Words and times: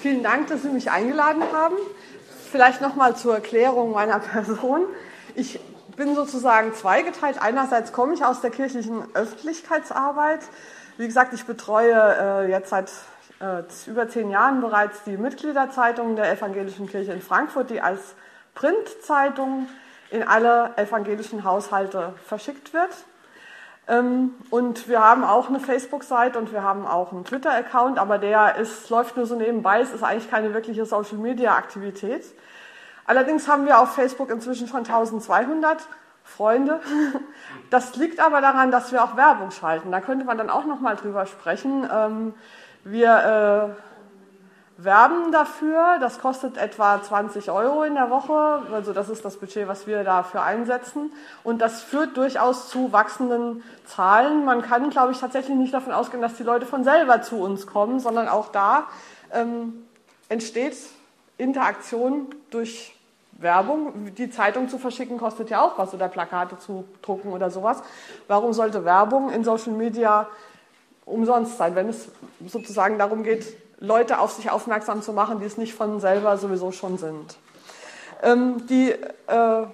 Vielen 0.00 0.22
Dank, 0.22 0.46
dass 0.46 0.62
Sie 0.62 0.70
mich 0.70 0.90
eingeladen 0.90 1.42
haben. 1.52 1.76
Vielleicht 2.50 2.80
nochmal 2.80 3.16
zur 3.16 3.34
Erklärung 3.34 3.92
meiner 3.92 4.18
Person. 4.32 4.86
Ich 5.34 5.60
bin 5.94 6.14
sozusagen 6.14 6.72
zweigeteilt. 6.72 7.36
Einerseits 7.42 7.92
komme 7.92 8.14
ich 8.14 8.24
aus 8.24 8.40
der 8.40 8.48
kirchlichen 8.48 9.04
Öffentlichkeitsarbeit. 9.14 10.40
Wie 10.96 11.06
gesagt, 11.06 11.34
ich 11.34 11.44
betreue 11.44 11.92
äh, 11.92 12.50
jetzt 12.50 12.70
seit 12.70 12.90
äh, 13.40 13.62
über 13.86 14.08
zehn 14.08 14.30
Jahren 14.30 14.62
bereits 14.62 15.04
die 15.04 15.18
Mitgliederzeitung 15.18 16.16
der 16.16 16.32
Evangelischen 16.32 16.88
Kirche 16.88 17.12
in 17.12 17.20
Frankfurt, 17.20 17.68
die 17.68 17.82
als 17.82 18.00
Printzeitung 18.54 19.68
in 20.10 20.22
alle 20.22 20.72
evangelischen 20.78 21.44
Haushalte 21.44 22.14
verschickt 22.24 22.72
wird. 22.72 22.90
Ähm, 23.90 24.34
und 24.50 24.88
wir 24.88 25.04
haben 25.04 25.24
auch 25.24 25.48
eine 25.48 25.58
Facebook-Seite 25.58 26.38
und 26.38 26.52
wir 26.52 26.62
haben 26.62 26.86
auch 26.86 27.10
einen 27.12 27.24
Twitter-Account, 27.24 27.98
aber 27.98 28.18
der 28.18 28.54
ist, 28.56 28.88
läuft 28.88 29.16
nur 29.16 29.26
so 29.26 29.34
nebenbei. 29.34 29.80
Es 29.80 29.92
ist 29.92 30.04
eigentlich 30.04 30.30
keine 30.30 30.54
wirkliche 30.54 30.86
Social-Media-Aktivität. 30.86 32.24
Allerdings 33.04 33.48
haben 33.48 33.66
wir 33.66 33.80
auf 33.80 33.92
Facebook 33.94 34.30
inzwischen 34.30 34.68
schon 34.68 34.80
1200 34.80 35.88
Freunde. 36.22 36.80
Das 37.70 37.94
liegt 37.94 38.18
aber 38.18 38.40
daran, 38.40 38.72
dass 38.72 38.90
wir 38.90 39.02
auch 39.02 39.16
Werbung 39.16 39.52
schalten. 39.52 39.92
Da 39.92 40.00
könnte 40.00 40.24
man 40.24 40.36
dann 40.36 40.50
auch 40.50 40.64
noch 40.64 40.80
mal 40.80 40.96
drüber 40.96 41.26
sprechen. 41.26 41.88
Ähm, 41.92 42.34
wir 42.82 43.76
äh, 43.76 43.89
werben 44.82 45.32
dafür. 45.32 45.98
Das 46.00 46.18
kostet 46.18 46.56
etwa 46.56 47.02
20 47.02 47.50
Euro 47.50 47.84
in 47.84 47.94
der 47.94 48.10
Woche. 48.10 48.62
Also 48.72 48.92
das 48.92 49.08
ist 49.08 49.24
das 49.24 49.36
Budget, 49.36 49.68
was 49.68 49.86
wir 49.86 50.04
dafür 50.04 50.42
einsetzen. 50.42 51.12
Und 51.44 51.60
das 51.60 51.82
führt 51.82 52.16
durchaus 52.16 52.68
zu 52.68 52.92
wachsenden 52.92 53.62
Zahlen. 53.86 54.44
Man 54.44 54.62
kann, 54.62 54.90
glaube 54.90 55.12
ich, 55.12 55.18
tatsächlich 55.18 55.56
nicht 55.56 55.74
davon 55.74 55.92
ausgehen, 55.92 56.22
dass 56.22 56.34
die 56.34 56.42
Leute 56.42 56.66
von 56.66 56.84
selber 56.84 57.22
zu 57.22 57.36
uns 57.36 57.66
kommen, 57.66 58.00
sondern 58.00 58.28
auch 58.28 58.48
da 58.48 58.84
ähm, 59.32 59.86
entsteht 60.28 60.76
Interaktion 61.38 62.26
durch 62.50 62.94
Werbung. 63.32 64.14
Die 64.16 64.30
Zeitung 64.30 64.68
zu 64.68 64.78
verschicken 64.78 65.18
kostet 65.18 65.50
ja 65.50 65.62
auch 65.62 65.78
was 65.78 65.94
oder 65.94 66.08
Plakate 66.08 66.58
zu 66.58 66.84
drucken 67.02 67.32
oder 67.32 67.50
sowas. 67.50 67.82
Warum 68.28 68.52
sollte 68.52 68.84
Werbung 68.84 69.30
in 69.30 69.44
Social 69.44 69.72
Media 69.72 70.28
umsonst 71.06 71.56
sein, 71.56 71.74
wenn 71.74 71.88
es 71.88 72.08
sozusagen 72.46 72.98
darum 72.98 73.22
geht, 73.22 73.46
Leute 73.80 74.18
auf 74.18 74.32
sich 74.32 74.50
aufmerksam 74.50 75.02
zu 75.02 75.12
machen, 75.12 75.40
die 75.40 75.46
es 75.46 75.56
nicht 75.56 75.74
von 75.74 76.00
selber 76.00 76.36
sowieso 76.36 76.70
schon 76.70 76.98
sind. 76.98 77.36
Ähm, 78.22 78.66
die, 78.66 78.90
äh, 78.90 79.66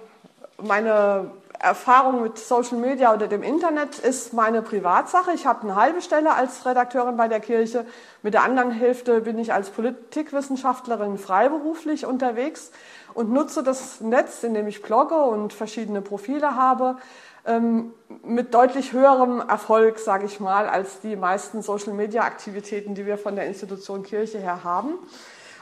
meine 0.61 1.29
Erfahrung 1.59 2.21
mit 2.21 2.37
Social 2.37 2.77
Media 2.77 3.13
oder 3.13 3.27
dem 3.27 3.41
Internet 3.41 3.97
ist 3.99 4.33
meine 4.33 4.61
Privatsache. 4.61 5.31
Ich 5.33 5.45
habe 5.45 5.63
eine 5.63 5.75
halbe 5.75 6.01
Stelle 6.01 6.33
als 6.33 6.65
Redakteurin 6.65 7.17
bei 7.17 7.27
der 7.27 7.39
Kirche. 7.39 7.85
Mit 8.21 8.33
der 8.33 8.43
anderen 8.43 8.71
Hälfte 8.71 9.21
bin 9.21 9.39
ich 9.39 9.53
als 9.53 9.69
Politikwissenschaftlerin 9.71 11.17
freiberuflich 11.17 12.05
unterwegs 12.05 12.71
und 13.13 13.31
nutze 13.31 13.63
das 13.63 14.01
Netz, 14.01 14.43
in 14.43 14.53
dem 14.53 14.67
ich 14.67 14.81
blogge 14.81 15.15
und 15.15 15.51
verschiedene 15.51 16.01
Profile 16.01 16.55
habe, 16.55 16.97
ähm, 17.45 17.93
mit 18.23 18.53
deutlich 18.53 18.93
höherem 18.93 19.39
Erfolg, 19.39 19.97
sage 19.99 20.25
ich 20.25 20.39
mal, 20.39 20.67
als 20.67 20.99
die 20.99 21.15
meisten 21.15 21.61
Social-Media-Aktivitäten, 21.61 22.93
die 22.93 23.05
wir 23.05 23.17
von 23.17 23.35
der 23.35 23.47
Institution 23.47 24.03
Kirche 24.03 24.37
her 24.37 24.63
haben. 24.63 24.93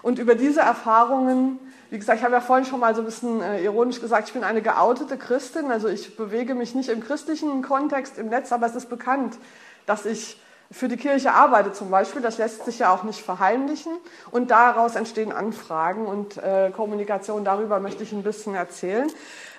Und 0.02 0.20
über 0.20 0.36
diese 0.36 0.59
Erfahrungen, 0.59 1.59
wie 1.89 1.97
gesagt, 1.97 2.19
ich 2.19 2.23
habe 2.23 2.33
ja 2.33 2.41
vorhin 2.41 2.66
schon 2.66 2.80
mal 2.80 2.95
so 2.95 3.02
ein 3.02 3.05
bisschen 3.05 3.41
äh, 3.41 3.64
ironisch 3.64 4.02
gesagt, 4.02 4.28
ich 4.28 4.33
bin 4.33 4.44
eine 4.44 4.61
geoutete 4.61 5.17
Christin, 5.17 5.72
also 5.72 5.88
ich 5.88 6.17
bewege 6.17 6.55
mich 6.55 6.75
nicht 6.75 6.89
im 6.89 7.02
christlichen 7.02 7.61
Kontext 7.61 8.17
im 8.17 8.30
Netz, 8.30 8.52
aber 8.52 8.66
es 8.66 8.75
ist 8.75 8.89
bekannt, 8.89 9.38
dass 9.86 10.06
ich 10.06 10.39
für 10.72 10.88
die 10.88 10.97
Kirche 10.97 11.33
arbeite 11.33 11.73
zum 11.73 11.91
Beispiel, 11.91 12.22
das 12.22 12.38
lässt 12.38 12.66
sich 12.66 12.80
ja 12.80 12.94
auch 12.94 13.03
nicht 13.03 13.22
verheimlichen. 13.22 13.94
Und 14.31 14.52
daraus 14.52 14.95
entstehen 14.95 15.31
Anfragen 15.31 16.08
und 16.08 16.38
äh, 16.38 16.72
Kommunikation, 16.72 17.45
darüber 17.45 17.80
möchte 17.80 18.03
ich 18.03 18.11
ein 18.11 18.23
bisschen 18.23 18.56
erzählen. 18.56 19.11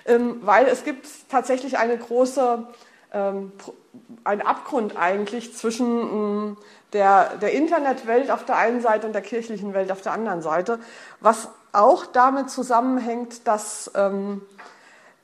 Ähm, 0.05 0.39
weil 0.41 0.67
es 0.67 0.83
gibt 0.83 1.07
tatsächlich 1.29 1.77
eine 1.77 1.97
große, 1.97 2.67
ähm, 3.13 3.51
einen 4.23 4.41
Abgrund 4.41 4.97
eigentlich 4.97 5.55
zwischen 5.55 5.87
ähm, 5.87 6.57
der, 6.93 7.35
der 7.37 7.53
Internetwelt 7.53 8.29
auf 8.29 8.45
der 8.45 8.57
einen 8.57 8.81
Seite 8.81 9.07
und 9.07 9.13
der 9.13 9.21
kirchlichen 9.21 9.73
Welt 9.73 9.91
auf 9.91 10.01
der 10.01 10.11
anderen 10.11 10.41
Seite, 10.41 10.79
was 11.19 11.49
auch 11.71 12.05
damit 12.05 12.49
zusammenhängt, 12.49 13.47
dass 13.47 13.91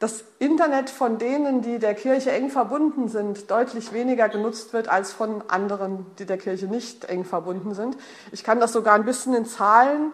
das 0.04 0.26
Internet 0.40 0.90
von 0.90 1.18
denen, 1.18 1.62
die 1.62 1.80
der 1.80 1.94
Kirche 1.96 2.32
eng 2.32 2.50
verbunden 2.50 3.08
sind, 3.08 3.50
deutlich 3.50 3.94
weniger 3.94 4.28
genutzt 4.28 4.74
wird 4.74 4.90
als 4.90 5.14
von 5.14 5.42
anderen, 5.48 6.06
die 6.20 6.26
der 6.26 6.38
Kirche 6.38 6.66
nicht 6.66 7.06
eng 7.06 7.24
verbunden 7.24 7.74
sind. 7.74 7.96
Ich 8.34 8.44
kann 8.44 8.60
das 8.60 8.74
sogar 8.74 8.96
ein 8.96 9.06
bisschen 9.06 9.34
in 9.34 9.46
Zahlen 9.46 10.12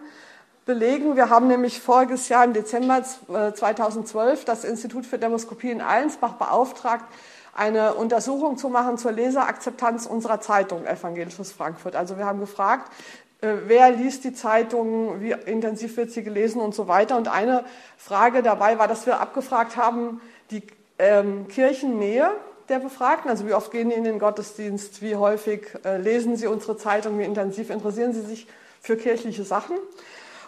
belegen. 0.64 1.16
Wir 1.16 1.28
haben 1.28 1.48
nämlich 1.48 1.80
voriges 1.80 2.28
Jahr 2.28 2.44
im 2.44 2.52
Dezember 2.52 3.02
2012 3.02 4.42
äh, 4.42 4.44
das 4.44 4.62
Institut 4.62 5.06
für 5.06 5.18
Demoskopie 5.18 5.72
in 5.72 5.80
Allensbach 5.80 6.34
beauftragt, 6.34 7.04
eine 7.52 7.94
Untersuchung 7.94 8.56
zu 8.58 8.68
machen 8.68 8.96
zur 8.96 9.10
Leserakzeptanz 9.10 10.06
unserer 10.06 10.40
Zeitung 10.40 10.86
Evangelisches 10.86 11.50
Frankfurt. 11.50 11.96
Also 11.96 12.16
wir 12.16 12.26
haben 12.26 12.38
gefragt, 12.38 12.92
wer 13.40 13.90
liest 13.90 14.24
die 14.24 14.34
Zeitung, 14.34 15.20
wie 15.20 15.32
intensiv 15.32 15.96
wird 15.96 16.10
sie 16.10 16.22
gelesen 16.22 16.60
und 16.60 16.74
so 16.74 16.88
weiter. 16.88 17.16
Und 17.16 17.28
eine 17.28 17.64
Frage 17.96 18.42
dabei 18.42 18.78
war, 18.78 18.88
dass 18.88 19.06
wir 19.06 19.20
abgefragt 19.20 19.76
haben, 19.76 20.20
die 20.50 20.62
ähm, 20.98 21.48
Kirchennähe 21.48 22.30
der 22.68 22.78
Befragten, 22.78 23.30
also 23.30 23.46
wie 23.46 23.54
oft 23.54 23.72
gehen 23.72 23.90
die 23.90 23.96
in 23.96 24.04
den 24.04 24.18
Gottesdienst, 24.18 25.02
wie 25.02 25.16
häufig 25.16 25.66
äh, 25.84 25.96
lesen 25.96 26.36
sie 26.36 26.46
unsere 26.46 26.76
Zeitung, 26.76 27.18
wie 27.18 27.24
intensiv 27.24 27.70
interessieren 27.70 28.12
sie 28.12 28.22
sich 28.22 28.46
für 28.80 28.96
kirchliche 28.96 29.44
Sachen 29.44 29.76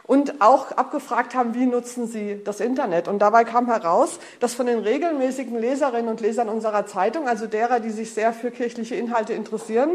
und 0.05 0.41
auch 0.41 0.73
abgefragt 0.73 1.35
haben, 1.35 1.55
wie 1.55 1.67
nutzen 1.67 2.07
sie 2.07 2.41
das 2.45 2.61
Internet. 2.61 3.09
Und 3.09 3.21
dabei 3.21 3.45
kam 3.45 3.67
heraus, 3.67 4.19
dass 4.41 4.55
von 4.55 4.67
den 4.67 4.81
regelmäßigen 4.81 5.59
Leserinnen 5.59 6.09
und 6.09 6.21
Lesern 6.21 6.49
unserer 6.49 6.87
Zeitung, 6.87 7.29
also 7.29 7.47
derer, 7.47 7.81
die 7.81 7.91
sich 7.91 8.13
sehr 8.13 8.33
für 8.33 8.51
kirchliche 8.51 8.95
Inhalte 8.95 9.33
interessieren, 9.33 9.93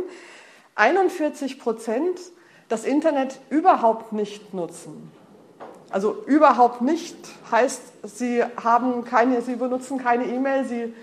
41 0.76 1.60
Prozent 1.60 2.20
das 2.70 2.84
Internet 2.84 3.40
überhaupt 3.50 4.14
nicht 4.14 4.54
nutzen. 4.54 5.12
Also 5.90 6.24
überhaupt 6.26 6.82
nicht 6.82 7.16
heißt, 7.50 7.82
sie 8.04 8.44
haben 8.62 9.06
keine, 9.06 9.42
sie 9.42 9.56
benutzen 9.56 9.98
keine 9.98 10.26
E-Mail, 10.26 10.66
sie 10.66 10.94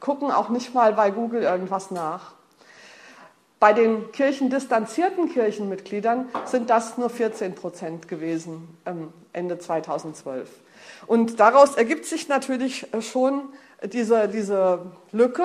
gucken 0.00 0.30
auch 0.30 0.48
nicht 0.48 0.74
mal 0.74 0.94
bei 0.94 1.10
Google 1.10 1.42
irgendwas 1.42 1.90
nach. 1.90 2.32
Bei 3.60 3.72
den 3.72 4.12
kirchendistanzierten 4.12 5.28
Kirchenmitgliedern 5.30 6.28
sind 6.44 6.70
das 6.70 6.96
nur 6.96 7.10
14 7.10 7.56
Prozent 7.56 8.06
gewesen 8.06 8.78
ähm, 8.86 9.12
Ende 9.32 9.58
2012. 9.58 10.48
Und 11.06 11.40
daraus 11.40 11.74
ergibt 11.74 12.06
sich 12.06 12.28
natürlich 12.28 12.86
schon 13.00 13.42
diese, 13.92 14.28
diese 14.28 14.86
Lücke. 15.10 15.44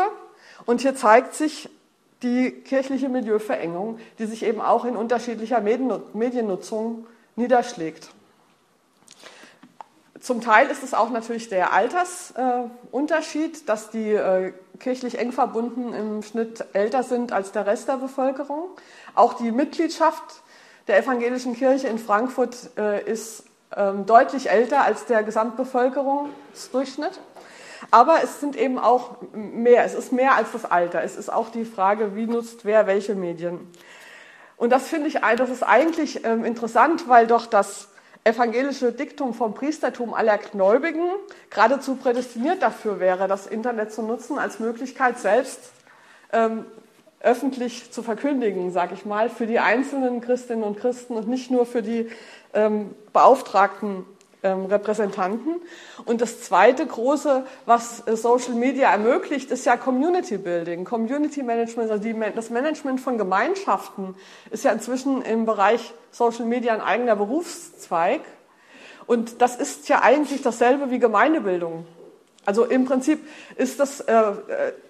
Und 0.65 0.81
hier 0.81 0.95
zeigt 0.95 1.33
sich 1.33 1.69
die 2.23 2.51
kirchliche 2.51 3.09
Milieuverengung, 3.09 3.99
die 4.17 4.25
sich 4.25 4.43
eben 4.43 4.61
auch 4.61 4.85
in 4.85 4.95
unterschiedlicher 4.95 5.61
Mediennutzung 5.61 7.05
niederschlägt. 7.35 8.09
Zum 10.19 10.39
Teil 10.39 10.69
ist 10.69 10.83
es 10.83 10.93
auch 10.93 11.09
natürlich 11.09 11.49
der 11.49 11.73
Altersunterschied, 11.73 13.67
dass 13.67 13.89
die 13.89 14.13
äh, 14.13 14.53
kirchlich 14.79 15.19
eng 15.19 15.33
verbunden 15.33 15.93
im 15.93 16.23
Schnitt 16.23 16.63
älter 16.71 17.03
sind 17.03 17.33
als 17.33 17.51
der 17.51 17.67
Rest 17.67 17.89
der 17.89 17.97
Bevölkerung. 17.97 18.69
Auch 19.15 19.33
die 19.33 19.51
Mitgliedschaft 19.51 20.23
der 20.87 20.99
evangelischen 20.99 21.57
Kirche 21.57 21.87
in 21.87 21.99
Frankfurt 21.99 22.69
äh, 22.77 23.03
ist 23.03 23.43
ähm, 23.75 24.05
deutlich 24.05 24.49
älter 24.49 24.83
als 24.83 25.05
der 25.05 25.23
Gesamtbevölkerungsdurchschnitt. 25.23 27.19
Aber 27.93 28.23
es 28.23 28.39
sind 28.39 28.55
eben 28.55 28.79
auch 28.79 29.17
mehr, 29.33 29.85
es 29.85 29.93
ist 29.93 30.11
mehr 30.11 30.33
als 30.33 30.51
das 30.51 30.65
Alter. 30.65 31.03
Es 31.03 31.15
ist 31.15 31.31
auch 31.31 31.51
die 31.51 31.63
Frage, 31.63 32.15
wie 32.15 32.25
nutzt 32.25 32.65
wer 32.65 32.87
welche 32.87 33.13
Medien. 33.13 33.71
Und 34.57 34.71
das 34.71 34.87
finde 34.87 35.09
ich, 35.09 35.19
das 35.37 35.51
ist 35.51 35.61
eigentlich 35.61 36.25
ähm, 36.25 36.43
interessant, 36.43 37.07
weil 37.07 37.27
doch 37.27 37.45
das 37.45 37.89
evangelische 38.23 38.93
Diktum 38.93 39.35
vom 39.35 39.53
Priestertum 39.53 40.15
aller 40.15 40.39
Gläubigen 40.39 41.07
geradezu 41.51 41.95
prädestiniert 41.95 42.63
dafür 42.63 42.99
wäre, 42.99 43.27
das 43.27 43.45
Internet 43.45 43.93
zu 43.93 44.01
nutzen 44.01 44.39
als 44.39 44.57
Möglichkeit, 44.57 45.19
selbst 45.19 45.59
ähm, 46.31 46.65
öffentlich 47.19 47.91
zu 47.91 48.01
verkündigen, 48.01 48.71
sage 48.71 48.95
ich 48.95 49.05
mal, 49.05 49.29
für 49.29 49.45
die 49.45 49.59
einzelnen 49.59 50.19
Christinnen 50.19 50.63
und 50.63 50.79
Christen 50.79 51.13
und 51.13 51.27
nicht 51.27 51.51
nur 51.51 51.67
für 51.67 51.83
die 51.83 52.09
ähm, 52.55 52.95
beauftragten 53.13 54.03
ähm, 54.43 54.65
Repräsentanten. 54.65 55.61
Und 56.05 56.21
das 56.21 56.41
zweite 56.41 56.85
große, 56.85 57.45
was 57.65 58.05
äh, 58.07 58.15
Social 58.15 58.53
Media 58.53 58.91
ermöglicht, 58.91 59.51
ist 59.51 59.65
ja 59.65 59.77
Community 59.77 60.37
Building, 60.37 60.83
Community 60.83 61.43
Management, 61.43 61.89
also 61.89 62.03
die, 62.03 62.15
das 62.35 62.49
Management 62.49 63.01
von 63.01 63.17
Gemeinschaften 63.17 64.15
ist 64.51 64.63
ja 64.63 64.71
inzwischen 64.71 65.21
im 65.21 65.45
Bereich 65.45 65.93
Social 66.11 66.45
Media 66.45 66.73
ein 66.73 66.81
eigener 66.81 67.15
Berufszweig. 67.15 68.21
Und 69.07 69.41
das 69.41 69.55
ist 69.55 69.89
ja 69.89 70.01
eigentlich 70.01 70.41
dasselbe 70.41 70.91
wie 70.91 70.99
Gemeindebildung. 70.99 71.85
Also 72.45 72.65
im 72.65 72.85
Prinzip 72.85 73.25
ist 73.55 73.79
das 73.79 74.01
äh, 74.01 74.13
äh 74.13 74.33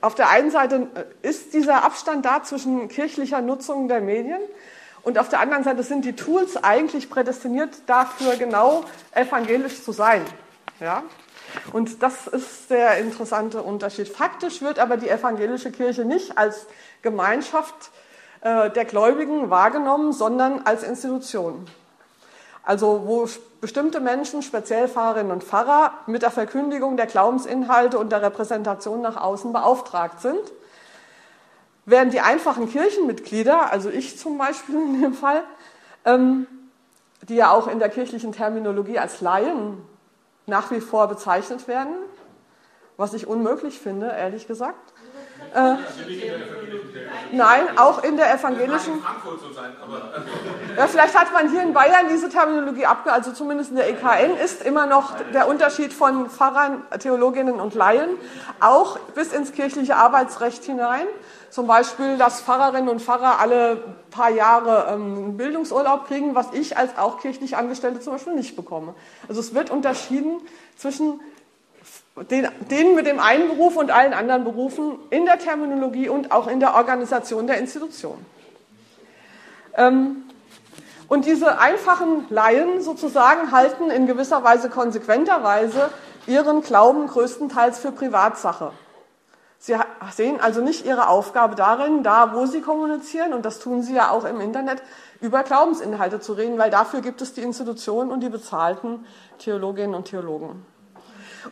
auf 0.02 0.16
der 0.16 0.30
einen 0.30 0.50
Seite 0.50 0.88
äh, 0.96 1.28
ist 1.28 1.54
dieser 1.54 1.84
Abstand 1.84 2.26
da 2.26 2.44
zwischen 2.44 2.88
kirchlicher 2.88 3.42
Nutzung 3.42 3.88
der 3.88 4.02
Medien 4.02 4.42
Und 5.04 5.20
auf 5.20 5.30
der 5.30 5.42
anderen 5.42 5.64
Seite 5.64 5.84
sind 5.84 6.06
die 6.06 6.16
Tools 6.16 6.64
eigentlich 6.64 7.10
prädestiniert 7.10 7.70
dafür, 7.88 8.36
genau 8.38 8.86
evangelisch 9.12 9.84
zu 9.84 9.92
sein. 9.92 10.22
Ja? 10.80 11.04
Und 11.72 12.02
das 12.02 12.28
ist 12.28 12.70
der 12.70 12.98
interessante 12.98 13.62
Unterschied. 13.62 14.08
Faktisch 14.08 14.62
wird 14.62 14.80
aber 14.80 14.98
die 14.98 15.10
evangelische 15.10 15.72
Kirche 15.72 16.06
nicht 16.06 16.38
als 16.38 16.66
Gemeinschaft 17.02 17.92
äh, 18.42 18.70
der 18.70 18.86
Gläubigen 18.86 19.50
wahrgenommen, 19.50 20.14
sondern 20.14 20.62
als 20.66 20.84
Institution. 20.84 21.66
Also 22.64 23.04
wo 23.06 23.28
bestimmte 23.60 24.00
Menschen, 24.00 24.42
speziell 24.42 24.88
Pfarrerinnen 24.88 25.32
und 25.32 25.44
Pfarrer, 25.44 25.94
mit 26.08 26.22
der 26.22 26.32
Verkündigung 26.32 26.96
der 26.96 27.08
Glaubensinhalte 27.08 28.00
und 28.00 28.12
der 28.12 28.22
Repräsentation 28.22 29.02
nach 29.02 29.18
außen 29.18 29.52
beauftragt 29.52 30.22
sind. 30.22 30.40
Während 31.86 32.14
die 32.14 32.22
einfachen 32.22 32.70
Kirchenmitglieder, 32.70 33.72
also 33.72 33.90
ich 33.90 34.18
zum 34.18 34.38
Beispiel 34.38 34.76
in 34.76 35.02
dem 35.02 35.14
Fall, 35.14 35.44
ähm, 36.06 36.48
die 37.28 37.36
ja 37.36 37.52
auch 37.52 37.68
in 37.68 37.80
der 37.80 37.90
kirchlichen 37.90 38.32
Terminologie 38.32 39.00
als 39.00 39.22
Laien 39.22 39.82
nach 40.46 40.72
wie 40.72 40.82
vor 40.82 41.08
bezeichnet 41.08 41.68
werden, 41.68 41.96
was 42.98 43.14
ich 43.14 43.28
unmöglich 43.28 43.80
finde, 43.80 44.08
ehrlich 44.08 44.48
gesagt. 44.48 44.93
Äh, 45.54 45.76
nein, 47.32 47.78
auch 47.78 48.04
in 48.04 48.18
der 48.18 48.34
evangelischen. 48.34 49.04
Ja, 50.76 50.88
vielleicht 50.88 51.16
hat 51.16 51.32
man 51.32 51.52
hier 51.52 51.62
in 51.62 51.74
Bayern 51.74 52.08
diese 52.10 52.30
Terminologie 52.30 52.88
abge, 52.88 53.14
also 53.14 53.32
zumindest 53.32 53.70
in 53.70 53.76
der 53.76 53.88
EKN 53.90 54.36
ist 54.44 54.64
immer 54.64 54.88
noch 54.88 55.14
der 55.34 55.48
Unterschied 55.48 55.94
von 55.94 56.30
Pfarrern, 56.30 56.82
Theologinnen 57.00 57.60
und 57.60 57.76
Laien, 57.76 58.10
auch 58.60 58.98
bis 59.14 59.32
ins 59.32 59.52
kirchliche 59.52 59.96
Arbeitsrecht 59.96 60.64
hinein. 60.64 61.06
Zum 61.52 61.68
Beispiel, 61.68 62.18
dass 62.18 62.42
Pfarrerinnen 62.42 62.90
und 62.90 63.00
Pfarrer 63.00 63.40
alle 63.40 63.84
paar 64.10 64.32
Jahre 64.32 64.88
ähm, 64.92 65.38
Bildungsurlaub 65.38 66.08
kriegen, 66.08 66.34
was 66.34 66.48
ich 66.54 66.78
als 66.78 66.98
auch 66.98 67.20
kirchlich 67.20 67.56
Angestellte 67.56 68.00
zum 68.00 68.14
Beispiel 68.14 68.34
nicht 68.34 68.56
bekomme. 68.56 68.96
Also 69.28 69.40
es 69.40 69.54
wird 69.54 69.70
unterschieden 69.70 70.42
zwischen 70.78 71.20
den, 72.16 72.48
den 72.70 72.96
mit 72.96 73.08
dem 73.08 73.20
einen 73.20 73.48
Beruf 73.50 73.76
und 73.76 73.92
allen 73.92 74.14
anderen 74.14 74.44
Berufen 74.44 75.00
in 75.10 75.26
der 75.26 75.40
Terminologie 75.40 76.10
und 76.10 76.32
auch 76.32 76.48
in 76.48 76.60
der 76.60 76.76
Organisation 76.76 77.48
der 77.48 77.58
Institution. 77.58 78.24
Ähm, 79.76 80.24
und 81.08 81.26
diese 81.26 81.60
einfachen 81.60 82.26
Laien 82.30 82.82
sozusagen 82.82 83.52
halten 83.52 83.90
in 83.90 84.08
gewisser 84.08 84.44
Weise 84.44 84.70
konsequenterweise 84.70 85.90
ihren 86.28 86.62
Glauben 86.62 87.08
größtenteils 87.08 87.80
für 87.80 87.92
Privatsache. 87.92 88.72
Sie 89.60 89.76
sehen 90.12 90.42
also 90.42 90.62
nicht 90.62 90.86
ihre 90.86 91.08
Aufgabe 91.08 91.56
darin, 91.56 92.04
da 92.04 92.34
wo 92.34 92.46
sie 92.46 92.62
kommunizieren, 92.62 93.34
und 93.34 93.46
das 93.46 93.60
tun 93.60 93.82
sie 93.82 93.96
ja 93.96 94.10
auch 94.10 94.26
im 94.26 94.42
Internet, 94.42 94.84
über 95.22 95.44
Glaubensinhalte 95.44 96.20
zu 96.20 96.34
reden, 96.34 96.58
weil 96.58 96.70
dafür 96.70 97.02
gibt 97.02 97.22
es 97.22 97.34
die 97.34 97.42
Institutionen 97.42 98.12
und 98.12 98.20
die 98.20 98.30
bezahlten 98.30 99.06
Theologinnen 99.40 99.96
und 99.96 100.06
Theologen. 100.06 100.66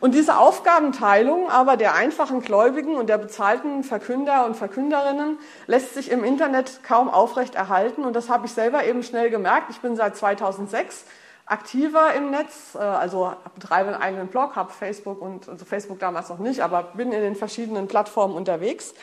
Und 0.00 0.14
diese 0.14 0.38
Aufgabenteilung 0.38 1.50
aber 1.50 1.76
der 1.76 1.94
einfachen 1.94 2.40
Gläubigen 2.40 2.96
und 2.96 3.08
der 3.08 3.18
bezahlten 3.18 3.84
Verkünder 3.84 4.46
und 4.46 4.56
Verkünderinnen 4.56 5.38
lässt 5.66 5.94
sich 5.94 6.10
im 6.10 6.24
Internet 6.24 6.80
kaum 6.82 7.08
aufrecht 7.08 7.54
erhalten. 7.54 8.04
Und 8.04 8.14
das 8.14 8.28
habe 8.28 8.46
ich 8.46 8.52
selber 8.52 8.84
eben 8.84 9.02
schnell 9.02 9.30
gemerkt. 9.30 9.70
Ich 9.70 9.80
bin 9.80 9.96
seit 9.96 10.16
2006 10.16 11.04
aktiver 11.46 12.14
im 12.14 12.30
Netz, 12.30 12.74
äh, 12.74 12.78
also 12.78 13.32
betreibe 13.54 13.90
einen 13.90 14.02
eigenen 14.02 14.28
Blog, 14.28 14.56
habe 14.56 14.72
Facebook 14.72 15.20
und 15.20 15.48
also 15.48 15.64
Facebook 15.64 15.98
damals 15.98 16.28
noch 16.28 16.38
nicht, 16.38 16.60
aber 16.60 16.84
bin 16.94 17.12
in 17.12 17.20
den 17.20 17.36
verschiedenen 17.36 17.88
Plattformen 17.88 18.34
unterwegs. 18.34 18.94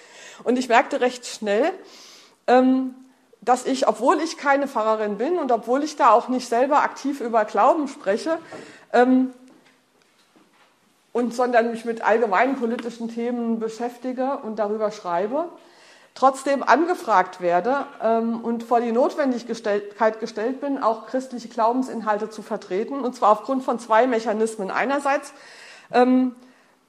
Und 0.44 0.58
ich 0.58 0.70
merkte 0.70 1.02
recht 1.02 1.26
schnell, 1.26 1.72
ähm, 2.48 2.96
dass 3.42 3.66
ich, 3.66 3.88
obwohl 3.88 4.20
ich 4.20 4.38
keine 4.38 4.68
Pfarrerin 4.68 5.18
bin 5.18 5.38
und 5.38 5.52
obwohl 5.52 5.84
ich 5.84 5.96
da 5.96 6.12
auch 6.12 6.28
nicht 6.28 6.50
selber 6.50 6.82
aktiv 6.82 7.22
über 7.22 7.46
Glauben 7.46 7.88
spreche, 7.88 8.38
ähm, 8.92 9.34
und 11.12 11.34
sondern 11.34 11.72
mich 11.72 11.86
mit 11.86 12.02
allgemeinen 12.02 12.56
politischen 12.56 13.10
Themen 13.10 13.60
beschäftige 13.60 14.38
und 14.44 14.60
darüber 14.60 14.92
schreibe, 14.92 15.50
trotzdem 16.16 16.64
angefragt 16.64 17.42
werde 17.42 17.86
ähm, 18.04 18.42
und 18.42 18.64
vor 18.64 18.82
die 18.82 18.92
Notwendigkeit 18.92 20.20
gestellt 20.20 20.62
bin, 20.62 20.82
auch 20.82 21.08
christliche 21.08 21.48
Glaubensinhalte 21.48 22.30
zu 22.30 22.42
vertreten, 22.42 23.02
und 23.02 23.16
zwar 23.16 23.32
aufgrund 23.32 23.64
von 23.64 23.80
zwei 23.80 24.06
Mechanismen. 24.08 24.72
Einerseits 24.72 25.34
ähm, 25.92 26.36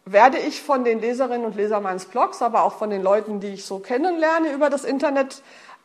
werde 0.04 0.38
ich 0.38 0.62
von 0.62 0.84
den 0.84 1.00
Leserinnen 1.00 1.44
und 1.44 1.56
Lesern 1.56 1.82
meines 1.82 2.06
Blogs, 2.06 2.42
aber 2.42 2.64
auch 2.64 2.74
von 2.74 2.90
den 2.90 3.02
Leuten, 3.02 3.40
die 3.40 3.54
ich 3.54 3.64
so 3.64 3.78
kennenlerne 3.78 4.52
über 4.52 4.70
das 4.70 4.84
Internet, 4.84 5.42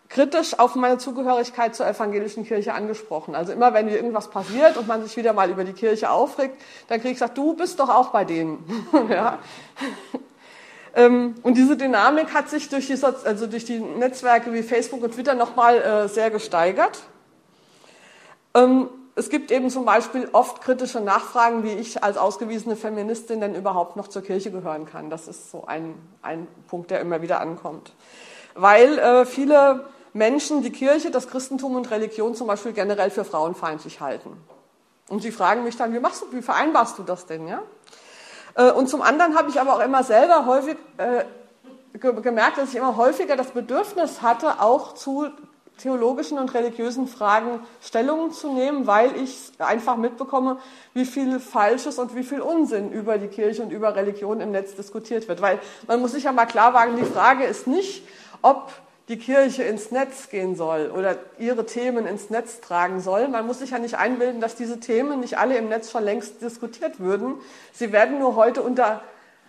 kritisch 0.10 0.58
auf 0.60 0.76
meine 0.76 0.98
Zugehörigkeit 0.98 1.76
zur 1.76 1.88
evangelischen 1.88 2.46
Kirche 2.46 2.74
angesprochen. 2.74 3.36
Also 3.36 3.52
immer 3.52 3.74
wenn 3.74 3.88
irgendwas 3.88 4.30
passiert 4.30 4.78
und 4.78 4.88
man 4.88 5.04
sich 5.04 5.18
wieder 5.18 5.34
mal 5.34 5.50
über 5.50 5.64
die 5.64 5.74
Kirche 5.74 6.10
aufregt, 6.10 6.62
dann 6.88 7.00
kriege 7.00 7.14
ich 7.14 7.16
gesagt, 7.16 7.38
du 7.38 7.56
bist 7.56 7.80
doch 7.80 7.90
auch 7.90 8.10
bei 8.10 8.24
denen. 8.24 8.64
ja. 9.10 9.40
Ähm, 10.96 11.36
und 11.44 11.58
diese 11.58 11.76
Dynamik 11.76 12.34
hat 12.34 12.50
sich 12.50 12.70
durch 12.70 12.88
die, 12.88 12.98
also 13.04 13.48
durch 13.48 13.66
die 13.66 13.80
Netzwerke 13.80 14.54
wie 14.54 14.64
Facebook 14.64 15.04
und 15.04 15.14
Twitter 15.14 15.34
nochmal 15.34 15.82
äh, 15.82 16.08
sehr 16.08 16.30
gesteigert. 16.32 17.02
Ähm, 18.54 18.90
es 19.18 19.30
gibt 19.30 19.52
eben 19.52 19.70
zum 19.70 19.86
Beispiel 19.86 20.30
oft 20.34 20.62
kritische 20.62 21.02
Nachfragen, 21.02 21.64
wie 21.64 21.72
ich 21.72 22.04
als 22.04 22.18
ausgewiesene 22.18 22.76
Feministin 22.76 23.40
denn 23.40 23.56
überhaupt 23.56 23.96
noch 23.96 24.10
zur 24.10 24.22
Kirche 24.22 24.52
gehören 24.52 24.86
kann. 24.86 25.10
Das 25.10 25.28
ist 25.28 25.52
so 25.52 25.66
ein, 25.66 25.96
ein 26.22 26.48
Punkt, 26.68 26.92
der 26.92 27.00
immer 27.00 27.22
wieder 27.22 27.40
ankommt. 27.40 27.94
Weil 28.56 28.98
äh, 28.98 29.26
viele 29.26 29.86
Menschen 30.16 30.64
die 30.64 30.72
Kirche, 30.72 31.12
das 31.12 31.28
Christentum 31.28 31.76
und 31.76 31.92
Religion 31.92 32.36
zum 32.36 32.48
Beispiel 32.48 32.72
generell 32.72 33.10
für 33.10 33.26
frauenfeindlich 33.26 34.00
halten. 34.00 34.32
Und 35.10 35.22
sie 35.22 35.32
fragen 35.32 35.66
mich 35.66 35.76
dann, 35.76 35.94
wie, 35.94 36.00
machst 36.00 36.22
du, 36.22 36.32
wie 36.32 36.42
vereinbarst 36.42 36.98
du 36.98 37.04
das 37.04 37.26
denn? 37.26 37.50
Ja? 37.50 37.62
Äh, 38.56 38.72
und 38.72 38.88
zum 38.88 39.02
anderen 39.02 39.38
habe 39.38 39.50
ich 39.50 39.60
aber 39.60 39.76
auch 39.76 39.82
immer 39.82 40.06
selber 40.06 40.46
häufig 40.46 40.78
äh, 40.98 41.26
gemerkt, 42.00 42.58
dass 42.58 42.70
ich 42.70 42.76
immer 42.76 42.96
häufiger 42.96 43.36
das 43.36 43.52
Bedürfnis 43.52 44.22
hatte, 44.22 44.62
auch 44.62 44.94
zu 44.94 45.28
theologischen 45.80 46.40
und 46.40 46.54
religiösen 46.54 47.10
Fragen 47.10 47.60
Stellung 47.82 48.32
zu 48.32 48.54
nehmen, 48.54 48.88
weil 48.88 49.18
ich 49.18 49.52
einfach 49.60 49.98
mitbekomme, 49.98 50.60
wie 50.94 51.04
viel 51.04 51.42
Falsches 51.42 52.00
und 52.00 52.16
wie 52.16 52.24
viel 52.24 52.40
Unsinn 52.40 52.90
über 52.90 53.18
die 53.18 53.28
Kirche 53.28 53.64
und 53.64 53.72
über 53.72 53.96
Religion 53.96 54.40
im 54.40 54.52
Netz 54.52 54.76
diskutiert 54.76 55.28
wird. 55.28 55.42
Weil 55.42 55.60
man 55.88 56.00
muss 56.00 56.14
sich 56.14 56.24
ja 56.24 56.32
mal 56.32 56.46
klar 56.46 56.74
wagen, 56.74 56.96
die 56.96 57.04
Frage 57.04 57.44
ist 57.44 57.68
nicht, 57.68 58.08
ob 58.42 58.72
die 59.08 59.18
Kirche 59.18 59.64
ins 59.64 59.92
Netz 59.92 60.30
gehen 60.30 60.56
soll 60.56 60.90
oder 60.90 61.18
ihre 61.38 61.66
Themen 61.66 62.08
ins 62.08 62.30
Netz 62.30 62.60
tragen 62.60 63.02
soll. 63.02 63.28
Man 63.28 63.46
muss 63.46 63.60
sich 63.60 63.70
ja 63.70 63.80
nicht 63.80 63.98
einbilden, 63.98 64.42
dass 64.42 64.56
diese 64.56 64.80
Themen 64.80 65.20
nicht 65.20 65.38
alle 65.38 65.58
im 65.58 65.70
Netz 65.70 65.92
schon 65.92 66.04
längst 66.04 66.42
diskutiert 66.42 67.00
würden. 67.00 67.36
Sie 67.72 67.92
werden 67.92 68.18
nur 68.18 68.36
heute 68.36 68.64
unter 68.64 69.04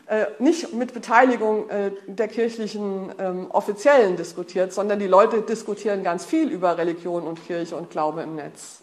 äh, 0.09 0.27
nicht 0.39 0.73
mit 0.75 0.95
Beteiligung 0.95 1.69
äh, 1.71 1.91
der 2.07 2.29
kirchlichen 2.29 3.13
ähm, 3.19 3.51
Offiziellen 3.51 4.17
diskutiert, 4.17 4.73
sondern 4.73 4.99
die 4.99 5.09
Leute 5.09 5.43
diskutieren 5.43 6.05
ganz 6.05 6.25
viel 6.25 6.49
über 6.51 6.79
Religion 6.79 7.25
und 7.25 7.45
Kirche 7.45 7.77
und 7.77 7.91
Glaube 7.91 8.23
im 8.23 8.37
Netz. 8.37 8.83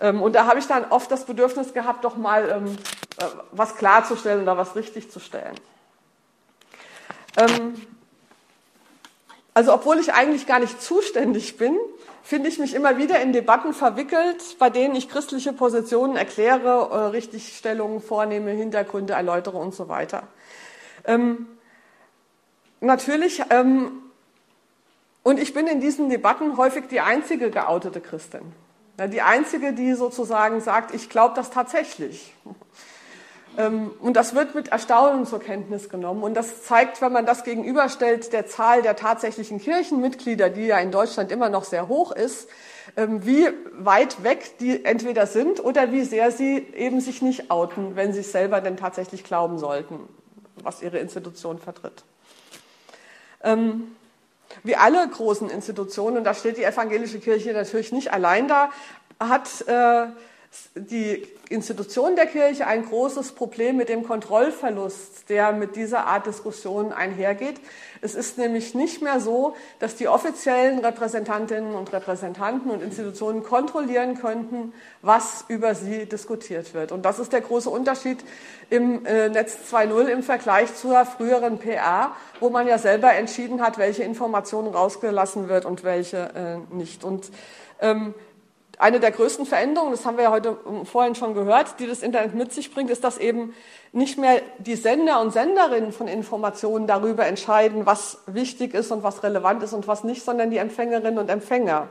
Ähm, 0.00 0.22
und 0.22 0.34
da 0.34 0.46
habe 0.46 0.58
ich 0.58 0.66
dann 0.66 0.84
oft 0.90 1.10
das 1.10 1.24
Bedürfnis 1.24 1.72
gehabt, 1.72 2.04
doch 2.04 2.16
mal 2.16 2.48
ähm, 2.48 2.76
äh, 3.18 3.24
was 3.50 3.76
klarzustellen 3.76 4.42
oder 4.42 4.56
was 4.56 4.76
richtig 4.76 5.10
zu 5.10 5.20
stellen. 5.20 5.54
Ähm, 7.38 7.74
also 9.56 9.72
obwohl 9.72 9.98
ich 9.98 10.12
eigentlich 10.12 10.46
gar 10.46 10.58
nicht 10.58 10.82
zuständig 10.82 11.56
bin, 11.56 11.78
finde 12.22 12.50
ich 12.50 12.58
mich 12.58 12.74
immer 12.74 12.98
wieder 12.98 13.22
in 13.22 13.32
Debatten 13.32 13.72
verwickelt, 13.72 14.58
bei 14.58 14.68
denen 14.68 14.94
ich 14.94 15.08
christliche 15.08 15.54
Positionen 15.54 16.14
erkläre, 16.14 16.90
äh, 16.90 16.96
Richtigstellungen 17.06 18.02
vornehme, 18.02 18.50
Hintergründe 18.50 19.14
erläutere 19.14 19.56
und 19.56 19.74
so 19.74 19.88
weiter. 19.88 20.24
Ähm, 21.06 21.46
natürlich, 22.82 23.44
ähm, 23.48 23.92
und 25.22 25.40
ich 25.40 25.54
bin 25.54 25.66
in 25.68 25.80
diesen 25.80 26.10
Debatten 26.10 26.58
häufig 26.58 26.88
die 26.88 27.00
einzige 27.00 27.50
geoutete 27.50 28.02
Christin. 28.02 28.52
Die 28.98 29.22
einzige, 29.22 29.72
die 29.72 29.94
sozusagen 29.94 30.60
sagt, 30.60 30.94
ich 30.94 31.08
glaube 31.08 31.34
das 31.34 31.50
tatsächlich. 31.50 32.34
Ähm, 33.58 33.90
und 34.00 34.14
das 34.14 34.34
wird 34.34 34.54
mit 34.54 34.68
Erstaunen 34.68 35.26
zur 35.26 35.40
Kenntnis 35.40 35.88
genommen. 35.88 36.22
Und 36.22 36.34
das 36.34 36.62
zeigt, 36.64 37.00
wenn 37.00 37.12
man 37.12 37.26
das 37.26 37.44
gegenüberstellt, 37.44 38.32
der 38.32 38.46
Zahl 38.46 38.82
der 38.82 38.96
tatsächlichen 38.96 39.60
Kirchenmitglieder, 39.60 40.50
die 40.50 40.66
ja 40.66 40.78
in 40.78 40.90
Deutschland 40.90 41.32
immer 41.32 41.48
noch 41.48 41.64
sehr 41.64 41.88
hoch 41.88 42.12
ist, 42.12 42.48
ähm, 42.96 43.24
wie 43.26 43.48
weit 43.72 44.22
weg 44.22 44.58
die 44.58 44.84
entweder 44.84 45.26
sind 45.26 45.62
oder 45.62 45.92
wie 45.92 46.02
sehr 46.04 46.30
sie 46.30 46.66
eben 46.74 47.00
sich 47.00 47.22
nicht 47.22 47.50
outen, 47.50 47.96
wenn 47.96 48.12
sie 48.12 48.20
es 48.20 48.32
selber 48.32 48.60
denn 48.60 48.76
tatsächlich 48.76 49.24
glauben 49.24 49.58
sollten, 49.58 50.00
was 50.62 50.82
ihre 50.82 50.98
Institution 50.98 51.58
vertritt. 51.58 52.04
Ähm, 53.42 53.96
wie 54.62 54.76
alle 54.76 55.06
großen 55.06 55.50
Institutionen, 55.50 56.18
und 56.18 56.24
da 56.24 56.34
steht 56.34 56.56
die 56.56 56.64
evangelische 56.64 57.18
Kirche 57.18 57.52
natürlich 57.52 57.92
nicht 57.92 58.12
allein 58.12 58.48
da, 58.48 58.70
hat 59.18 59.66
äh, 59.66 60.06
die 60.74 61.26
Institution 61.48 62.16
der 62.16 62.26
Kirche 62.26 62.66
ein 62.66 62.84
großes 62.84 63.32
Problem 63.32 63.76
mit 63.76 63.88
dem 63.88 64.02
Kontrollverlust, 64.02 65.28
der 65.28 65.52
mit 65.52 65.74
dieser 65.76 66.06
Art 66.06 66.26
Diskussion 66.26 66.92
einhergeht. 66.92 67.60
Es 68.02 68.14
ist 68.14 68.36
nämlich 68.36 68.74
nicht 68.74 69.00
mehr 69.00 69.20
so, 69.20 69.56
dass 69.78 69.96
die 69.96 70.08
offiziellen 70.08 70.80
Repräsentantinnen 70.80 71.74
und 71.74 71.92
Repräsentanten 71.92 72.70
und 72.70 72.82
Institutionen 72.82 73.42
kontrollieren 73.42 74.18
könnten, 74.18 74.74
was 75.02 75.44
über 75.48 75.74
sie 75.74 76.06
diskutiert 76.06 76.74
wird. 76.74 76.92
Und 76.92 77.04
das 77.04 77.18
ist 77.18 77.32
der 77.32 77.40
große 77.40 77.70
Unterschied 77.70 78.18
im 78.68 79.06
äh, 79.06 79.28
Netz 79.28 79.56
2.0 79.72 80.06
im 80.08 80.22
Vergleich 80.22 80.74
zur 80.74 81.06
früheren 81.06 81.58
PR, 81.58 82.12
wo 82.40 82.50
man 82.50 82.66
ja 82.66 82.78
selber 82.78 83.12
entschieden 83.14 83.62
hat, 83.62 83.78
welche 83.78 84.02
Informationen 84.02 84.68
rausgelassen 84.68 85.48
wird 85.48 85.64
und 85.64 85.84
welche 85.84 86.60
äh, 86.70 86.74
nicht. 86.74 87.02
Und 87.02 87.30
ähm, 87.80 88.14
eine 88.78 89.00
der 89.00 89.10
größten 89.10 89.46
Veränderungen, 89.46 89.92
das 89.92 90.04
haben 90.04 90.16
wir 90.16 90.24
ja 90.24 90.30
heute 90.30 90.56
vorhin 90.84 91.14
schon 91.14 91.34
gehört, 91.34 91.80
die 91.80 91.86
das 91.86 92.02
Internet 92.02 92.34
mit 92.34 92.52
sich 92.52 92.74
bringt, 92.74 92.90
ist, 92.90 93.04
dass 93.04 93.18
eben 93.18 93.54
nicht 93.92 94.18
mehr 94.18 94.42
die 94.58 94.76
Sender 94.76 95.20
und 95.20 95.32
Senderinnen 95.32 95.92
von 95.92 96.08
Informationen 96.08 96.86
darüber 96.86 97.26
entscheiden, 97.26 97.86
was 97.86 98.18
wichtig 98.26 98.74
ist 98.74 98.92
und 98.92 99.02
was 99.02 99.22
relevant 99.22 99.62
ist 99.62 99.72
und 99.72 99.88
was 99.88 100.04
nicht, 100.04 100.22
sondern 100.22 100.50
die 100.50 100.58
Empfängerinnen 100.58 101.18
und 101.18 101.30
Empfänger. 101.30 101.88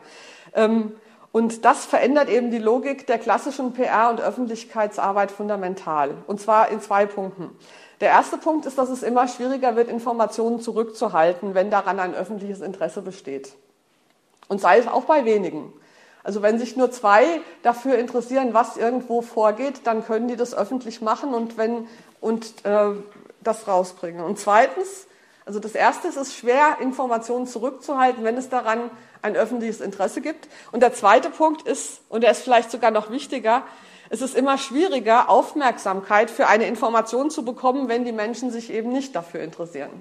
Ähm, 0.54 0.94
und 1.32 1.65
das 1.65 1.86
verändert 1.86 2.30
eben 2.30 2.50
die 2.50 2.60
Logik 2.60 3.08
der 3.08 3.18
klassischen 3.18 3.74
PR- 3.74 4.10
und 4.10 4.22
Öffentlichkeitsarbeit 4.22 5.32
fundamental. 5.32 6.12
Und 6.27 6.39
zwar 6.39 6.70
in 6.70 6.80
zwei 6.80 7.06
Punkten. 7.06 7.50
Der 8.00 8.10
erste 8.10 8.38
Punkt 8.38 8.65
ist, 8.65 8.77
dass 8.77 8.89
es 8.89 9.04
immer 9.04 9.27
schwieriger 9.27 9.75
wird, 9.75 9.89
Informationen 9.89 10.62
zurückzuhalten, 10.62 11.54
wenn 11.54 11.72
daran 11.72 12.00
ein 12.00 12.13
öffentliches 12.13 12.62
Interesse 12.62 13.01
besteht. 13.01 13.54
Und 14.48 14.62
sei 14.62 14.77
es 14.77 14.88
auch 14.88 15.04
bei 15.04 15.25
wenigen. 15.25 15.74
Also 16.25 16.41
wenn 16.41 16.58
sich 16.58 16.75
nur 16.75 16.89
zwei 16.89 17.39
dafür 17.62 18.00
interessieren, 18.00 18.55
was 18.55 18.77
irgendwo 18.77 19.22
vorgeht, 19.22 19.82
dann 19.84 20.03
können 20.03 20.27
die 20.27 20.36
das 20.36 20.55
öffentlich 20.55 21.00
machen 21.00 21.36
und, 21.36 21.55
wenn, 21.55 21.88
und 22.20 22.65
äh, 22.65 22.94
das 23.41 23.67
rausbringen. 23.67 24.25
Und 24.25 24.39
zweitens, 24.39 25.05
also 25.46 25.60
das 25.60 25.75
Erste 25.75 26.08
ist 26.08 26.17
es 26.17 26.36
schwer, 26.36 26.77
Informationen 26.82 27.46
zurückzuhalten, 27.46 28.24
wenn 28.24 28.38
es 28.38 28.50
daran 28.50 28.89
ein 29.22 29.36
öffentliches 29.36 29.82
Interesse 29.82 30.20
gibt. 30.20 30.48
Und 30.72 30.79
der 30.79 30.96
zweite 30.96 31.29
Punkt 31.29 31.62
ist, 31.62 32.01
und 32.10 32.22
der 32.22 32.32
ist 32.32 32.41
vielleicht 32.41 32.72
sogar 32.72 32.89
noch 32.89 33.12
wichtiger, 33.12 33.62
es 34.10 34.24
ist 34.24 34.36
immer 34.36 34.58
schwieriger, 34.58 35.29
Aufmerksamkeit 35.29 36.32
für 36.32 36.48
eine 36.48 36.65
Information 36.65 37.29
zu 37.29 37.46
bekommen, 37.46 37.88
wenn 37.88 38.03
die 38.03 38.12
Menschen 38.12 38.50
sich 38.50 38.74
eben 38.74 38.91
nicht 38.91 39.15
dafür 39.15 39.41
interessieren. 39.41 39.91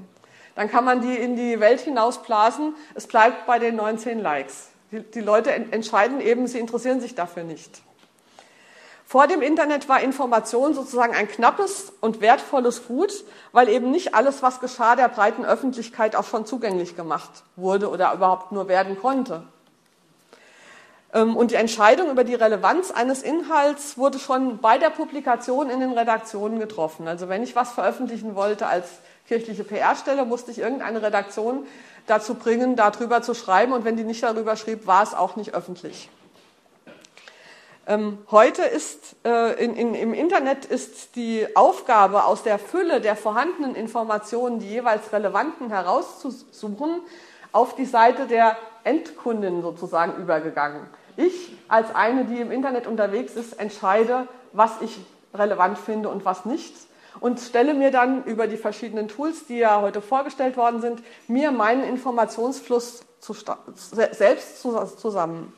Dann 0.54 0.70
kann 0.70 0.86
man 0.86 1.02
die 1.02 1.16
in 1.16 1.36
die 1.36 1.60
Welt 1.60 1.80
hinausblasen, 1.80 2.74
es 2.94 3.06
bleibt 3.06 3.44
bei 3.44 3.58
den 3.58 3.76
19 3.76 4.20
Likes. 4.20 4.70
Die, 4.94 5.00
die 5.00 5.20
Leute 5.20 5.50
entscheiden 5.50 6.20
eben, 6.20 6.46
sie 6.46 6.60
interessieren 6.60 7.00
sich 7.00 7.16
dafür 7.16 7.42
nicht. 7.42 7.82
Vor 9.04 9.26
dem 9.26 9.42
Internet 9.42 9.88
war 9.88 10.00
Information 10.00 10.72
sozusagen 10.72 11.16
ein 11.16 11.26
knappes 11.26 11.92
und 12.00 12.20
wertvolles 12.20 12.86
Gut, 12.86 13.24
weil 13.50 13.68
eben 13.68 13.90
nicht 13.90 14.14
alles, 14.14 14.40
was 14.44 14.60
geschah, 14.60 14.94
der 14.94 15.08
breiten 15.08 15.44
Öffentlichkeit 15.44 16.14
auch 16.14 16.22
schon 16.22 16.46
zugänglich 16.46 16.94
gemacht 16.94 17.42
wurde 17.56 17.90
oder 17.90 18.14
überhaupt 18.14 18.52
nur 18.52 18.68
werden 18.68 18.96
konnte. 18.96 19.42
Ähm, 21.12 21.36
und 21.36 21.50
die 21.50 21.56
Entscheidung 21.56 22.08
über 22.08 22.22
die 22.22 22.36
Relevanz 22.36 22.92
eines 22.92 23.24
Inhalts 23.24 23.98
wurde 23.98 24.20
schon 24.20 24.58
bei 24.58 24.78
der 24.78 24.90
Publikation 24.90 25.70
in 25.70 25.80
den 25.80 25.90
Redaktionen 25.90 26.60
getroffen. 26.60 27.08
Also 27.08 27.28
wenn 27.28 27.42
ich 27.42 27.56
was 27.56 27.72
veröffentlichen 27.72 28.36
wollte 28.36 28.68
als 28.68 28.88
kirchliche 29.26 29.64
PR-Stelle, 29.64 30.24
musste 30.24 30.50
ich 30.50 30.58
irgendeine 30.58 31.02
Redaktion 31.02 31.66
dazu 32.06 32.34
bringen, 32.34 32.76
darüber 32.76 33.22
zu 33.22 33.34
schreiben. 33.34 33.72
Und 33.72 33.84
wenn 33.84 33.96
die 33.96 34.04
nicht 34.04 34.22
darüber 34.22 34.56
schrieb, 34.56 34.86
war 34.86 35.02
es 35.02 35.14
auch 35.14 35.36
nicht 35.36 35.54
öffentlich. 35.54 36.10
Ähm, 37.86 38.18
heute 38.30 38.62
ist 38.62 39.16
äh, 39.26 39.62
in, 39.62 39.76
in, 39.76 39.94
im 39.94 40.14
Internet 40.14 40.64
ist 40.64 41.16
die 41.16 41.46
Aufgabe, 41.54 42.24
aus 42.24 42.42
der 42.42 42.58
Fülle 42.58 43.02
der 43.02 43.14
vorhandenen 43.14 43.74
Informationen 43.74 44.58
die 44.58 44.70
jeweils 44.70 45.12
relevanten 45.12 45.68
herauszusuchen, 45.68 47.02
auf 47.52 47.76
die 47.76 47.84
Seite 47.84 48.26
der 48.26 48.56
Endkundin 48.84 49.60
sozusagen 49.60 50.20
übergegangen. 50.20 50.80
Ich 51.16 51.52
als 51.68 51.94
eine, 51.94 52.24
die 52.24 52.40
im 52.40 52.50
Internet 52.50 52.86
unterwegs 52.86 53.34
ist, 53.34 53.60
entscheide, 53.60 54.28
was 54.52 54.80
ich 54.80 54.98
relevant 55.34 55.78
finde 55.78 56.08
und 56.08 56.24
was 56.24 56.46
nicht 56.46 56.74
und 57.20 57.40
stelle 57.40 57.74
mir 57.74 57.90
dann 57.90 58.24
über 58.24 58.46
die 58.46 58.56
verschiedenen 58.56 59.08
Tools, 59.08 59.46
die 59.46 59.58
ja 59.58 59.80
heute 59.80 60.02
vorgestellt 60.02 60.56
worden 60.56 60.80
sind, 60.80 61.02
mir 61.28 61.50
meinen 61.50 61.84
Informationsfluss 61.84 63.02
zu, 63.20 63.34
selbst 63.34 64.60
zusammen. 64.60 65.52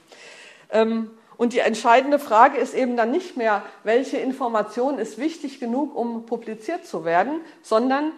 Ähm, 0.70 1.10
und 1.36 1.52
die 1.52 1.58
entscheidende 1.58 2.18
Frage 2.18 2.56
ist 2.58 2.74
eben 2.74 2.96
dann 2.96 3.10
nicht 3.10 3.36
mehr, 3.36 3.62
welche 3.84 4.16
Information 4.16 4.98
ist 4.98 5.18
wichtig 5.18 5.60
genug, 5.60 5.94
um 5.94 6.24
publiziert 6.24 6.86
zu 6.86 7.04
werden, 7.04 7.40
sondern 7.62 8.12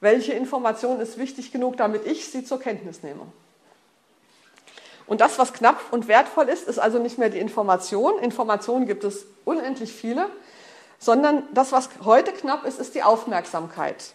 welche 0.00 0.32
Information 0.32 1.00
ist 1.00 1.18
wichtig 1.18 1.52
genug, 1.52 1.76
damit 1.76 2.06
ich 2.06 2.28
sie 2.30 2.44
zur 2.44 2.60
Kenntnis 2.60 3.02
nehme. 3.02 3.22
Und 5.06 5.20
das, 5.20 5.38
was 5.38 5.52
knapp 5.52 5.80
und 5.90 6.06
wertvoll 6.06 6.48
ist, 6.48 6.68
ist 6.68 6.78
also 6.78 6.98
nicht 6.98 7.18
mehr 7.18 7.30
die 7.30 7.38
Information. 7.38 8.18
Informationen 8.20 8.86
gibt 8.86 9.04
es 9.04 9.26
unendlich 9.44 9.92
viele, 9.92 10.26
sondern 11.00 11.42
das, 11.52 11.72
was 11.72 11.88
heute 12.04 12.30
knapp 12.32 12.64
ist, 12.64 12.78
ist 12.78 12.94
die 12.94 13.02
Aufmerksamkeit. 13.02 14.14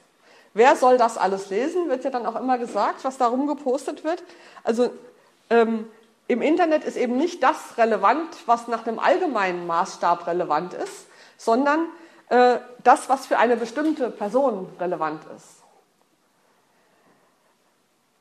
Wer 0.54 0.78
soll 0.78 0.98
das 0.98 1.18
alles 1.18 1.50
lesen, 1.50 1.90
wird 1.90 2.06
ja 2.06 2.12
dann 2.12 2.26
auch 2.26 2.40
immer 2.40 2.58
gesagt, 2.58 3.04
was 3.04 3.18
darum 3.18 3.48
gepostet 3.48 4.06
wird. 4.06 4.24
Also 4.64 4.92
ähm, 5.50 5.90
im 6.28 6.42
Internet 6.42 6.86
ist 6.86 6.96
eben 6.96 7.18
nicht 7.18 7.44
das 7.44 7.78
relevant, 7.78 8.30
was 8.46 8.70
nach 8.70 8.88
einem 8.88 9.00
allgemeinen 9.00 9.68
Maßstab 9.68 10.28
relevant 10.28 10.74
ist, 10.74 11.08
sondern 11.38 11.88
äh, 12.30 12.60
das, 12.84 13.10
was 13.10 13.26
für 13.26 13.38
eine 13.38 13.58
bestimmte 13.58 14.10
Person 14.10 14.70
relevant 14.80 15.24
ist. 15.36 15.64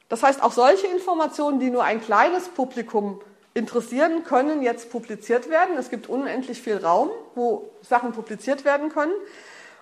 Das 0.09 0.23
heißt, 0.23 0.43
auch 0.43 0.53
solche 0.53 0.87
Informationen, 0.87 1.61
die 1.61 1.71
nur 1.71 1.85
ein 1.85 2.01
kleines 2.01 2.49
Publikum 2.49 3.21
interessieren, 3.55 4.25
können 4.25 4.63
jetzt 4.63 4.91
publiziert 4.91 5.49
werden. 5.49 5.77
Es 5.79 5.89
gibt 5.89 6.09
unendlich 6.09 6.61
viel 6.61 6.77
Raum, 6.77 7.11
wo 7.35 7.71
Sachen 7.83 8.13
publiziert 8.13 8.65
werden 8.65 8.89
können. 8.91 9.13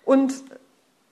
Und 0.05 0.35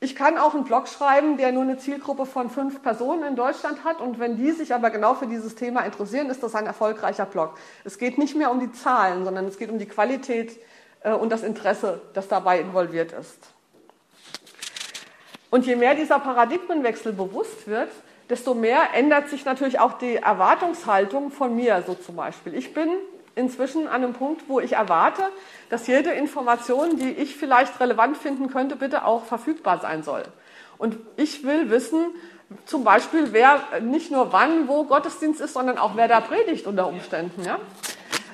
ich 0.03 0.15
kann 0.15 0.39
auch 0.39 0.55
einen 0.55 0.65
Blog 0.65 0.89
schreiben, 0.89 1.37
der 1.37 1.53
nur 1.53 1.63
eine 1.63 1.79
Zielgruppe 1.79 2.25
von 2.25 2.49
fünf 2.49 2.83
Personen 2.83 3.23
in 3.23 3.37
Deutschland 3.37 3.85
hat. 3.85 4.01
Und 4.01 4.19
wenn 4.19 4.37
die 4.37 4.53
sich 4.53 4.75
aber 4.75 4.91
genau 4.91 5.15
für 5.15 5.27
dieses 5.27 5.55
Thema 5.57 5.81
interessieren, 5.81 6.31
ist 6.31 6.43
das 6.43 6.55
ein 6.55 6.67
erfolgreicher 6.67 7.27
Blog. 7.27 7.55
Es 7.85 7.99
geht 7.99 8.19
nicht 8.19 8.37
mehr 8.37 8.51
um 8.51 8.61
die 8.61 8.73
Zahlen, 8.73 9.25
sondern 9.25 9.47
es 9.47 9.59
geht 9.59 9.71
um 9.71 9.79
die 9.79 9.87
Qualität 9.87 10.59
äh, 11.03 11.13
und 11.13 11.31
das 11.31 11.43
Interesse, 11.43 12.01
das 12.15 12.29
dabei 12.29 12.61
involviert 12.61 13.13
ist. 13.13 13.39
Und 15.51 15.67
je 15.67 15.77
mehr 15.77 15.95
dieser 15.95 16.19
Paradigmenwechsel 16.19 17.13
bewusst 17.13 17.67
wird, 17.67 17.91
desto 18.31 18.55
mehr 18.55 18.95
ändert 18.95 19.29
sich 19.29 19.45
natürlich 19.45 19.81
auch 19.81 19.95
die 19.95 20.17
Erwartungshaltung 20.17 21.31
von 21.31 21.55
mir, 21.55 21.83
so 21.87 21.95
zum 21.95 22.17
Beispiel. 22.17 22.55
Ich 22.55 22.73
bin 22.73 22.89
inzwischen 23.35 23.89
an 23.89 24.03
einem 24.05 24.13
Punkt, 24.13 24.49
wo 24.49 24.61
ich 24.61 24.73
erwarte, 24.73 25.23
dass 25.69 25.87
jede 25.87 26.11
Information, 26.11 26.97
die 26.97 27.11
ich 27.11 27.37
vielleicht 27.37 27.79
relevant 27.81 28.17
finden 28.17 28.49
könnte, 28.49 28.77
bitte 28.77 29.05
auch 29.05 29.25
verfügbar 29.25 29.79
sein 29.81 30.03
soll. 30.03 30.23
Und 30.79 30.97
ich 31.17 31.45
will 31.45 31.71
wissen, 31.71 32.07
zum 32.67 32.85
Beispiel, 32.85 33.33
wer 33.33 33.61
nicht 33.81 34.11
nur 34.11 34.33
wann, 34.33 34.67
wo 34.67 34.85
Gottesdienst 34.85 35.41
ist, 35.41 35.55
sondern 35.55 35.79
auch 35.79 35.93
wer 35.95 36.09
da 36.09 36.21
predigt 36.21 36.67
unter 36.67 36.89
Umständen. 36.89 37.43
Ja? 37.45 37.59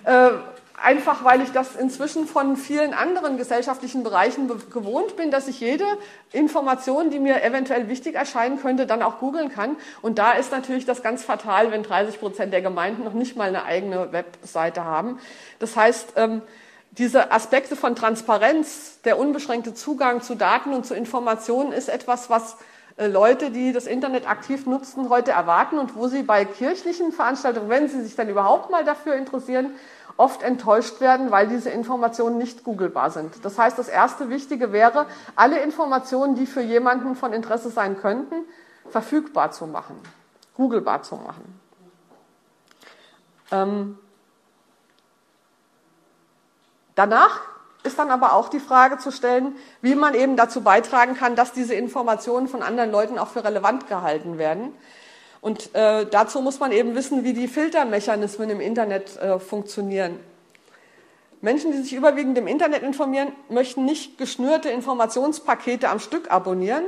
Äh, 0.04 0.32
einfach 0.82 1.24
weil 1.24 1.40
ich 1.42 1.52
das 1.52 1.76
inzwischen 1.76 2.26
von 2.26 2.56
vielen 2.56 2.92
anderen 2.92 3.36
gesellschaftlichen 3.36 4.02
Bereichen 4.02 4.48
gewohnt 4.70 5.16
bin, 5.16 5.30
dass 5.30 5.48
ich 5.48 5.60
jede 5.60 5.84
Information, 6.32 7.10
die 7.10 7.18
mir 7.18 7.42
eventuell 7.42 7.88
wichtig 7.88 8.14
erscheinen 8.14 8.60
könnte, 8.60 8.86
dann 8.86 9.02
auch 9.02 9.18
googeln 9.18 9.48
kann. 9.50 9.76
Und 10.02 10.18
da 10.18 10.32
ist 10.32 10.52
natürlich 10.52 10.84
das 10.84 11.02
ganz 11.02 11.24
fatal, 11.24 11.70
wenn 11.70 11.82
30 11.82 12.20
Prozent 12.20 12.52
der 12.52 12.62
Gemeinden 12.62 13.04
noch 13.04 13.14
nicht 13.14 13.36
mal 13.36 13.48
eine 13.48 13.64
eigene 13.64 14.12
Webseite 14.12 14.84
haben. 14.84 15.18
Das 15.58 15.76
heißt, 15.76 16.12
ähm, 16.16 16.42
diese 16.92 17.32
Aspekte 17.32 17.76
von 17.76 17.94
Transparenz, 17.94 19.00
der 19.04 19.18
unbeschränkte 19.18 19.74
Zugang 19.74 20.22
zu 20.22 20.34
Daten 20.34 20.72
und 20.72 20.86
zu 20.86 20.94
Informationen 20.94 21.72
ist 21.72 21.88
etwas, 21.88 22.30
was 22.30 22.56
äh, 22.96 23.06
Leute, 23.06 23.50
die 23.50 23.72
das 23.72 23.86
Internet 23.86 24.28
aktiv 24.28 24.66
nutzen, 24.66 25.10
heute 25.10 25.32
erwarten 25.32 25.78
und 25.78 25.94
wo 25.96 26.08
sie 26.08 26.22
bei 26.22 26.44
kirchlichen 26.44 27.12
Veranstaltungen, 27.12 27.68
wenn 27.68 27.88
sie 27.88 28.02
sich 28.02 28.16
dann 28.16 28.28
überhaupt 28.28 28.70
mal 28.70 28.84
dafür 28.84 29.14
interessieren, 29.14 29.74
oft 30.16 30.42
enttäuscht 30.42 31.00
werden, 31.00 31.30
weil 31.30 31.48
diese 31.48 31.70
Informationen 31.70 32.38
nicht 32.38 32.64
googelbar 32.64 33.10
sind. 33.10 33.44
Das 33.44 33.58
heißt, 33.58 33.78
das 33.78 33.88
erste 33.88 34.30
Wichtige 34.30 34.72
wäre, 34.72 35.06
alle 35.34 35.60
Informationen, 35.60 36.34
die 36.34 36.46
für 36.46 36.62
jemanden 36.62 37.16
von 37.16 37.32
Interesse 37.32 37.70
sein 37.70 37.98
könnten, 38.00 38.34
verfügbar 38.88 39.50
zu 39.50 39.66
machen, 39.66 40.00
googelbar 40.54 41.02
zu 41.02 41.16
machen. 41.16 41.60
Ähm 43.50 43.98
danach 46.94 47.40
ist 47.82 47.98
dann 47.98 48.10
aber 48.10 48.32
auch 48.32 48.48
die 48.48 48.60
Frage 48.60 48.98
zu 48.98 49.12
stellen, 49.12 49.54
wie 49.80 49.94
man 49.94 50.14
eben 50.14 50.36
dazu 50.36 50.62
beitragen 50.62 51.14
kann, 51.14 51.36
dass 51.36 51.52
diese 51.52 51.74
Informationen 51.74 52.48
von 52.48 52.62
anderen 52.62 52.90
Leuten 52.90 53.18
auch 53.18 53.28
für 53.28 53.44
relevant 53.44 53.86
gehalten 53.86 54.38
werden. 54.38 54.74
Und 55.46 55.76
äh, 55.76 56.06
dazu 56.06 56.40
muss 56.40 56.58
man 56.58 56.72
eben 56.72 56.96
wissen, 56.96 57.22
wie 57.22 57.32
die 57.32 57.46
Filtermechanismen 57.46 58.50
im 58.50 58.60
Internet 58.60 59.16
äh, 59.18 59.38
funktionieren. 59.38 60.18
Menschen, 61.40 61.70
die 61.70 61.78
sich 61.78 61.92
überwiegend 61.92 62.36
im 62.36 62.48
Internet 62.48 62.82
informieren, 62.82 63.30
möchten 63.48 63.84
nicht 63.84 64.18
geschnürte 64.18 64.70
Informationspakete 64.70 65.88
am 65.88 66.00
Stück 66.00 66.32
abonnieren, 66.32 66.82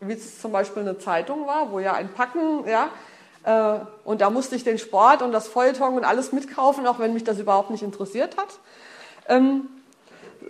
wie 0.00 0.12
es 0.12 0.42
zum 0.42 0.52
Beispiel 0.52 0.82
eine 0.82 0.98
Zeitung 0.98 1.46
war, 1.46 1.72
wo 1.72 1.80
ja 1.80 1.94
ein 1.94 2.12
Packen, 2.12 2.68
ja, 2.68 2.90
äh, 3.44 3.80
und 4.04 4.20
da 4.20 4.28
musste 4.28 4.56
ich 4.56 4.64
den 4.64 4.76
Sport 4.76 5.22
und 5.22 5.32
das 5.32 5.48
Feuilleton 5.48 5.94
und 5.94 6.04
alles 6.04 6.32
mitkaufen, 6.32 6.86
auch 6.86 6.98
wenn 6.98 7.14
mich 7.14 7.24
das 7.24 7.38
überhaupt 7.38 7.70
nicht 7.70 7.82
interessiert 7.82 8.36
hat. 8.36 8.58
Ähm, 9.26 9.68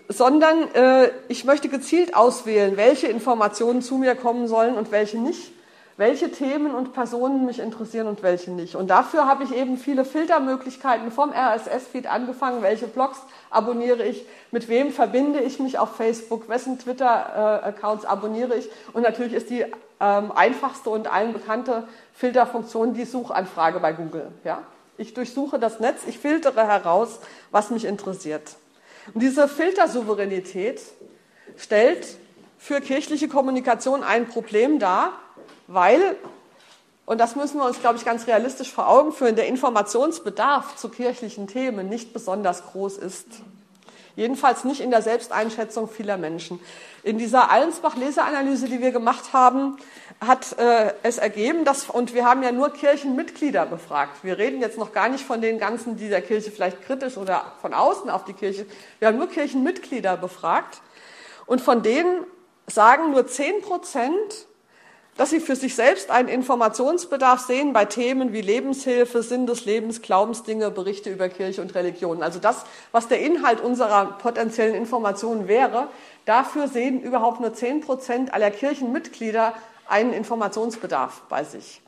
sondern 0.08 0.74
äh, 0.74 1.10
ich 1.28 1.44
möchte 1.44 1.68
gezielt 1.68 2.16
auswählen, 2.16 2.76
welche 2.76 3.06
Informationen 3.06 3.82
zu 3.82 3.98
mir 3.98 4.16
kommen 4.16 4.48
sollen 4.48 4.74
und 4.74 4.90
welche 4.90 5.20
nicht, 5.20 5.52
welche 5.96 6.30
Themen 6.30 6.74
und 6.74 6.92
Personen 6.92 7.44
mich 7.44 7.58
interessieren 7.58 8.06
und 8.06 8.22
welche 8.22 8.50
nicht. 8.50 8.76
Und 8.76 8.88
dafür 8.88 9.26
habe 9.26 9.44
ich 9.44 9.54
eben 9.54 9.76
viele 9.76 10.04
Filtermöglichkeiten 10.04 11.10
vom 11.10 11.32
RSS-Feed 11.32 12.06
angefangen, 12.06 12.62
welche 12.62 12.86
Blogs 12.86 13.18
abonniere 13.50 14.02
ich, 14.04 14.24
mit 14.50 14.68
wem 14.68 14.90
verbinde 14.90 15.40
ich 15.40 15.58
mich 15.58 15.78
auf 15.78 15.96
Facebook, 15.96 16.48
wessen 16.48 16.78
Twitter-Accounts 16.78 18.04
abonniere 18.04 18.56
ich. 18.56 18.68
Und 18.92 19.02
natürlich 19.02 19.34
ist 19.34 19.50
die 19.50 19.64
ähm, 20.00 20.32
einfachste 20.32 20.90
und 20.90 21.12
allen 21.12 21.32
bekannte 21.32 21.84
Filterfunktion 22.14 22.94
die 22.94 23.04
Suchanfrage 23.04 23.78
bei 23.80 23.92
Google. 23.92 24.28
Ja? 24.44 24.62
Ich 24.96 25.14
durchsuche 25.14 25.58
das 25.58 25.80
Netz, 25.80 26.02
ich 26.06 26.18
filtere 26.18 26.66
heraus, 26.66 27.20
was 27.50 27.70
mich 27.70 27.84
interessiert. 27.84 28.56
Und 29.14 29.22
diese 29.22 29.48
Filtersouveränität 29.48 30.80
stellt 31.56 32.06
für 32.58 32.80
kirchliche 32.80 33.28
Kommunikation 33.28 34.02
ein 34.02 34.28
Problem 34.28 34.78
dar, 34.78 35.12
weil, 35.66 36.16
und 37.06 37.18
das 37.18 37.36
müssen 37.36 37.58
wir 37.58 37.66
uns, 37.66 37.80
glaube 37.80 37.96
ich, 37.96 38.04
ganz 38.04 38.26
realistisch 38.26 38.72
vor 38.72 38.88
Augen 38.88 39.12
führen, 39.12 39.36
der 39.36 39.46
Informationsbedarf 39.46 40.76
zu 40.76 40.88
kirchlichen 40.88 41.46
Themen 41.46 41.88
nicht 41.88 42.12
besonders 42.12 42.66
groß 42.66 42.98
ist. 42.98 43.26
Jedenfalls 44.14 44.64
nicht 44.64 44.80
in 44.80 44.90
der 44.90 45.00
Selbsteinschätzung 45.00 45.88
vieler 45.88 46.18
Menschen. 46.18 46.60
In 47.02 47.18
dieser 47.18 47.50
Allensbach-Leseanalyse, 47.50 48.68
die 48.68 48.80
wir 48.80 48.92
gemacht 48.92 49.32
haben, 49.32 49.78
hat 50.20 50.58
äh, 50.58 50.92
es 51.02 51.18
ergeben, 51.18 51.64
dass, 51.64 51.88
und 51.88 52.14
wir 52.14 52.26
haben 52.26 52.42
ja 52.42 52.52
nur 52.52 52.70
Kirchenmitglieder 52.70 53.66
befragt. 53.66 54.22
Wir 54.22 54.38
reden 54.38 54.60
jetzt 54.60 54.78
noch 54.78 54.92
gar 54.92 55.08
nicht 55.08 55.24
von 55.24 55.40
den 55.40 55.58
ganzen, 55.58 55.96
die 55.96 56.08
der 56.08 56.20
Kirche 56.20 56.50
vielleicht 56.50 56.82
kritisch 56.82 57.16
oder 57.16 57.52
von 57.60 57.72
außen 57.72 58.10
auf 58.10 58.24
die 58.24 58.34
Kirche. 58.34 58.66
Wir 58.98 59.08
haben 59.08 59.16
nur 59.16 59.28
Kirchenmitglieder 59.28 60.16
befragt. 60.16 60.82
Und 61.46 61.60
von 61.60 61.82
denen 61.82 62.24
sagen 62.66 63.10
nur 63.10 63.26
10 63.26 63.62
Prozent, 63.62 64.46
dass 65.16 65.30
sie 65.30 65.40
für 65.40 65.56
sich 65.56 65.74
selbst 65.74 66.10
einen 66.10 66.28
Informationsbedarf 66.28 67.40
sehen 67.40 67.72
bei 67.72 67.84
Themen 67.84 68.32
wie 68.32 68.40
Lebenshilfe, 68.40 69.22
Sinn 69.22 69.46
des 69.46 69.66
Lebens, 69.66 70.00
Glaubensdinge, 70.00 70.70
Berichte 70.70 71.10
über 71.10 71.28
Kirche 71.28 71.60
und 71.60 71.74
Religion. 71.74 72.22
Also 72.22 72.38
das, 72.38 72.64
was 72.92 73.08
der 73.08 73.20
Inhalt 73.20 73.60
unserer 73.60 74.06
potenziellen 74.18 74.74
Informationen 74.74 75.48
wäre, 75.48 75.88
dafür 76.24 76.66
sehen 76.66 77.02
überhaupt 77.02 77.40
nur 77.40 77.52
10 77.52 77.82
Prozent 77.82 78.32
aller 78.32 78.50
Kirchenmitglieder 78.50 79.54
einen 79.86 80.14
Informationsbedarf 80.14 81.22
bei 81.28 81.44
sich. 81.44 81.82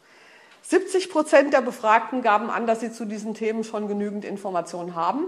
70 0.62 1.10
Prozent 1.10 1.52
der 1.52 1.60
Befragten 1.62 2.22
gaben 2.22 2.50
an, 2.50 2.66
dass 2.66 2.80
sie 2.80 2.92
zu 2.92 3.04
diesen 3.04 3.34
Themen 3.34 3.64
schon 3.64 3.88
genügend 3.88 4.24
Informationen 4.24 4.94
haben. 4.94 5.24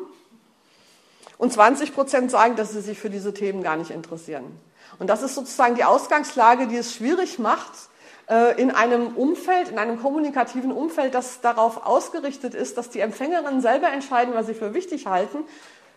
Und 1.39 1.53
20 1.53 1.95
Prozent 1.95 2.31
sagen, 2.31 2.57
dass 2.57 2.73
sie 2.73 2.81
sich 2.81 2.99
für 2.99 3.11
diese 3.11 3.35
Themen 3.35 3.63
gar 3.63 3.77
nicht 3.77 3.91
interessieren. 3.91 4.45
Und 4.99 5.09
das 5.09 5.23
ist 5.23 5.35
sozusagen 5.35 5.75
die 5.75 5.85
Ausgangslage, 5.85 6.67
die 6.67 6.77
es 6.77 6.95
schwierig 6.95 7.39
macht, 7.39 7.73
äh, 8.29 8.61
in 8.61 8.71
einem 8.71 9.17
Umfeld, 9.17 9.69
in 9.69 9.79
einem 9.79 10.01
kommunikativen 10.01 10.73
Umfeld, 10.73 11.15
das 11.15 11.41
darauf 11.41 11.87
ausgerichtet 11.87 12.55
ist, 12.55 12.77
dass 12.77 12.91
die 12.91 13.01
Empfängerinnen 13.01 13.61
selber 13.61 13.89
entscheiden, 13.93 14.35
was 14.35 14.47
sie 14.47 14.55
für 14.55 14.75
wichtig 14.75 15.07
halten, 15.07 15.45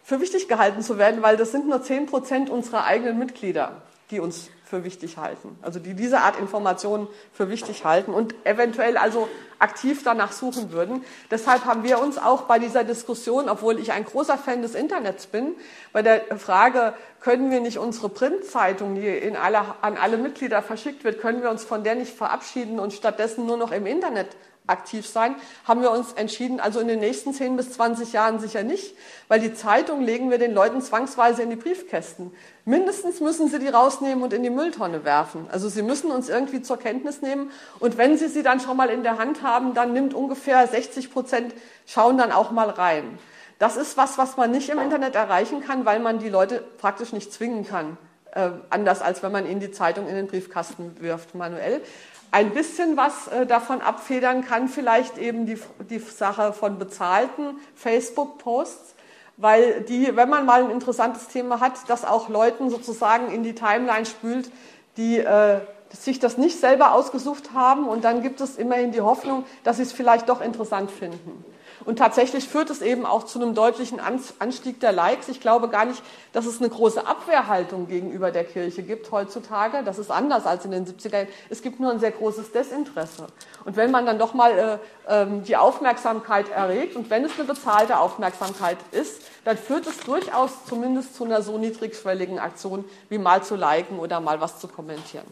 für 0.04 0.22
wichtig 0.22 0.48
gehalten 0.48 0.82
zu 0.82 0.98
werden, 0.98 1.22
weil 1.22 1.38
das 1.38 1.52
sind 1.52 1.68
nur 1.68 1.82
10 1.82 2.06
Prozent 2.06 2.50
unserer 2.50 2.86
eigenen 2.86 3.18
Mitglieder, 3.18 3.82
die 4.12 4.20
uns 4.20 4.50
für 4.70 4.84
wichtig 4.84 5.18
halten. 5.18 5.58
Also 5.64 5.80
die 5.80 5.96
diese 5.96 6.22
Art 6.22 6.38
Informationen 6.38 7.08
für 7.34 7.50
wichtig 7.50 7.86
halten 7.86 8.14
und 8.14 8.36
eventuell 8.46 8.98
also 8.98 9.28
aktiv 9.58 10.04
danach 10.04 10.32
suchen 10.32 10.72
würden. 10.72 11.04
Deshalb 11.32 11.66
haben 11.66 11.84
wir 11.84 12.00
uns 12.00 12.20
auch 12.20 12.44
bei 12.44 12.60
dieser 12.60 12.84
Diskussion, 12.84 13.50
obwohl 13.50 13.80
ich 13.80 13.92
ein 13.92 14.06
großer 14.06 14.38
Fan 14.38 14.62
des 14.62 14.76
Internets 14.76 15.26
bin, 15.26 15.56
bei 15.92 16.04
der 16.04 16.38
Frage, 16.38 16.94
können 17.20 17.50
wir 17.50 17.60
nicht 17.62 17.80
unsere 17.80 18.10
Printzeitung, 18.10 18.96
die 18.96 19.08
in 19.08 19.36
alle, 19.36 19.60
an 19.82 19.98
alle 19.98 20.18
Mitglieder 20.18 20.62
verschickt 20.62 21.04
wird, 21.04 21.20
können 21.20 21.42
wir 21.42 21.50
uns 21.50 21.64
von 21.64 21.84
der 21.84 21.96
nicht 21.96 22.16
verabschieden 22.16 22.80
und 22.80 22.94
stattdessen 22.94 23.48
nur 23.48 23.58
noch 23.58 23.72
im 23.72 23.88
Internet 23.88 24.28
aktiv 24.70 25.08
sein, 25.08 25.36
haben 25.66 25.82
wir 25.82 25.92
uns 25.92 26.14
entschieden, 26.14 26.60
also 26.60 26.80
in 26.80 26.88
den 26.88 27.00
nächsten 27.00 27.34
10 27.34 27.58
bis 27.58 27.72
20 27.72 28.14
Jahren 28.14 28.40
sicher 28.40 28.64
nicht, 28.64 28.96
weil 29.28 29.40
die 29.40 29.54
Zeitung 29.54 30.02
legen 30.02 30.30
wir 30.30 30.38
den 30.38 30.54
Leuten 30.54 30.82
zwangsweise 30.82 31.42
in 31.42 31.50
die 31.50 31.56
Briefkästen. 31.56 32.32
Mindestens 32.66 33.20
müssen 33.20 33.50
sie 33.50 33.60
die 33.60 33.68
rausnehmen 33.68 34.24
und 34.24 34.32
in 34.34 34.44
die 34.44 34.50
Mülltonne 34.50 35.04
werfen. 35.04 35.48
Also 35.52 35.70
sie 35.70 35.82
müssen 35.82 36.12
uns 36.12 36.30
irgendwie 36.30 36.62
zur 36.62 36.78
Kenntnis 36.78 37.22
nehmen 37.22 37.52
und 37.80 37.98
wenn 37.98 38.18
sie 38.18 38.28
sie 38.28 38.44
dann 38.44 38.60
schon 38.60 38.78
mal 38.78 38.90
in 38.90 39.04
der 39.04 39.18
Hand 39.18 39.42
haben, 39.42 39.74
dann 39.74 39.94
nimmt 39.94 40.14
ungefähr 40.14 40.66
60 40.66 41.12
Prozent, 41.12 41.54
schauen 41.86 42.18
dann 42.18 42.32
auch 42.32 42.52
mal 42.52 42.70
rein. 42.70 43.18
Das 43.58 43.76
ist 43.76 43.98
was, 43.98 44.18
was 44.18 44.38
man 44.38 44.52
nicht 44.52 44.70
im 44.70 44.80
Internet 44.80 45.16
erreichen 45.16 45.62
kann, 45.62 45.86
weil 45.86 46.00
man 46.00 46.20
die 46.20 46.30
Leute 46.30 46.64
praktisch 46.78 47.12
nicht 47.12 47.34
zwingen 47.34 47.68
kann. 47.68 47.98
Äh, 48.32 48.52
anders 48.70 49.02
als 49.02 49.24
wenn 49.24 49.32
man 49.32 49.46
ihnen 49.46 49.60
die 49.60 49.72
Zeitung 49.72 50.08
in 50.08 50.16
den 50.16 50.28
Briefkasten 50.28 50.96
wirft 51.00 51.34
manuell 51.34 51.82
ein 52.32 52.52
bisschen 52.52 52.98
was 52.98 53.28
äh, 53.28 53.46
davon 53.46 53.82
abfedern 53.82 54.46
kann, 54.46 54.68
vielleicht 54.68 55.18
eben 55.18 55.46
die, 55.46 55.60
die 55.90 56.00
Sache 56.00 56.54
von 56.54 56.78
bezahlten 56.78 57.58
Facebook-Posts, 57.76 58.96
weil 59.38 59.82
die, 59.82 60.16
wenn 60.16 60.30
man 60.30 60.46
mal 60.46 60.64
ein 60.64 60.70
interessantes 60.70 61.28
Thema 61.28 61.60
hat, 61.60 61.74
das 61.88 62.06
auch 62.06 62.30
Leuten 62.30 62.70
sozusagen 62.70 63.32
in 63.32 63.44
die 63.44 63.56
Timeline 63.56 64.06
spült, 64.06 64.52
die 64.98 65.18
äh, 65.18 65.62
sich 65.92 66.20
das 66.20 66.38
nicht 66.38 66.60
selber 66.60 66.94
ausgesucht 66.94 67.54
haben 67.54 67.88
und 67.88 68.04
dann 68.04 68.22
gibt 68.22 68.42
es 68.42 68.58
immerhin 68.58 68.92
die 68.92 69.02
Hoffnung, 69.02 69.46
dass 69.64 69.78
sie 69.78 69.84
es 69.84 69.92
vielleicht 69.92 70.30
doch 70.30 70.42
interessant 70.42 70.92
finden. 70.92 71.44
Und 71.86 71.98
tatsächlich 71.98 72.48
führt 72.48 72.70
es 72.70 72.82
eben 72.82 73.06
auch 73.06 73.24
zu 73.24 73.42
einem 73.42 73.56
deutlichen 73.56 74.00
Anstieg 74.00 74.80
der 74.80 74.92
Likes. 74.92 75.30
Ich 75.30 75.40
glaube 75.40 75.70
gar 75.70 75.86
nicht, 75.86 76.02
dass 76.34 76.46
es 76.46 76.60
eine 76.60 76.70
große 76.70 77.06
Abwehrhaltung 77.08 77.88
gegenüber 77.88 78.32
der 78.32 78.44
Kirche 78.44 78.84
gibt 78.84 79.12
heutzutage. 79.12 79.84
Das 79.84 79.98
ist 79.98 80.12
anders 80.12 80.46
als 80.46 80.66
in 80.66 80.72
den 80.72 80.86
70er 80.86 81.14
Jahren. 81.14 81.28
Es 81.50 81.62
gibt 81.62 81.80
nur 81.80 81.92
ein 81.92 82.00
sehr 82.00 82.12
großes 82.12 82.52
Desinteresse. 82.52 83.28
Und 83.66 83.78
wenn 83.78 83.92
man 83.92 84.06
dann 84.06 84.20
doch 84.20 84.34
mal 84.34 84.80
äh, 85.08 85.24
äh, 85.24 85.42
die 85.42 85.56
Aufmerksamkeit 85.56 86.50
erregt 86.50 86.96
und 86.96 87.10
wenn 87.10 87.24
es 87.24 87.32
eine 87.38 87.46
bezahlte 87.46 88.00
Aufmerksamkeit 88.00 88.78
ist, 88.92 89.22
dann 89.46 89.58
führt 89.58 89.88
es 89.88 90.00
durchaus 90.00 90.66
zumindest 90.66 91.16
zu 91.16 91.24
einer 91.24 91.42
so 91.42 91.58
niedrigschwelligen 91.58 92.40
Aktion 92.40 92.86
wie 93.08 93.18
mal 93.18 93.44
zu 93.44 93.56
liken 93.56 94.00
oder 94.00 94.20
mal 94.20 94.42
was 94.42 94.60
zu 94.60 94.68
kommentieren. 94.68 95.26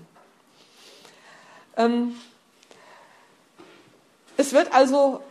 Ähm, 1.75 2.15
es 4.37 4.53
wird 4.53 4.73
also 4.73 5.21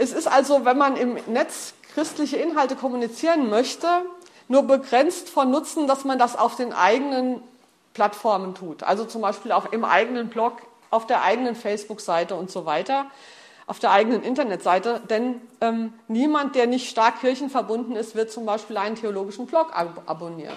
es 0.00 0.12
ist 0.14 0.26
also, 0.26 0.64
wenn 0.64 0.78
man 0.78 0.96
im 0.96 1.18
Netz 1.26 1.74
christliche 1.94 2.38
Inhalte 2.38 2.74
kommunizieren 2.74 3.50
möchte, 3.50 3.86
nur 4.48 4.62
begrenzt 4.62 5.28
von 5.28 5.50
Nutzen, 5.50 5.86
dass 5.86 6.04
man 6.04 6.18
das 6.18 6.36
auf 6.36 6.56
den 6.56 6.72
eigenen 6.72 7.42
Plattformen 7.92 8.54
tut. 8.54 8.82
Also 8.82 9.04
zum 9.04 9.20
Beispiel 9.20 9.52
auch 9.52 9.72
im 9.72 9.84
eigenen 9.84 10.28
Blog, 10.28 10.62
auf 10.88 11.06
der 11.06 11.22
eigenen 11.22 11.54
Facebook-Seite 11.54 12.34
und 12.34 12.50
so 12.50 12.64
weiter, 12.64 13.06
auf 13.66 13.78
der 13.78 13.90
eigenen 13.90 14.22
Internetseite. 14.22 15.02
Denn 15.10 15.42
ähm, 15.60 15.92
niemand, 16.08 16.54
der 16.54 16.66
nicht 16.66 16.88
stark 16.88 17.20
kirchenverbunden 17.20 17.94
ist, 17.94 18.14
wird 18.14 18.32
zum 18.32 18.46
Beispiel 18.46 18.78
einen 18.78 18.96
theologischen 18.96 19.46
Blog 19.46 19.76
ab 19.76 20.02
abonnieren. 20.06 20.56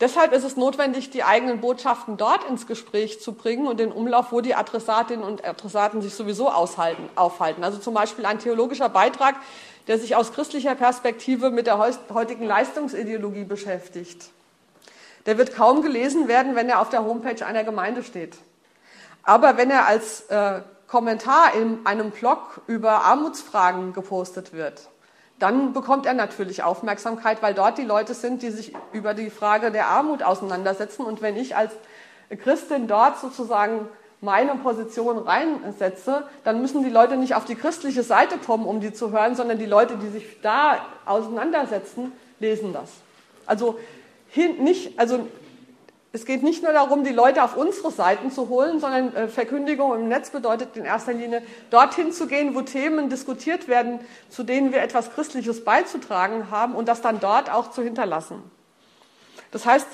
Deshalb 0.00 0.32
ist 0.32 0.44
es 0.44 0.56
notwendig, 0.56 1.10
die 1.10 1.24
eigenen 1.24 1.60
Botschaften 1.60 2.16
dort 2.16 2.44
ins 2.44 2.66
Gespräch 2.66 3.20
zu 3.20 3.34
bringen 3.34 3.66
und 3.66 3.78
den 3.78 3.92
Umlauf, 3.92 4.32
wo 4.32 4.40
die 4.40 4.54
Adressatinnen 4.54 5.22
und 5.22 5.44
Adressaten 5.44 6.00
sich 6.00 6.14
sowieso 6.14 6.48
aufhalten. 6.48 7.62
Also 7.62 7.78
zum 7.78 7.92
Beispiel 7.92 8.24
ein 8.24 8.38
theologischer 8.38 8.88
Beitrag, 8.88 9.34
der 9.88 9.98
sich 9.98 10.16
aus 10.16 10.32
christlicher 10.32 10.74
Perspektive 10.74 11.50
mit 11.50 11.66
der 11.66 11.78
heutigen 11.78 12.46
Leistungsideologie 12.46 13.44
beschäftigt. 13.44 14.30
Der 15.26 15.36
wird 15.36 15.54
kaum 15.54 15.82
gelesen 15.82 16.28
werden, 16.28 16.56
wenn 16.56 16.70
er 16.70 16.80
auf 16.80 16.88
der 16.88 17.04
Homepage 17.04 17.44
einer 17.44 17.64
Gemeinde 17.64 18.02
steht. 18.02 18.36
Aber 19.22 19.58
wenn 19.58 19.70
er 19.70 19.86
als 19.86 20.22
äh, 20.30 20.62
Kommentar 20.86 21.54
in 21.54 21.84
einem 21.84 22.10
Blog 22.10 22.62
über 22.66 23.04
Armutsfragen 23.04 23.92
gepostet 23.92 24.54
wird, 24.54 24.88
dann 25.40 25.72
bekommt 25.72 26.06
er 26.06 26.14
natürlich 26.14 26.62
Aufmerksamkeit, 26.62 27.42
weil 27.42 27.54
dort 27.54 27.78
die 27.78 27.84
Leute 27.84 28.14
sind, 28.14 28.42
die 28.42 28.50
sich 28.50 28.74
über 28.92 29.14
die 29.14 29.30
Frage 29.30 29.72
der 29.72 29.88
Armut 29.88 30.22
auseinandersetzen. 30.22 31.04
Und 31.04 31.22
wenn 31.22 31.36
ich 31.36 31.56
als 31.56 31.72
Christin 32.42 32.86
dort 32.86 33.18
sozusagen 33.18 33.88
meine 34.20 34.54
Position 34.56 35.16
reinsetze, 35.18 36.24
dann 36.44 36.60
müssen 36.60 36.84
die 36.84 36.90
Leute 36.90 37.16
nicht 37.16 37.34
auf 37.34 37.46
die 37.46 37.54
christliche 37.54 38.02
Seite 38.02 38.36
kommen, 38.36 38.66
um 38.66 38.80
die 38.80 38.92
zu 38.92 39.12
hören, 39.12 39.34
sondern 39.34 39.58
die 39.58 39.66
Leute, 39.66 39.96
die 39.96 40.08
sich 40.08 40.40
da 40.42 40.76
auseinandersetzen, 41.06 42.12
lesen 42.38 42.74
das. 42.74 42.90
Also, 43.46 43.78
nicht, 44.36 44.98
also 45.00 45.26
es 46.12 46.24
geht 46.24 46.42
nicht 46.42 46.62
nur 46.62 46.72
darum, 46.72 47.04
die 47.04 47.12
Leute 47.12 47.44
auf 47.44 47.56
unsere 47.56 47.92
Seiten 47.92 48.32
zu 48.32 48.48
holen, 48.48 48.80
sondern 48.80 49.14
äh, 49.14 49.28
Verkündigung 49.28 49.94
im 49.94 50.08
Netz 50.08 50.30
bedeutet 50.30 50.76
in 50.76 50.84
erster 50.84 51.12
Linie, 51.12 51.42
dorthin 51.70 52.12
zu 52.12 52.26
gehen, 52.26 52.54
wo 52.54 52.62
Themen 52.62 53.08
diskutiert 53.08 53.68
werden, 53.68 54.00
zu 54.28 54.42
denen 54.42 54.72
wir 54.72 54.82
etwas 54.82 55.12
Christliches 55.12 55.64
beizutragen 55.64 56.50
haben 56.50 56.74
und 56.74 56.88
das 56.88 57.00
dann 57.00 57.20
dort 57.20 57.50
auch 57.50 57.70
zu 57.70 57.82
hinterlassen. 57.82 58.42
Das 59.52 59.66
heißt, 59.66 59.86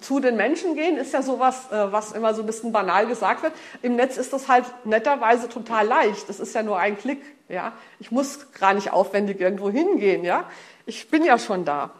zu 0.00 0.20
den 0.20 0.36
Menschen 0.36 0.74
gehen 0.74 0.96
ist 0.96 1.12
ja 1.12 1.22
sowas, 1.22 1.70
äh, 1.70 1.90
was 1.90 2.12
immer 2.12 2.34
so 2.34 2.42
ein 2.42 2.46
bisschen 2.46 2.72
banal 2.72 3.06
gesagt 3.06 3.42
wird. 3.42 3.54
Im 3.80 3.96
Netz 3.96 4.18
ist 4.18 4.32
das 4.34 4.48
halt 4.48 4.66
netterweise 4.84 5.48
total 5.48 5.86
leicht. 5.86 6.28
Das 6.28 6.38
ist 6.38 6.54
ja 6.54 6.62
nur 6.62 6.78
ein 6.78 6.98
Klick. 6.98 7.22
Ja, 7.48 7.72
ich 7.98 8.10
muss 8.10 8.52
gar 8.52 8.74
nicht 8.74 8.92
aufwendig 8.92 9.40
irgendwo 9.40 9.70
hingehen. 9.70 10.24
Ja, 10.24 10.44
ich 10.86 11.10
bin 11.10 11.24
ja 11.24 11.38
schon 11.38 11.64
da. 11.64 11.90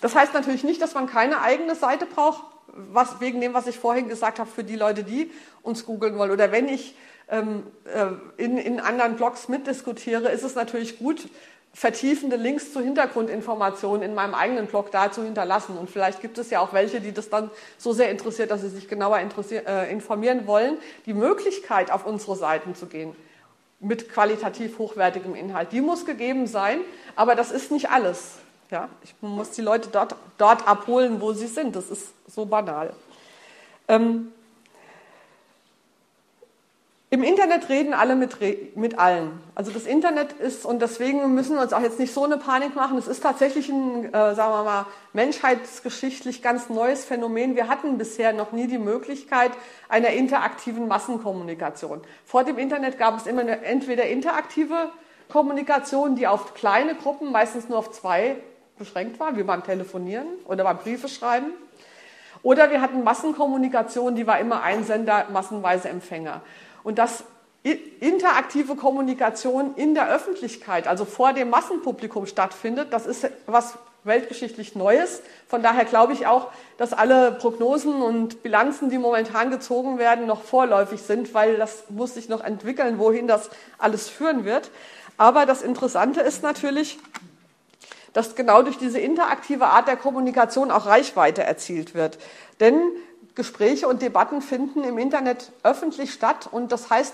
Das 0.00 0.14
heißt 0.14 0.34
natürlich 0.34 0.64
nicht, 0.64 0.80
dass 0.82 0.94
man 0.94 1.06
keine 1.06 1.40
eigene 1.40 1.74
Seite 1.74 2.06
braucht, 2.06 2.44
was, 2.68 3.20
wegen 3.20 3.40
dem, 3.40 3.54
was 3.54 3.66
ich 3.66 3.78
vorhin 3.78 4.08
gesagt 4.08 4.38
habe, 4.38 4.50
für 4.50 4.64
die 4.64 4.76
Leute, 4.76 5.02
die 5.02 5.30
uns 5.62 5.86
googeln 5.86 6.18
wollen. 6.18 6.30
Oder 6.30 6.52
wenn 6.52 6.68
ich 6.68 6.94
ähm, 7.28 7.64
äh, 7.84 8.42
in, 8.42 8.58
in 8.58 8.80
anderen 8.80 9.16
Blogs 9.16 9.48
mitdiskutiere, 9.48 10.28
ist 10.30 10.42
es 10.42 10.54
natürlich 10.54 10.98
gut, 10.98 11.28
vertiefende 11.72 12.36
Links 12.36 12.72
zu 12.72 12.80
Hintergrundinformationen 12.80 14.02
in 14.02 14.14
meinem 14.14 14.34
eigenen 14.34 14.66
Blog 14.66 14.90
da 14.90 15.12
zu 15.12 15.22
hinterlassen. 15.22 15.76
Und 15.76 15.90
vielleicht 15.90 16.22
gibt 16.22 16.38
es 16.38 16.48
ja 16.48 16.60
auch 16.60 16.72
welche, 16.72 17.00
die 17.00 17.12
das 17.12 17.28
dann 17.28 17.50
so 17.76 17.92
sehr 17.92 18.10
interessiert, 18.10 18.50
dass 18.50 18.62
sie 18.62 18.70
sich 18.70 18.88
genauer 18.88 19.18
äh, 19.18 19.92
informieren 19.92 20.46
wollen, 20.46 20.78
die 21.04 21.12
Möglichkeit, 21.12 21.90
auf 21.90 22.06
unsere 22.06 22.34
Seiten 22.34 22.74
zu 22.74 22.86
gehen 22.86 23.14
mit 23.78 24.10
qualitativ 24.10 24.78
hochwertigem 24.78 25.34
Inhalt. 25.34 25.72
Die 25.72 25.82
muss 25.82 26.06
gegeben 26.06 26.46
sein, 26.46 26.80
aber 27.14 27.34
das 27.34 27.50
ist 27.50 27.70
nicht 27.70 27.90
alles. 27.90 28.38
Ja, 28.70 28.88
ich 29.04 29.14
muss 29.20 29.52
die 29.52 29.62
Leute 29.62 29.90
dort, 29.90 30.16
dort 30.38 30.66
abholen, 30.66 31.20
wo 31.20 31.32
sie 31.32 31.46
sind. 31.46 31.76
Das 31.76 31.88
ist 31.88 32.12
so 32.26 32.46
banal. 32.46 32.92
Ähm, 33.86 34.32
Im 37.10 37.22
Internet 37.22 37.68
reden 37.68 37.94
alle 37.94 38.16
mit, 38.16 38.36
mit 38.76 38.98
allen. 38.98 39.40
Also 39.54 39.70
das 39.70 39.86
Internet 39.86 40.32
ist, 40.32 40.66
und 40.66 40.82
deswegen 40.82 41.32
müssen 41.36 41.54
wir 41.54 41.62
uns 41.62 41.72
auch 41.72 41.80
jetzt 41.80 42.00
nicht 42.00 42.12
so 42.12 42.24
eine 42.24 42.38
Panik 42.38 42.74
machen, 42.74 42.98
es 42.98 43.06
ist 43.06 43.22
tatsächlich 43.22 43.68
ein, 43.68 44.12
äh, 44.12 44.34
sagen 44.34 44.52
wir 44.52 44.64
mal, 44.64 44.86
menschheitsgeschichtlich 45.12 46.42
ganz 46.42 46.68
neues 46.68 47.04
Phänomen. 47.04 47.54
Wir 47.54 47.68
hatten 47.68 47.98
bisher 47.98 48.32
noch 48.32 48.50
nie 48.50 48.66
die 48.66 48.78
Möglichkeit 48.78 49.52
einer 49.88 50.08
interaktiven 50.08 50.88
Massenkommunikation. 50.88 52.00
Vor 52.24 52.42
dem 52.42 52.58
Internet 52.58 52.98
gab 52.98 53.16
es 53.16 53.28
immer 53.28 53.42
eine, 53.42 53.64
entweder 53.64 54.06
interaktive 54.06 54.90
Kommunikation, 55.28 56.16
die 56.16 56.26
auf 56.26 56.54
kleine 56.54 56.96
Gruppen, 56.96 57.30
meistens 57.30 57.68
nur 57.68 57.78
auf 57.78 57.92
zwei 57.92 58.36
beschränkt 58.78 59.18
war, 59.20 59.36
wie 59.36 59.42
beim 59.42 59.64
Telefonieren 59.64 60.26
oder 60.46 60.64
beim 60.64 60.78
Briefe 60.78 61.08
schreiben. 61.08 61.52
Oder 62.42 62.70
wir 62.70 62.80
hatten 62.80 63.02
Massenkommunikation, 63.02 64.14
die 64.14 64.26
war 64.26 64.38
immer 64.38 64.62
Einsender, 64.62 65.26
massenweise 65.32 65.88
Empfänger. 65.88 66.42
Und 66.84 66.98
dass 66.98 67.24
interaktive 68.00 68.76
Kommunikation 68.76 69.74
in 69.74 69.94
der 69.94 70.08
Öffentlichkeit, 70.08 70.86
also 70.86 71.04
vor 71.04 71.32
dem 71.32 71.50
Massenpublikum 71.50 72.26
stattfindet, 72.26 72.92
das 72.92 73.06
ist 73.06 73.28
was 73.46 73.76
weltgeschichtlich 74.04 74.76
Neues. 74.76 75.22
Von 75.48 75.64
daher 75.64 75.84
glaube 75.84 76.12
ich 76.12 76.28
auch, 76.28 76.52
dass 76.78 76.92
alle 76.92 77.32
Prognosen 77.32 78.02
und 78.02 78.44
Bilanzen, 78.44 78.88
die 78.88 78.98
momentan 78.98 79.50
gezogen 79.50 79.98
werden, 79.98 80.26
noch 80.26 80.42
vorläufig 80.42 81.02
sind, 81.02 81.34
weil 81.34 81.56
das 81.56 81.84
muss 81.88 82.14
sich 82.14 82.28
noch 82.28 82.44
entwickeln, 82.44 82.98
wohin 82.98 83.26
das 83.26 83.50
alles 83.78 84.08
führen 84.08 84.44
wird. 84.44 84.70
Aber 85.16 85.46
das 85.46 85.62
Interessante 85.62 86.20
ist 86.20 86.44
natürlich, 86.44 86.98
dass 88.16 88.34
genau 88.34 88.62
durch 88.62 88.78
diese 88.78 88.98
interaktive 88.98 89.66
Art 89.66 89.88
der 89.88 89.96
Kommunikation 89.96 90.70
auch 90.70 90.86
Reichweite 90.86 91.44
erzielt 91.44 91.94
wird. 91.94 92.16
Denn 92.60 92.80
Gespräche 93.34 93.88
und 93.88 94.00
Debatten 94.00 94.40
finden 94.40 94.84
im 94.84 94.96
Internet 94.96 95.52
öffentlich 95.62 96.14
statt 96.14 96.48
und 96.50 96.72
das 96.72 96.88
heißt, 96.88 97.12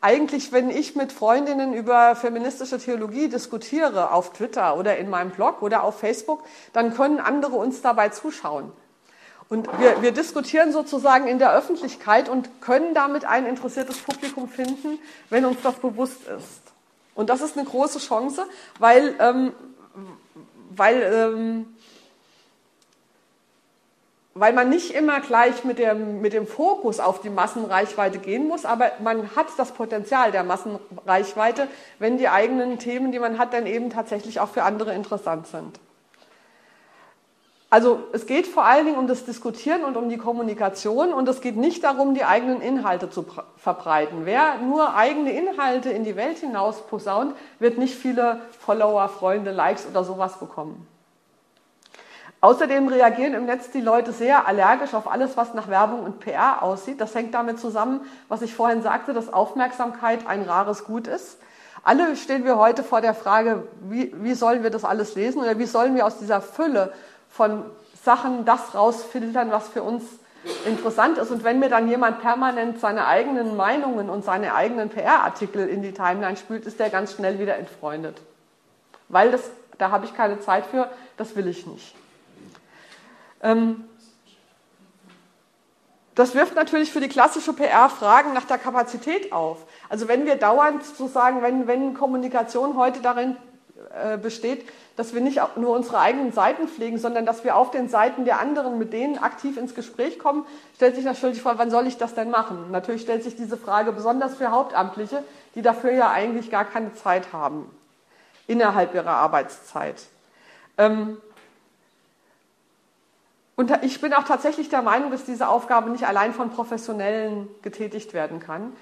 eigentlich, 0.00 0.50
wenn 0.50 0.68
ich 0.68 0.96
mit 0.96 1.12
Freundinnen 1.12 1.72
über 1.72 2.16
feministische 2.16 2.78
Theologie 2.78 3.28
diskutiere 3.28 4.10
auf 4.10 4.32
Twitter 4.32 4.76
oder 4.76 4.96
in 4.96 5.08
meinem 5.08 5.30
Blog 5.30 5.62
oder 5.62 5.84
auf 5.84 6.00
Facebook, 6.00 6.42
dann 6.72 6.94
können 6.94 7.20
andere 7.20 7.54
uns 7.54 7.80
dabei 7.80 8.08
zuschauen. 8.08 8.72
Und 9.48 9.68
wir, 9.78 10.02
wir, 10.02 10.10
diskutieren 10.10 10.72
sozusagen 10.72 11.28
in 11.28 11.38
der 11.38 11.52
Öffentlichkeit 11.54 12.28
und 12.28 12.60
können 12.60 12.92
damit 12.92 13.24
ein 13.24 13.46
interessiertes 13.46 13.98
Publikum 13.98 14.48
finden, 14.48 14.98
wenn 15.28 15.44
uns 15.44 15.58
das 15.62 15.76
bewusst 15.76 16.26
ist. 16.26 16.62
Und 17.14 17.30
das 17.30 17.40
ist 17.40 17.56
eine 17.56 17.66
große 17.66 17.98
Chance, 17.98 18.46
weil 18.78 19.14
ähm, 19.20 19.52
weil, 20.70 21.02
ähm, 21.02 21.66
weil 24.34 24.52
man 24.52 24.68
nicht 24.68 24.92
immer 24.92 25.20
gleich 25.20 25.64
mit 25.64 25.78
dem, 25.78 26.20
mit 26.20 26.32
dem 26.32 26.46
Fokus 26.46 27.00
auf 27.00 27.20
die 27.20 27.30
Massenreichweite 27.30 28.18
gehen 28.18 28.46
muss, 28.46 28.64
aber 28.64 28.92
man 29.00 29.34
hat 29.34 29.48
das 29.56 29.72
Potenzial 29.72 30.32
der 30.32 30.44
Massenreichweite, 30.44 31.68
wenn 31.98 32.18
die 32.18 32.28
eigenen 32.28 32.78
Themen, 32.78 33.12
die 33.12 33.18
man 33.18 33.38
hat, 33.38 33.52
dann 33.52 33.66
eben 33.66 33.90
tatsächlich 33.90 34.40
auch 34.40 34.48
für 34.48 34.62
andere 34.62 34.94
interessant 34.94 35.46
sind. 35.46 35.80
Also 37.72 38.00
es 38.12 38.26
geht 38.26 38.48
vor 38.48 38.64
allen 38.64 38.84
Dingen 38.84 38.98
um 38.98 39.06
das 39.06 39.24
Diskutieren 39.24 39.84
und 39.84 39.96
um 39.96 40.08
die 40.08 40.18
Kommunikation 40.18 41.14
und 41.14 41.28
es 41.28 41.40
geht 41.40 41.56
nicht 41.56 41.84
darum, 41.84 42.14
die 42.14 42.24
eigenen 42.24 42.60
Inhalte 42.60 43.10
zu 43.10 43.24
verbreiten. 43.56 44.26
Wer 44.26 44.58
nur 44.58 44.96
eigene 44.96 45.30
Inhalte 45.30 45.88
in 45.90 46.02
die 46.02 46.16
Welt 46.16 46.38
hinaus 46.38 46.84
posaunt, 46.88 47.36
wird 47.60 47.78
nicht 47.78 47.94
viele 47.94 48.40
Follower, 48.58 49.08
Freunde, 49.08 49.52
Likes 49.52 49.86
oder 49.86 50.02
sowas 50.02 50.40
bekommen. 50.40 50.88
Außerdem 52.40 52.88
reagieren 52.88 53.34
im 53.34 53.44
Netz 53.44 53.70
die 53.70 53.82
Leute 53.82 54.12
sehr 54.12 54.48
allergisch 54.48 54.94
auf 54.94 55.08
alles, 55.08 55.36
was 55.36 55.54
nach 55.54 55.68
Werbung 55.68 56.02
und 56.02 56.18
PR 56.18 56.62
aussieht. 56.62 57.00
Das 57.00 57.14
hängt 57.14 57.34
damit 57.34 57.60
zusammen, 57.60 58.00
was 58.28 58.42
ich 58.42 58.52
vorhin 58.52 58.82
sagte, 58.82 59.12
dass 59.12 59.32
Aufmerksamkeit 59.32 60.26
ein 60.26 60.42
rares 60.42 60.84
Gut 60.84 61.06
ist. 61.06 61.38
Alle 61.82 62.16
stehen 62.16 62.44
wir 62.44 62.58
heute 62.58 62.82
vor 62.82 63.00
der 63.00 63.14
Frage, 63.14 63.64
wie, 63.82 64.12
wie 64.16 64.34
sollen 64.34 64.62
wir 64.62 64.70
das 64.70 64.84
alles 64.84 65.14
lesen 65.14 65.40
oder 65.40 65.58
wie 65.58 65.66
sollen 65.66 65.94
wir 65.94 66.04
aus 66.04 66.18
dieser 66.18 66.40
Fülle 66.40 66.92
von 67.30 67.64
Sachen 68.04 68.44
das 68.44 68.74
rausfiltern, 68.74 69.50
was 69.50 69.68
für 69.68 69.82
uns 69.82 70.02
interessant 70.66 71.18
ist. 71.18 71.30
Und 71.30 71.44
wenn 71.44 71.58
mir 71.58 71.68
dann 71.68 71.88
jemand 71.88 72.20
permanent 72.20 72.80
seine 72.80 73.06
eigenen 73.06 73.56
Meinungen 73.56 74.10
und 74.10 74.24
seine 74.24 74.54
eigenen 74.54 74.88
PR-Artikel 74.88 75.68
in 75.68 75.82
die 75.82 75.92
Timeline 75.92 76.36
spült, 76.36 76.66
ist 76.66 76.80
der 76.80 76.90
ganz 76.90 77.12
schnell 77.14 77.38
wieder 77.38 77.56
entfreundet. 77.56 78.20
Weil 79.08 79.30
das, 79.30 79.42
da 79.78 79.90
habe 79.90 80.06
ich 80.06 80.14
keine 80.14 80.40
Zeit 80.40 80.66
für, 80.66 80.90
das 81.16 81.36
will 81.36 81.46
ich 81.46 81.66
nicht. 81.66 81.94
Ähm, 83.42 83.84
das 86.14 86.34
wirft 86.34 86.54
natürlich 86.54 86.92
für 86.92 87.00
die 87.00 87.08
klassische 87.08 87.52
PR 87.52 87.88
Fragen 87.88 88.32
nach 88.32 88.44
der 88.44 88.58
Kapazität 88.58 89.32
auf. 89.32 89.64
Also 89.88 90.08
wenn 90.08 90.26
wir 90.26 90.36
dauernd 90.36 90.84
sozusagen, 90.84 91.42
wenn, 91.42 91.66
wenn 91.66 91.94
Kommunikation 91.94 92.76
heute 92.76 93.00
darin 93.00 93.36
äh, 93.94 94.18
besteht, 94.18 94.68
dass 95.00 95.14
wir 95.14 95.22
nicht 95.22 95.40
nur 95.56 95.74
unsere 95.74 95.98
eigenen 95.98 96.30
Seiten 96.30 96.68
pflegen, 96.68 96.98
sondern 96.98 97.24
dass 97.24 97.42
wir 97.42 97.56
auf 97.56 97.70
den 97.70 97.88
Seiten 97.88 98.26
der 98.26 98.38
anderen 98.38 98.76
mit 98.76 98.92
denen 98.92 99.16
aktiv 99.16 99.56
ins 99.56 99.74
Gespräch 99.74 100.18
kommen, 100.18 100.44
stellt 100.76 100.94
sich 100.94 101.06
natürlich 101.06 101.38
die 101.38 101.42
Frage, 101.42 101.58
wann 101.58 101.70
soll 101.70 101.86
ich 101.86 101.96
das 101.96 102.14
denn 102.14 102.28
machen? 102.28 102.70
Natürlich 102.70 103.00
stellt 103.00 103.22
sich 103.24 103.34
diese 103.34 103.56
Frage 103.56 103.92
besonders 103.92 104.34
für 104.34 104.50
Hauptamtliche, 104.50 105.24
die 105.54 105.62
dafür 105.62 105.92
ja 105.92 106.10
eigentlich 106.10 106.50
gar 106.50 106.66
keine 106.66 106.92
Zeit 106.92 107.32
haben 107.32 107.70
innerhalb 108.46 108.94
ihrer 108.94 109.12
Arbeitszeit. 109.12 110.02
Ähm, 110.76 111.16
und 113.56 113.72
ich 113.80 114.02
bin 114.02 114.12
auch 114.12 114.24
tatsächlich 114.24 114.68
der 114.68 114.82
Meinung, 114.82 115.10
dass 115.10 115.24
diese 115.24 115.48
Aufgabe 115.48 115.88
nicht 115.88 116.06
allein 116.06 116.34
von 116.34 116.50
Professionellen 116.50 117.48
getätigt 117.62 118.12
werden 118.12 118.38
kann, 118.38 118.74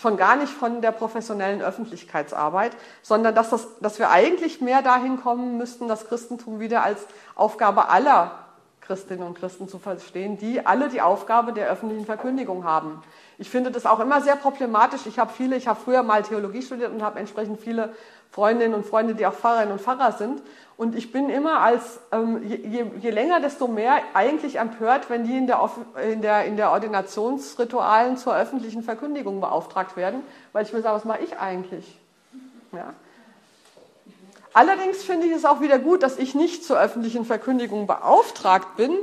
schon 0.00 0.16
gar 0.16 0.36
nicht 0.36 0.52
von 0.52 0.80
der 0.80 0.92
professionellen 0.92 1.60
Öffentlichkeitsarbeit, 1.60 2.72
sondern 3.02 3.34
dass, 3.34 3.50
das, 3.50 3.78
dass 3.80 3.98
wir 3.98 4.10
eigentlich 4.10 4.60
mehr 4.60 4.82
dahin 4.82 5.20
kommen 5.20 5.56
müssten, 5.56 5.88
das 5.88 6.06
Christentum 6.06 6.60
wieder 6.60 6.82
als 6.82 7.06
Aufgabe 7.34 7.88
aller 7.88 8.47
Christinnen 8.88 9.24
und 9.24 9.38
Christen 9.38 9.68
zu 9.68 9.78
verstehen, 9.78 10.38
die 10.38 10.66
alle 10.66 10.88
die 10.88 11.02
Aufgabe 11.02 11.52
der 11.52 11.68
öffentlichen 11.68 12.06
Verkündigung 12.06 12.64
haben. 12.64 13.02
Ich 13.36 13.50
finde 13.50 13.70
das 13.70 13.86
auch 13.86 14.00
immer 14.00 14.22
sehr 14.22 14.34
problematisch. 14.34 15.02
Ich 15.04 15.18
habe 15.18 15.30
viele, 15.32 15.56
ich 15.56 15.68
habe 15.68 15.78
früher 15.78 16.02
mal 16.02 16.22
Theologie 16.22 16.62
studiert 16.62 16.90
und 16.90 17.02
habe 17.02 17.20
entsprechend 17.20 17.60
viele 17.60 17.94
Freundinnen 18.30 18.74
und 18.74 18.86
Freunde, 18.86 19.14
die 19.14 19.26
auch 19.26 19.34
Pfarrerinnen 19.34 19.72
und 19.72 19.80
Pfarrer 19.80 20.12
sind. 20.12 20.42
Und 20.78 20.94
ich 20.94 21.12
bin 21.12 21.28
immer 21.28 21.60
als, 21.60 22.00
ähm, 22.12 22.42
je, 22.42 22.86
je, 22.98 23.10
länger, 23.10 23.40
desto 23.40 23.68
mehr 23.68 24.00
eigentlich 24.14 24.58
empört, 24.58 25.10
wenn 25.10 25.24
die 25.24 25.36
in 25.36 25.46
der, 25.46 25.70
in, 26.10 26.22
der, 26.22 26.44
in 26.46 26.56
der 26.56 26.70
Ordinationsritualen 26.70 28.16
zur 28.16 28.34
öffentlichen 28.34 28.82
Verkündigung 28.82 29.40
beauftragt 29.40 29.96
werden, 29.96 30.22
weil 30.52 30.64
ich 30.64 30.72
mir 30.72 30.80
sage, 30.80 30.96
was 30.96 31.04
mache 31.04 31.20
ich 31.22 31.38
eigentlich? 31.38 31.98
Ja. 32.72 32.94
Allerdings 34.52 35.02
finde 35.02 35.26
ich 35.26 35.32
es 35.32 35.44
auch 35.44 35.60
wieder 35.60 35.78
gut, 35.78 36.02
dass 36.02 36.18
ich 36.18 36.34
nicht 36.34 36.64
zur 36.64 36.80
öffentlichen 36.80 37.24
Verkündigung 37.24 37.86
beauftragt 37.86 38.76
bin, 38.76 38.96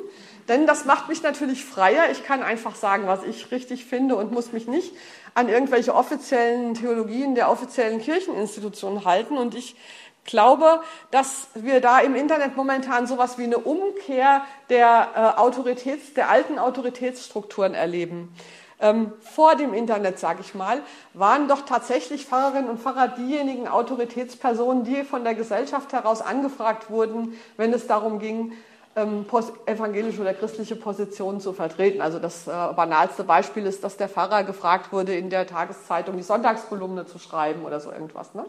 denn 0.47 0.67
das 0.67 0.85
macht 0.85 1.09
mich 1.09 1.23
natürlich 1.23 1.65
freier. 1.65 2.11
Ich 2.11 2.23
kann 2.23 2.43
einfach 2.43 2.75
sagen, 2.75 3.07
was 3.07 3.23
ich 3.23 3.51
richtig 3.51 3.85
finde 3.85 4.15
und 4.15 4.31
muss 4.31 4.51
mich 4.51 4.67
nicht 4.67 4.93
an 5.33 5.49
irgendwelche 5.49 5.93
offiziellen 5.93 6.75
Theologien 6.75 7.35
der 7.35 7.49
offiziellen 7.49 7.99
Kircheninstitutionen 7.99 9.05
halten. 9.05 9.37
Und 9.37 9.55
ich 9.55 9.75
glaube, 10.23 10.81
dass 11.11 11.47
wir 11.55 11.81
da 11.81 11.99
im 11.99 12.15
Internet 12.15 12.55
momentan 12.55 13.07
sowas 13.07 13.37
wie 13.37 13.43
eine 13.43 13.57
Umkehr 13.57 14.45
der, 14.69 15.35
äh, 15.37 15.39
Autoritäts-, 15.39 16.13
der 16.15 16.29
alten 16.29 16.59
Autoritätsstrukturen 16.59 17.73
erleben. 17.73 18.35
Ähm, 18.79 19.13
vor 19.21 19.55
dem 19.55 19.73
Internet, 19.73 20.19
sage 20.19 20.41
ich 20.41 20.53
mal, 20.53 20.81
waren 21.13 21.47
doch 21.47 21.61
tatsächlich 21.61 22.25
Pfarrerinnen 22.25 22.69
und 22.69 22.79
Pfarrer 22.79 23.07
diejenigen 23.07 23.67
Autoritätspersonen, 23.67 24.83
die 24.83 25.03
von 25.03 25.23
der 25.23 25.33
Gesellschaft 25.33 25.93
heraus 25.93 26.21
angefragt 26.21 26.89
wurden, 26.89 27.37
wenn 27.55 27.71
es 27.71 27.87
darum 27.87 28.19
ging, 28.19 28.51
ähm, 28.97 29.25
evangelische 29.65 30.21
oder 30.21 30.33
christliche 30.33 30.75
Positionen 30.75 31.39
zu 31.39 31.53
vertreten. 31.53 32.01
Also 32.01 32.19
das 32.19 32.47
äh, 32.47 32.51
banalste 32.75 33.23
Beispiel 33.23 33.65
ist, 33.65 33.83
dass 33.83 33.97
der 33.97 34.09
Pfarrer 34.09 34.43
gefragt 34.43 34.91
wurde, 34.91 35.15
in 35.15 35.29
der 35.29 35.47
Tageszeitung 35.47 36.17
die 36.17 36.23
Sonntagskolumne 36.23 37.05
zu 37.05 37.19
schreiben 37.19 37.65
oder 37.65 37.79
so 37.79 37.91
irgendwas. 37.91 38.33
Ne? 38.33 38.45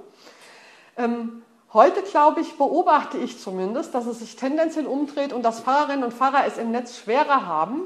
Ähm, 0.96 1.42
heute, 1.72 2.02
glaube 2.02 2.40
ich, 2.40 2.56
beobachte 2.56 3.18
ich 3.18 3.40
zumindest, 3.40 3.94
dass 3.94 4.06
es 4.06 4.20
sich 4.20 4.36
tendenziell 4.36 4.86
umdreht 4.86 5.32
und 5.32 5.42
dass 5.42 5.60
Pfarrerinnen 5.60 6.04
und 6.04 6.14
Pfarrer 6.14 6.46
es 6.46 6.58
im 6.58 6.70
Netz 6.70 6.96
schwerer 6.96 7.46
haben, 7.46 7.82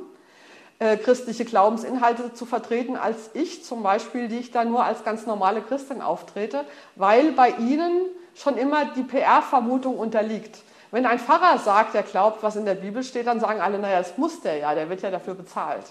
äh, 0.80 0.96
christliche 0.96 1.44
Glaubensinhalte 1.44 2.32
zu 2.32 2.46
vertreten, 2.46 2.96
als 2.96 3.30
ich 3.34 3.64
zum 3.64 3.82
Beispiel, 3.82 4.28
die 4.28 4.38
ich 4.38 4.50
da 4.50 4.64
nur 4.64 4.82
als 4.82 5.04
ganz 5.04 5.26
normale 5.26 5.60
Christin 5.60 6.00
auftrete, 6.00 6.64
weil 6.96 7.32
bei 7.32 7.50
ihnen 7.50 8.06
schon 8.34 8.56
immer 8.56 8.86
die 8.86 9.02
PR-Vermutung 9.02 9.98
unterliegt. 9.98 10.58
Wenn 10.90 11.04
ein 11.04 11.18
Pfarrer 11.18 11.58
sagt, 11.58 11.94
er 11.94 12.02
glaubt, 12.02 12.42
was 12.42 12.56
in 12.56 12.64
der 12.64 12.76
Bibel 12.76 13.04
steht, 13.04 13.26
dann 13.26 13.40
sagen 13.40 13.60
alle, 13.60 13.78
naja, 13.78 13.98
das 13.98 14.16
muss 14.16 14.40
der 14.40 14.56
ja, 14.56 14.74
der 14.74 14.88
wird 14.88 15.02
ja 15.02 15.10
dafür 15.10 15.34
bezahlt. 15.34 15.84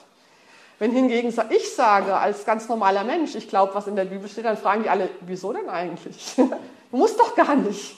Wenn 0.79 0.91
hingegen 0.91 1.31
ich 1.51 1.75
sage, 1.75 2.15
als 2.15 2.43
ganz 2.45 2.67
normaler 2.67 3.03
Mensch, 3.03 3.35
ich 3.35 3.47
glaube, 3.47 3.75
was 3.75 3.85
in 3.85 3.95
der 3.95 4.05
Bibel 4.05 4.27
steht, 4.27 4.45
dann 4.45 4.57
fragen 4.57 4.81
die 4.81 4.89
alle, 4.89 5.09
wieso 5.21 5.53
denn 5.53 5.69
eigentlich? 5.69 6.33
du 6.35 6.49
musst 6.97 7.19
doch 7.19 7.35
gar 7.35 7.55
nicht. 7.55 7.95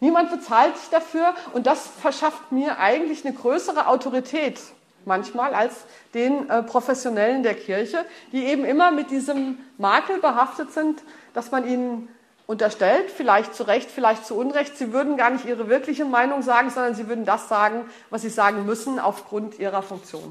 Niemand 0.00 0.32
bezahlt 0.32 0.76
sich 0.76 0.88
dafür 0.88 1.34
und 1.52 1.68
das 1.68 1.86
verschafft 1.86 2.50
mir 2.50 2.80
eigentlich 2.80 3.24
eine 3.24 3.32
größere 3.32 3.86
Autorität 3.86 4.58
manchmal 5.06 5.54
als 5.54 5.74
den 6.14 6.48
äh, 6.48 6.62
Professionellen 6.62 7.42
der 7.42 7.54
Kirche, 7.54 8.04
die 8.32 8.44
eben 8.44 8.64
immer 8.64 8.90
mit 8.90 9.10
diesem 9.10 9.58
Makel 9.78 10.18
behaftet 10.18 10.72
sind, 10.72 11.02
dass 11.34 11.50
man 11.50 11.66
ihnen 11.66 12.08
unterstellt, 12.46 13.10
vielleicht 13.10 13.54
zu 13.54 13.62
Recht, 13.62 13.90
vielleicht 13.90 14.26
zu 14.26 14.34
Unrecht, 14.34 14.76
sie 14.76 14.92
würden 14.92 15.16
gar 15.16 15.30
nicht 15.30 15.44
ihre 15.44 15.68
wirkliche 15.68 16.04
Meinung 16.04 16.42
sagen, 16.42 16.70
sondern 16.70 16.94
sie 16.94 17.08
würden 17.08 17.24
das 17.24 17.48
sagen, 17.48 17.84
was 18.10 18.22
sie 18.22 18.30
sagen 18.30 18.66
müssen 18.66 18.98
aufgrund 18.98 19.58
ihrer 19.58 19.82
Funktion. 19.82 20.30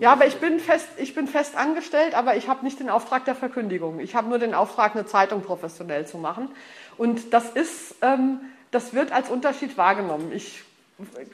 Ja, 0.00 0.12
aber 0.12 0.26
ich 0.26 0.36
bin 0.36 0.58
fest, 0.58 0.88
ich 0.96 1.14
bin 1.14 1.28
fest 1.28 1.56
angestellt, 1.56 2.14
aber 2.14 2.36
ich 2.36 2.48
habe 2.48 2.64
nicht 2.64 2.80
den 2.80 2.90
Auftrag 2.90 3.24
der 3.26 3.36
Verkündigung. 3.36 4.00
Ich 4.00 4.16
habe 4.16 4.28
nur 4.28 4.38
den 4.38 4.52
Auftrag, 4.52 4.96
eine 4.96 5.06
Zeitung 5.06 5.42
professionell 5.42 6.04
zu 6.04 6.18
machen. 6.18 6.48
Und 6.96 7.32
das 7.32 7.50
ist, 7.50 7.94
ähm, 8.02 8.40
das 8.72 8.92
wird 8.92 9.12
als 9.12 9.30
Unterschied 9.30 9.78
wahrgenommen. 9.78 10.32
Ich 10.32 10.64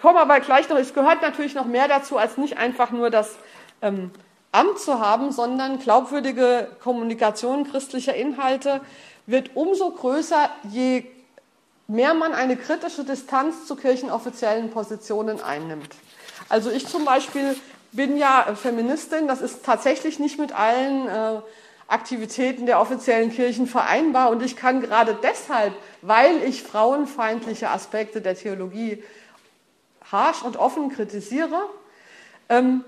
komme 0.01 0.21
aber 0.21 0.41
gleich 0.41 0.69
noch, 0.69 0.77
es 0.79 0.95
gehört 0.95 1.23
natürlich 1.23 1.55
noch 1.55 1.67
mehr 1.67 1.89
dazu, 1.89 2.17
als 2.17 2.37
nicht 2.37 2.59
einfach 2.59 2.91
nur 2.91 3.11
das 3.11 3.37
ähm, 3.83 4.11
Amt 4.53 4.79
zu 4.79 5.01
haben, 5.01 5.33
sondern 5.33 5.79
glaubwürdige 5.79 6.69
Kommunikation 6.83 7.71
christlicher 7.71 8.15
Inhalte 8.15 8.81
wird 9.27 9.55
umso 9.55 9.91
größer, 9.91 10.51
je 10.71 11.05
mehr 11.87 12.15
man 12.15 12.35
eine 12.35 12.57
kritische 12.57 13.05
Distanz 13.05 13.67
zu 13.67 13.77
kirchenoffiziellen 13.77 14.71
Positionen 14.71 15.43
einnimmt. 15.43 15.95
Also 16.49 16.71
ich 16.71 16.87
zum 16.87 17.05
Beispiel 17.05 17.57
bin 17.93 18.17
ja 18.17 18.55
Feministin, 18.55 19.29
das 19.29 19.41
ist 19.41 19.65
tatsächlich 19.65 20.19
nicht 20.19 20.39
mit 20.39 20.53
allen 20.53 21.09
äh, 21.09 21.41
Aktivitäten 21.89 22.67
der 22.67 22.81
offiziellen 22.81 23.33
Kirchen 23.33 23.67
vereinbar 23.67 24.31
und 24.31 24.43
ich 24.43 24.57
kann 24.57 24.81
gerade 24.81 25.19
deshalb, 25.23 25.75
weil 26.03 26.43
ich 26.45 26.63
frauenfeindliche 26.63 27.71
Aspekte 27.71 28.21
der 28.21 28.37
Theologie 28.37 29.03
harsch 30.13 30.43
und 30.43 30.57
offen 30.57 30.91
kritisiere, 30.91 31.63
ähm, 32.49 32.85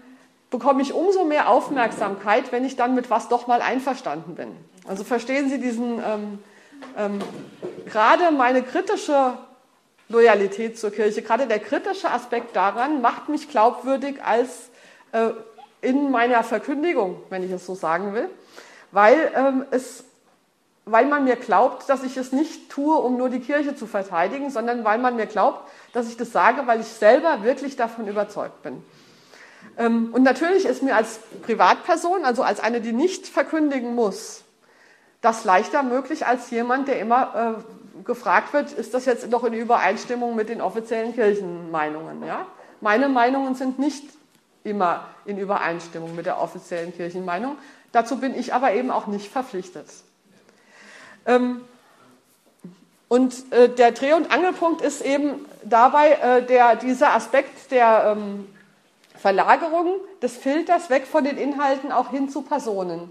bekomme 0.51 0.83
ich 0.83 0.93
umso 0.93 1.25
mehr 1.25 1.49
Aufmerksamkeit, 1.49 2.53
wenn 2.53 2.65
ich 2.65 2.77
dann 2.77 2.95
mit 2.95 3.11
was 3.11 3.29
doch 3.29 3.47
mal 3.47 3.63
einverstanden 3.63 4.35
bin. 4.35 4.55
Also 4.87 5.05
verstehen 5.05 5.49
Sie 5.49 5.59
diesen, 5.59 5.99
ähm, 6.05 6.39
ähm, 6.97 7.19
gerade 7.87 8.31
meine 8.31 8.63
kritische 8.63 9.39
Loyalität 10.09 10.79
zur 10.79 10.91
Kirche, 10.91 11.23
gerade 11.23 11.47
der 11.47 11.59
kritische 11.59 12.11
Aspekt 12.11 12.55
daran 12.55 13.01
macht 13.01 13.29
mich 13.29 13.49
glaubwürdig 13.49 14.23
als 14.23 14.71
äh, 15.13 15.31
in 15.81 16.11
meiner 16.11 16.45
Verkündigung, 16.45 17.23
wenn 17.31 17.43
ich 17.43 17.51
es 17.51 17.65
so 17.65 17.75
sagen 17.75 18.15
will, 18.15 18.29
weil 18.91 19.33
ähm, 19.35 19.65
es 19.71 20.05
weil 20.85 21.07
man 21.07 21.25
mir 21.25 21.37
glaubt, 21.37 21.89
dass 21.89 22.03
ich 22.03 22.17
es 22.17 22.33
nicht 22.33 22.71
tue, 22.71 22.97
um 22.97 23.17
nur 23.17 23.29
die 23.29 23.41
Kirche 23.41 23.75
zu 23.77 23.87
verteidigen, 23.87 24.51
sondern 24.51 24.85
weil 24.85 24.99
man 24.99 25.17
mir 25.17 25.27
glaubt, 25.27 25.69
dass 25.93 26.09
ich 26.09 26.17
das 26.17 26.33
sage, 26.33 26.67
weil 26.67 26.81
ich 26.81 26.89
selber 26.89 27.45
wirklich 27.45 27.77
davon 27.77 28.09
überzeugt 28.09 28.63
bin. 28.63 28.83
Ähm, 29.79 30.11
und 30.13 30.23
natürlich 30.23 30.65
ist 30.65 30.83
mir 30.83 30.97
als 30.97 31.21
Privatperson, 31.43 32.25
also 32.25 32.43
als 32.43 32.61
eine, 32.61 32.81
die 32.81 32.93
nicht 32.93 33.27
verkündigen 33.29 33.95
muss, 33.95 34.43
das 35.21 35.45
leichter 35.45 35.85
möglich 35.85 36.27
als 36.27 36.51
jemand, 36.51 36.89
der 36.89 36.99
immer 36.99 37.57
äh, 37.69 38.03
gefragt 38.05 38.53
wird, 38.53 38.73
ist 38.73 38.93
das 38.93 39.05
jetzt 39.05 39.31
noch 39.31 39.45
in 39.45 39.53
Übereinstimmung 39.53 40.35
mit 40.35 40.49
den 40.49 40.61
offiziellen 40.61 41.15
Kirchenmeinungen? 41.15 42.27
Ja? 42.27 42.47
Meine 42.81 43.09
Meinungen 43.09 43.55
sind 43.55 43.79
nicht 43.79 44.05
immer 44.65 45.07
in 45.25 45.39
Übereinstimmung 45.39 46.17
mit 46.17 46.27
der 46.27 46.41
offiziellen 46.41 46.93
Kirchenmeinung. 46.93 47.57
Dazu 47.93 48.19
bin 48.19 48.35
ich 48.35 48.53
aber 48.53 48.73
eben 48.73 48.91
auch 48.91 49.07
nicht 49.07 49.31
verpflichtet. 49.31 49.87
Ähm, 51.27 51.63
und 53.09 53.53
äh, 53.53 53.69
der 53.69 53.93
Dreh- 53.93 54.15
und 54.15 54.31
Angelpunkt 54.31 54.81
ist 54.81 55.03
eben 55.03 55.45
dabei 55.65 56.13
äh, 56.13 56.47
der, 56.47 56.77
dieser 56.77 57.15
Aspekt 57.15 57.71
der 57.71 58.17
ähm, 58.17 58.49
Verlagerung 59.17 60.01
des 60.23 60.37
Filters 60.37 60.91
weg 60.91 61.07
von 61.07 61.23
den 61.23 61.37
Inhalten 61.37 61.93
auch 61.93 62.11
hin 62.11 62.29
zu 62.29 62.43
Personen. 62.43 63.11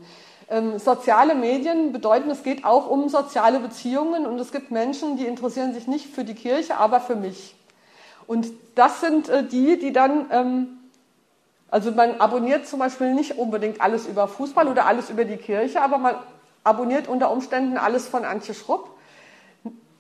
Ähm, 0.50 0.80
soziale 0.80 1.36
Medien 1.36 1.94
bedeuten, 1.94 2.30
es 2.30 2.44
geht 2.44 2.66
auch 2.66 2.90
um 2.90 3.08
soziale 3.10 3.60
Beziehungen 3.60 4.26
und 4.26 4.40
es 4.40 4.52
gibt 4.52 4.72
Menschen, 4.72 5.18
die 5.18 5.26
interessieren 5.26 5.74
sich 5.74 5.88
nicht 5.88 6.08
für 6.08 6.26
die 6.26 6.36
Kirche, 6.36 6.78
aber 6.78 7.00
für 7.00 7.16
mich. 7.16 7.56
Und 8.28 8.48
das 8.76 9.02
sind 9.02 9.30
äh, 9.30 9.46
die, 9.46 9.80
die 9.80 9.94
dann, 9.94 10.26
ähm, 10.32 10.68
also 11.70 11.92
man 11.92 12.20
abonniert 12.20 12.68
zum 12.68 12.80
Beispiel 12.80 13.14
nicht 13.14 13.38
unbedingt 13.38 13.80
alles 13.80 14.08
über 14.08 14.28
Fußball 14.28 14.68
oder 14.68 14.88
alles 14.88 15.10
über 15.10 15.26
die 15.26 15.38
Kirche, 15.38 15.82
aber 15.82 15.98
man 15.98 16.16
abonniert 16.64 17.08
unter 17.08 17.32
Umständen 17.32 17.78
alles 17.78 18.08
von 18.08 18.26
Antje 18.26 18.54
Schrupp, 18.54 18.90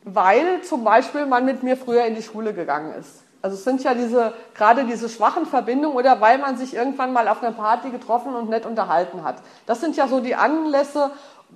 weil 0.04 0.62
zum 0.62 0.84
Beispiel 0.84 1.26
man 1.26 1.45
mit 1.45 1.63
mir 1.63 1.78
früher 1.78 2.06
in 2.06 2.15
die 2.15 2.24
Schule 2.24 2.54
gegangen 2.54 2.93
ist. 3.00 3.24
Also 3.41 3.56
es 3.56 3.63
sind 3.63 3.84
ja 3.84 3.95
diese, 3.95 4.34
gerade 4.54 4.86
diese 4.86 5.10
schwachen 5.10 5.47
Verbindungen 5.47 5.97
oder 5.97 6.21
weil 6.21 6.38
man 6.38 6.58
sich 6.58 6.76
irgendwann 6.76 7.12
mal 7.12 7.28
auf 7.28 7.41
einer 7.41 7.54
Party 7.54 7.89
getroffen 7.89 8.36
und 8.36 8.50
nett 8.50 8.65
unterhalten 8.65 9.24
hat. 9.24 9.38
Das 9.65 9.82
sind 9.82 9.95
ja 9.95 10.08
so 10.08 10.19
die 10.19 10.36
Anlässe, 10.36 11.12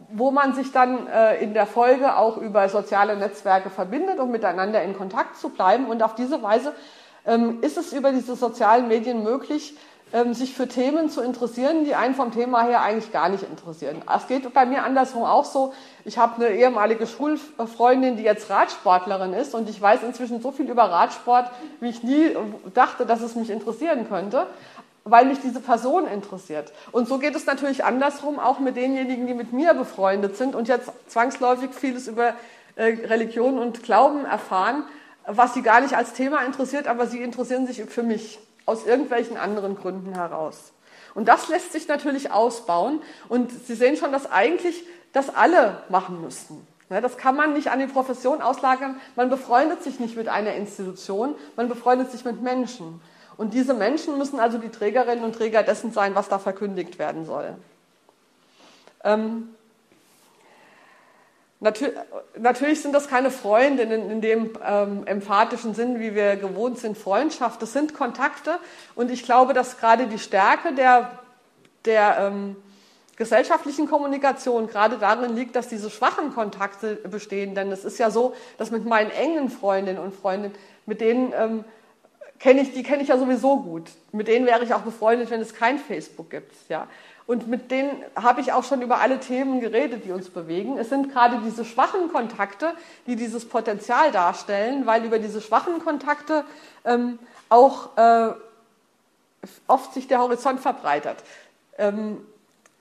wo 0.09 0.31
man 0.31 0.55
sich 0.55 0.71
dann 0.71 1.07
äh, 1.07 1.41
in 1.43 1.53
der 1.53 1.67
Folge 1.67 2.17
auch 2.17 2.37
über 2.37 2.67
soziale 2.69 3.15
Netzwerke 3.15 3.69
verbindet, 3.69 4.19
um 4.19 4.31
miteinander 4.31 4.81
in 4.81 4.97
Kontakt 4.97 5.37
zu 5.37 5.49
bleiben. 5.49 5.85
Und 5.85 6.01
auf 6.01 6.15
diese 6.15 6.41
Weise 6.41 6.73
ähm, 7.25 7.59
ist 7.61 7.77
es 7.77 7.93
über 7.93 8.11
diese 8.11 8.35
sozialen 8.35 8.87
Medien 8.87 9.23
möglich, 9.23 9.77
sich 10.31 10.53
für 10.53 10.67
Themen 10.67 11.09
zu 11.09 11.21
interessieren, 11.21 11.83
die 11.83 11.95
einen 11.95 12.15
vom 12.15 12.31
Thema 12.31 12.63
her 12.63 12.81
eigentlich 12.81 13.11
gar 13.11 13.27
nicht 13.27 13.43
interessieren. 13.43 14.01
Es 14.15 14.27
geht 14.27 14.53
bei 14.53 14.65
mir 14.65 14.83
andersrum 14.83 15.23
auch 15.23 15.43
so. 15.43 15.73
Ich 16.05 16.17
habe 16.17 16.35
eine 16.35 16.55
ehemalige 16.55 17.05
Schulfreundin, 17.05 18.15
die 18.15 18.23
jetzt 18.23 18.49
Radsportlerin 18.49 19.33
ist 19.33 19.55
und 19.55 19.69
ich 19.69 19.81
weiß 19.81 20.03
inzwischen 20.03 20.41
so 20.41 20.51
viel 20.51 20.69
über 20.69 20.83
Radsport, 20.83 21.51
wie 21.81 21.89
ich 21.89 22.03
nie 22.03 22.35
dachte, 22.73 23.05
dass 23.05 23.21
es 23.21 23.35
mich 23.35 23.49
interessieren 23.49 24.07
könnte, 24.07 24.47
weil 25.03 25.25
mich 25.25 25.39
diese 25.39 25.59
Person 25.59 26.07
interessiert. 26.07 26.71
Und 26.91 27.07
so 27.07 27.17
geht 27.17 27.35
es 27.35 27.45
natürlich 27.45 27.83
andersrum 27.83 28.39
auch 28.39 28.59
mit 28.59 28.77
denjenigen, 28.77 29.27
die 29.27 29.33
mit 29.33 29.51
mir 29.51 29.73
befreundet 29.73 30.37
sind 30.37 30.55
und 30.55 30.67
jetzt 30.67 30.91
zwangsläufig 31.07 31.71
vieles 31.73 32.07
über 32.07 32.35
äh, 32.75 32.83
Religion 32.83 33.59
und 33.59 33.83
Glauben 33.83 34.23
erfahren, 34.25 34.83
was 35.27 35.53
sie 35.53 35.61
gar 35.61 35.81
nicht 35.81 35.97
als 35.97 36.13
Thema 36.13 36.41
interessiert, 36.45 36.87
aber 36.87 37.07
sie 37.07 37.21
interessieren 37.21 37.67
sich 37.67 37.83
für 37.83 38.03
mich 38.03 38.39
aus 38.65 38.85
irgendwelchen 38.85 39.37
anderen 39.37 39.75
Gründen 39.75 40.13
heraus. 40.13 40.71
Und 41.13 41.27
das 41.27 41.47
lässt 41.47 41.71
sich 41.71 41.87
natürlich 41.87 42.31
ausbauen. 42.31 43.01
Und 43.29 43.51
Sie 43.51 43.75
sehen 43.75 43.97
schon, 43.97 44.11
dass 44.11 44.29
eigentlich 44.31 44.83
das 45.13 45.33
alle 45.33 45.83
machen 45.89 46.21
müssten. 46.21 46.65
Das 46.89 47.17
kann 47.17 47.35
man 47.35 47.53
nicht 47.53 47.71
an 47.71 47.79
die 47.79 47.87
Profession 47.87 48.41
auslagern. 48.41 48.99
Man 49.15 49.29
befreundet 49.29 49.81
sich 49.81 49.99
nicht 49.99 50.15
mit 50.17 50.27
einer 50.27 50.53
Institution, 50.53 51.35
man 51.55 51.67
befreundet 51.67 52.11
sich 52.11 52.25
mit 52.25 52.41
Menschen. 52.41 53.01
Und 53.37 53.53
diese 53.53 53.73
Menschen 53.73 54.17
müssen 54.17 54.39
also 54.39 54.57
die 54.57 54.69
Trägerinnen 54.69 55.23
und 55.23 55.33
Träger 55.35 55.63
dessen 55.63 55.91
sein, 55.91 56.15
was 56.15 56.29
da 56.29 56.37
verkündigt 56.37 56.99
werden 56.99 57.25
soll. 57.25 57.55
Ähm, 59.03 59.49
Natürlich 62.37 62.81
sind 62.81 62.93
das 62.93 63.07
keine 63.07 63.31
Freundinnen 63.31 64.11
in 64.11 64.21
dem 64.21 64.51
ähm, 64.65 65.07
emphatischen 65.07 65.73
Sinn, 65.73 65.99
wie 65.99 66.13
wir 66.13 66.35
gewohnt 66.35 66.79
sind, 66.79 66.97
Freundschaft. 66.97 67.61
Das 67.61 67.73
sind 67.73 67.93
Kontakte 67.93 68.57
und 68.95 69.09
ich 69.09 69.23
glaube, 69.23 69.53
dass 69.53 69.77
gerade 69.77 70.07
die 70.07 70.19
Stärke 70.19 70.73
der, 70.73 71.19
der 71.85 72.17
ähm, 72.19 72.55
gesellschaftlichen 73.15 73.87
Kommunikation 73.87 74.67
gerade 74.67 74.97
darin 74.97 75.35
liegt, 75.35 75.55
dass 75.55 75.67
diese 75.67 75.89
schwachen 75.89 76.33
Kontakte 76.33 76.95
bestehen. 76.95 77.55
Denn 77.55 77.71
es 77.71 77.85
ist 77.85 77.97
ja 77.97 78.11
so, 78.11 78.33
dass 78.57 78.71
mit 78.71 78.85
meinen 78.85 79.11
engen 79.11 79.49
Freundinnen 79.49 79.99
und 79.99 80.13
Freunden, 80.13 80.51
mit 80.85 81.01
denen 81.01 81.33
ähm, 81.35 81.63
kenne 82.39 82.61
ich, 82.61 82.73
die 82.73 82.83
kenne 82.83 83.01
ich 83.03 83.09
ja 83.09 83.17
sowieso 83.17 83.61
gut. 83.61 83.89
Mit 84.11 84.27
denen 84.27 84.45
wäre 84.45 84.63
ich 84.63 84.73
auch 84.73 84.81
befreundet, 84.81 85.29
wenn 85.29 85.41
es 85.41 85.53
kein 85.53 85.79
Facebook 85.79 86.29
gibt. 86.29 86.53
Ja. 86.69 86.87
Und 87.27 87.47
mit 87.47 87.71
denen 87.71 88.03
habe 88.15 88.41
ich 88.41 88.53
auch 88.53 88.63
schon 88.63 88.81
über 88.81 88.99
alle 88.99 89.19
Themen 89.19 89.59
geredet, 89.59 90.05
die 90.05 90.11
uns 90.11 90.29
bewegen. 90.29 90.77
Es 90.77 90.89
sind 90.89 91.11
gerade 91.11 91.39
diese 91.43 91.65
schwachen 91.65 92.11
Kontakte, 92.11 92.73
die 93.07 93.15
dieses 93.15 93.49
Potenzial 93.49 94.11
darstellen, 94.11 94.85
weil 94.85 95.03
über 95.05 95.17
diese 95.17 95.41
schwachen 95.41 95.83
Kontakte 95.83 96.43
ähm, 96.83 97.17
auch 97.49 97.97
äh, 97.97 98.33
oft 99.67 99.93
sich 99.93 100.07
der 100.07 100.19
Horizont 100.19 100.59
verbreitert. 100.59 101.23
Ähm, 101.77 102.19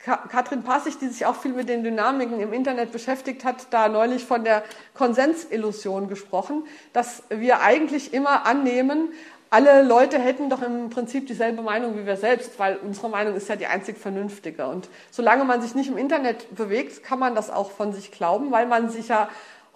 Katrin 0.04 0.62
Passig, 0.62 0.98
die 0.98 1.09
sich 1.09 1.24
auch 1.24 1.35
viel 1.35 1.54
mit 1.54 1.70
den 1.70 1.83
Dynamiken 1.83 2.38
im 2.38 2.52
Internet 2.52 2.92
beschäftigt 2.92 3.42
hat, 3.42 3.68
da 3.70 3.88
neulich 3.88 4.24
von 4.24 4.44
der 4.44 4.62
Konsensillusion 4.92 6.09
gesprochen, 6.09 6.64
dass 6.92 7.22
wir 7.30 7.61
eigentlich 7.62 8.12
immer 8.12 8.44
annehmen, 8.44 9.09
alle 9.55 9.85
Leute 9.85 10.19
hätten 10.19 10.51
doch 10.51 10.62
im 10.62 10.90
Prinzip 10.90 11.29
dieselbe 11.29 11.62
Meinung 11.62 11.97
wie 11.97 12.07
wir 12.07 12.17
selbst, 12.17 12.59
weil 12.59 12.77
unsere 12.79 13.09
Meinung 13.09 13.37
ist 13.37 13.49
ja 13.49 13.55
die 13.55 13.69
einzig 13.69 13.99
vernünftige. 13.99 14.67
Und 14.67 14.88
solange 15.12 15.45
man 15.45 15.62
sich 15.62 15.77
nicht 15.77 15.88
im 15.88 15.97
Internet 15.97 16.57
bewegt, 16.57 17.05
kann 17.05 17.21
man 17.21 17.37
das 17.37 17.51
auch 17.51 17.71
von 17.71 17.93
sich 17.93 18.11
glauben, 18.11 18.51
weil 18.51 18.67
man 18.67 18.90
sich 18.90 19.07
ja 19.07 19.29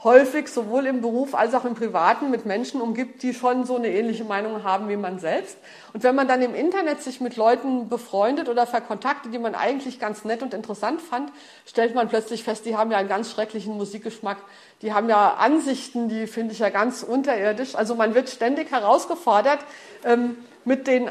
häufig 0.05 0.49
sowohl 0.49 0.87
im 0.87 1.01
Beruf 1.01 1.35
als 1.35 1.55
auch 1.55 1.65
im 1.65 1.75
Privaten 1.75 2.31
mit 2.31 2.47
Menschen 2.47 2.81
umgibt, 2.81 3.23
die 3.23 3.35
schon 3.35 3.65
so 3.67 3.77
eine 3.77 3.89
ähnliche 3.89 4.23
Meinung 4.23 4.63
haben 4.63 4.89
wie 4.89 4.97
man 4.97 5.19
selbst. 5.19 5.59
Und 5.93 6.05
wenn 6.05 6.15
man 6.15 6.29
dann 6.29 6.41
im 6.41 6.55
Internet 6.55 7.03
sich 7.03 7.21
mit 7.21 7.37
Leuten 7.37 7.89
befreundet 7.89 8.49
oder 8.49 8.67
verkontaktet, 8.67 9.35
die 9.35 9.39
man 9.39 9.57
eigentlich 9.57 9.99
ganz 9.99 10.25
nett 10.25 10.43
und 10.43 10.55
interessant 10.55 11.03
fand, 11.03 11.33
stellt 11.67 11.97
man 11.97 12.09
plötzlich 12.09 12.45
fest, 12.45 12.65
die 12.65 12.77
haben 12.77 12.93
ja 12.93 12.99
einen 12.99 13.09
ganz 13.09 13.33
schrecklichen 13.33 13.77
Musikgeschmack, 13.77 14.39
die 14.83 14.93
haben 14.93 15.09
ja 15.09 15.35
Ansichten, 15.35 16.09
die 16.09 16.29
finde 16.29 16.53
ich 16.53 16.61
ja 16.61 16.71
ganz 16.71 17.03
unterirdisch. 17.03 17.75
Also 17.75 17.97
man 17.97 18.15
wird 18.15 18.29
ständig 18.29 18.71
herausgefordert, 18.71 19.59
ähm, 20.05 20.37
mit 20.65 20.87
den 20.87 21.11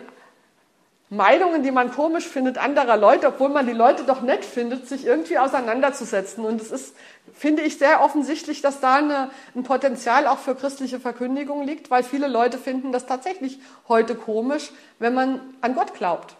Meinungen, 1.09 1.63
die 1.63 1.71
man 1.71 1.91
komisch 1.91 2.27
findet, 2.27 2.57
anderer 2.57 2.97
Leute, 2.97 3.27
obwohl 3.27 3.47
man 3.49 3.65
die 3.65 3.73
Leute 3.73 4.03
doch 4.03 4.21
nett 4.21 4.43
findet, 4.43 4.89
sich 4.89 5.05
irgendwie 5.05 5.37
auseinanderzusetzen. 5.37 6.43
Und 6.43 6.61
es 6.61 6.69
ist, 6.69 6.95
finde 7.33 7.61
ich, 7.61 7.77
sehr 7.77 8.03
offensichtlich, 8.03 8.61
dass 8.61 8.81
da 8.81 8.95
eine, 8.95 9.29
ein 9.55 9.63
Potenzial 9.63 10.27
auch 10.27 10.39
für 10.39 10.53
christliche 10.53 10.99
Verkündigung 10.99 11.63
liegt, 11.63 11.89
weil 11.89 12.03
viele 12.03 12.27
Leute 12.27 12.57
finden 12.57 12.91
das 12.91 13.05
tatsächlich 13.05 13.59
heute 13.87 14.15
komisch, 14.15 14.71
wenn 14.99 15.13
man 15.13 15.39
an 15.61 15.75
Gott 15.75 15.93
glaubt. 15.93 16.35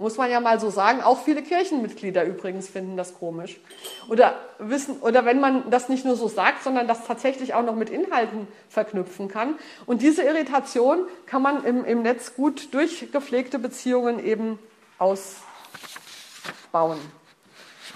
Muss 0.00 0.16
man 0.16 0.30
ja 0.30 0.38
mal 0.38 0.60
so 0.60 0.70
sagen. 0.70 1.02
Auch 1.02 1.24
viele 1.24 1.42
Kirchenmitglieder 1.42 2.24
übrigens 2.24 2.68
finden 2.68 2.96
das 2.96 3.14
komisch. 3.18 3.58
Oder 4.08 4.38
wissen, 4.60 5.00
oder 5.00 5.24
wenn 5.24 5.40
man 5.40 5.70
das 5.70 5.88
nicht 5.88 6.04
nur 6.04 6.14
so 6.14 6.28
sagt, 6.28 6.62
sondern 6.62 6.86
das 6.86 7.04
tatsächlich 7.04 7.52
auch 7.54 7.64
noch 7.64 7.74
mit 7.74 7.90
Inhalten 7.90 8.46
verknüpfen 8.68 9.26
kann. 9.26 9.58
Und 9.86 10.00
diese 10.02 10.22
Irritation 10.22 11.00
kann 11.26 11.42
man 11.42 11.64
im, 11.64 11.84
im 11.84 12.02
Netz 12.02 12.36
gut 12.36 12.72
durch 12.72 13.10
gepflegte 13.10 13.58
Beziehungen 13.58 14.24
eben 14.24 14.60
ausbauen. 14.98 15.40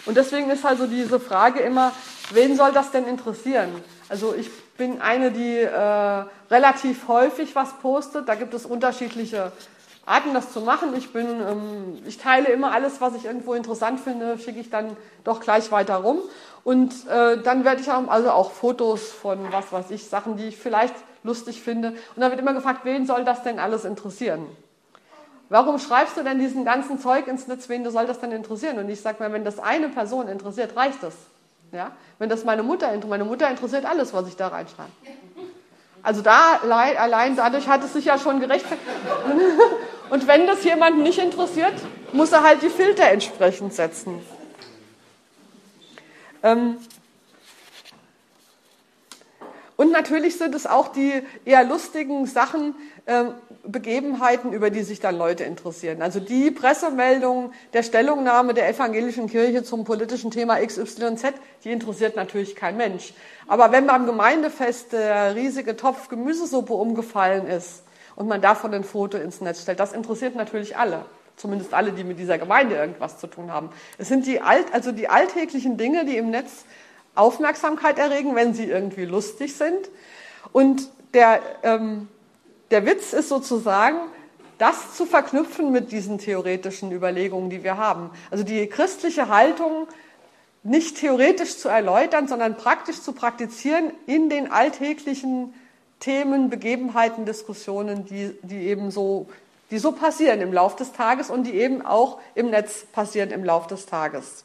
Und 0.05 0.17
deswegen 0.17 0.51
ist 0.51 0.65
also 0.65 0.89
diese 0.89 1.21
Frage 1.21 1.61
immer, 1.61 1.93
wen 2.33 2.57
soll 2.57 2.73
das 2.73 2.91
denn 2.91 3.07
interessieren? 3.07 3.71
Also 4.09 4.35
ich 4.35 4.51
bin 4.77 5.01
eine, 5.01 5.31
die 5.31 5.59
äh, 5.59 6.25
relativ 6.51 7.07
häufig 7.07 7.55
was 7.55 7.75
postet. 7.75 8.29
Da 8.29 8.35
gibt 8.35 8.55
es 8.55 8.67
unterschiedliche 8.67 9.53
Arten, 10.05 10.35
das 10.35 10.53
zu 10.53 10.61
machen. 10.61 10.95
Ich, 10.97 11.13
bin, 11.13 11.27
ähm, 11.27 12.03
ich 12.07 12.19
teile 12.19 12.49
immer 12.49 12.73
alles, 12.73 13.01
was 13.01 13.15
ich 13.15 13.25
irgendwo 13.25 13.55
interessant 13.55 14.01
finde, 14.01 14.39
schicke 14.39 14.61
ich 14.61 14.71
dann 14.71 14.97
doch 15.25 15.41
gleich 15.41 15.71
weiter 15.71 15.97
rum. 15.97 16.19
Und 16.65 16.93
äh, 17.09 17.41
dann 17.43 17.65
werde 17.65 17.81
ich 17.81 17.91
auch, 17.91 18.09
also 18.09 18.31
auch 18.31 18.53
Fotos 18.53 19.11
von 19.11 19.53
was 19.53 19.73
weiß 19.73 19.91
ich, 19.91 20.09
Sachen, 20.09 20.37
die 20.37 20.49
ich 20.49 20.57
vielleicht 20.57 20.95
lustig 21.23 21.63
finde. 21.63 21.89
Und 21.91 22.21
dann 22.21 22.31
wird 22.31 22.41
immer 22.41 22.55
gefragt, 22.55 22.81
wen 22.85 23.07
soll 23.07 23.25
das 23.25 23.43
denn 23.43 23.59
alles 23.59 23.85
interessieren? 23.85 24.47
Warum 25.49 25.79
schreibst 25.79 26.17
du 26.17 26.23
denn 26.23 26.39
diesen 26.39 26.65
ganzen 26.65 26.99
Zeug 26.99 27.27
ins 27.27 27.47
Netz, 27.47 27.69
wen 27.69 27.89
soll 27.89 28.07
das 28.07 28.21
denn 28.21 28.33
interessieren? 28.33 28.79
Und 28.79 28.89
ich 28.89 29.01
sage 29.01 29.23
mir, 29.23 29.33
wenn 29.33 29.45
das 29.45 29.59
eine 29.59 29.89
Person 29.89 30.27
interessiert, 30.29 30.75
reicht 30.77 31.03
das. 31.03 31.15
Ja? 31.73 31.93
Wenn 32.19 32.29
das 32.29 32.45
meine 32.45 32.63
Mutter 32.63 32.87
interessiert, 32.87 33.11
meine 33.11 33.25
Mutter 33.25 33.51
interessiert 33.51 33.85
alles, 33.85 34.15
was 34.15 34.27
ich 34.29 34.37
da 34.37 34.49
reinschreibe. 34.49 34.91
Also 36.03 36.23
da 36.23 36.61
allein 36.65 37.37
dadurch 37.37 37.69
hat 37.69 37.85
es 37.85 37.93
sich 37.93 38.07
ja 38.07 38.19
schon 38.19 38.41
gerechtfertigt. 38.41 38.89
Und 40.13 40.27
wenn 40.27 40.47
das 40.47 40.63
jemanden 40.63 41.03
nicht 41.03 41.19
interessiert, 41.19 41.73
muss 42.13 42.33
er 42.33 42.43
halt 42.43 42.61
die 42.61 42.69
Filter 42.69 43.05
entsprechend 43.05 43.73
setzen. 43.73 44.21
Ähm 46.43 46.77
und 49.79 49.91
natürlich 49.91 50.37
sind 50.37 50.55
es 50.55 50.67
auch 50.67 50.89
die 50.89 51.23
eher 51.47 51.65
lustigen 51.65 52.27
Sachen, 52.27 52.75
äh, 53.07 53.25
Begebenheiten, 53.65 54.53
über 54.53 54.69
die 54.69 54.83
sich 54.83 55.01
dann 55.01 55.17
Leute 55.17 55.45
interessieren. 55.45 56.03
Also 56.03 56.21
die 56.21 56.51
Pressemeldung 56.51 57.53
der 57.73 57.83
Stellungnahme 57.83 58.53
der 58.53 58.69
evangelischen 58.69 59.31
Kirche 59.31 59.63
zum 59.63 59.85
politischen 59.85 60.31
Thema 60.31 60.57
XYZ, 60.59 61.33
die 61.65 61.73
interessiert 61.73 62.17
natürlich 62.17 62.55
kein 62.55 62.77
Mensch. 62.77 63.15
Aber 63.47 63.73
wenn 63.73 63.87
beim 63.87 64.05
Gemeindefest 64.05 64.93
der 64.93 65.35
riesige 65.37 65.75
Topf 65.75 66.09
Gemüsesuppe 66.11 66.75
umgefallen 66.75 67.47
ist, 67.47 67.83
und 68.17 68.29
man 68.29 68.41
davon 68.41 68.75
ein 68.75 68.85
Foto 68.85 69.19
ins 69.19 69.41
Netz 69.41 69.63
stellt. 69.63 69.81
Das 69.81 69.93
interessiert 69.93 70.35
natürlich 70.35 70.77
alle. 70.77 71.05
Zumindest 71.37 71.73
alle, 71.73 71.93
die 71.93 72.05
mit 72.05 72.19
dieser 72.19 72.39
Gemeinde 72.39 72.77
irgendwas 72.77 73.19
zu 73.19 73.27
tun 73.27 73.53
haben. 73.53 73.71
Es 73.99 74.09
sind 74.09 74.27
die, 74.27 74.41
alt, 74.41 74.67
also 74.73 74.93
die 74.93 75.09
alltäglichen 75.09 75.77
Dinge, 75.77 76.05
die 76.05 76.17
im 76.17 76.31
Netz 76.31 76.65
Aufmerksamkeit 77.15 77.99
erregen, 77.99 78.35
wenn 78.35 78.55
sie 78.55 78.65
irgendwie 78.65 79.05
lustig 79.05 79.55
sind. 79.55 79.91
Und 80.53 80.89
der, 81.15 81.41
ähm, 81.63 82.09
der 82.71 82.87
Witz 82.87 83.13
ist 83.13 83.29
sozusagen, 83.29 83.99
das 84.59 84.95
zu 84.95 85.07
verknüpfen 85.07 85.73
mit 85.73 85.91
diesen 85.91 86.19
theoretischen 86.19 86.93
Überlegungen, 86.93 87.51
die 87.51 87.65
wir 87.65 87.77
haben. 87.77 88.11
Also 88.31 88.45
die 88.45 88.67
christliche 88.69 89.29
Haltung 89.29 89.89
nicht 90.63 90.99
theoretisch 90.99 91.59
zu 91.59 91.69
erläutern, 91.69 92.29
sondern 92.29 92.57
praktisch 92.57 93.01
zu 93.01 93.13
praktizieren 93.13 93.93
in 94.07 94.31
den 94.31 94.51
alltäglichen 94.51 95.55
Themen, 96.03 96.51
Begebenheiten, 96.51 97.25
Diskussionen, 97.27 98.05
die, 98.05 98.37
die 98.43 98.67
eben 98.67 98.91
so, 98.91 99.29
die 99.71 99.79
so 99.79 99.93
passieren 99.93 100.41
im 100.41 100.53
Laufe 100.53 100.77
des 100.79 100.93
Tages 100.93 101.31
und 101.31 101.45
die 101.45 101.55
eben 101.55 101.87
auch 101.87 102.19
im 102.35 102.51
Netz 102.51 102.85
passieren 102.87 103.31
im 103.31 103.45
Laufe 103.45 103.69
des 103.69 103.87
Tages. 103.87 104.45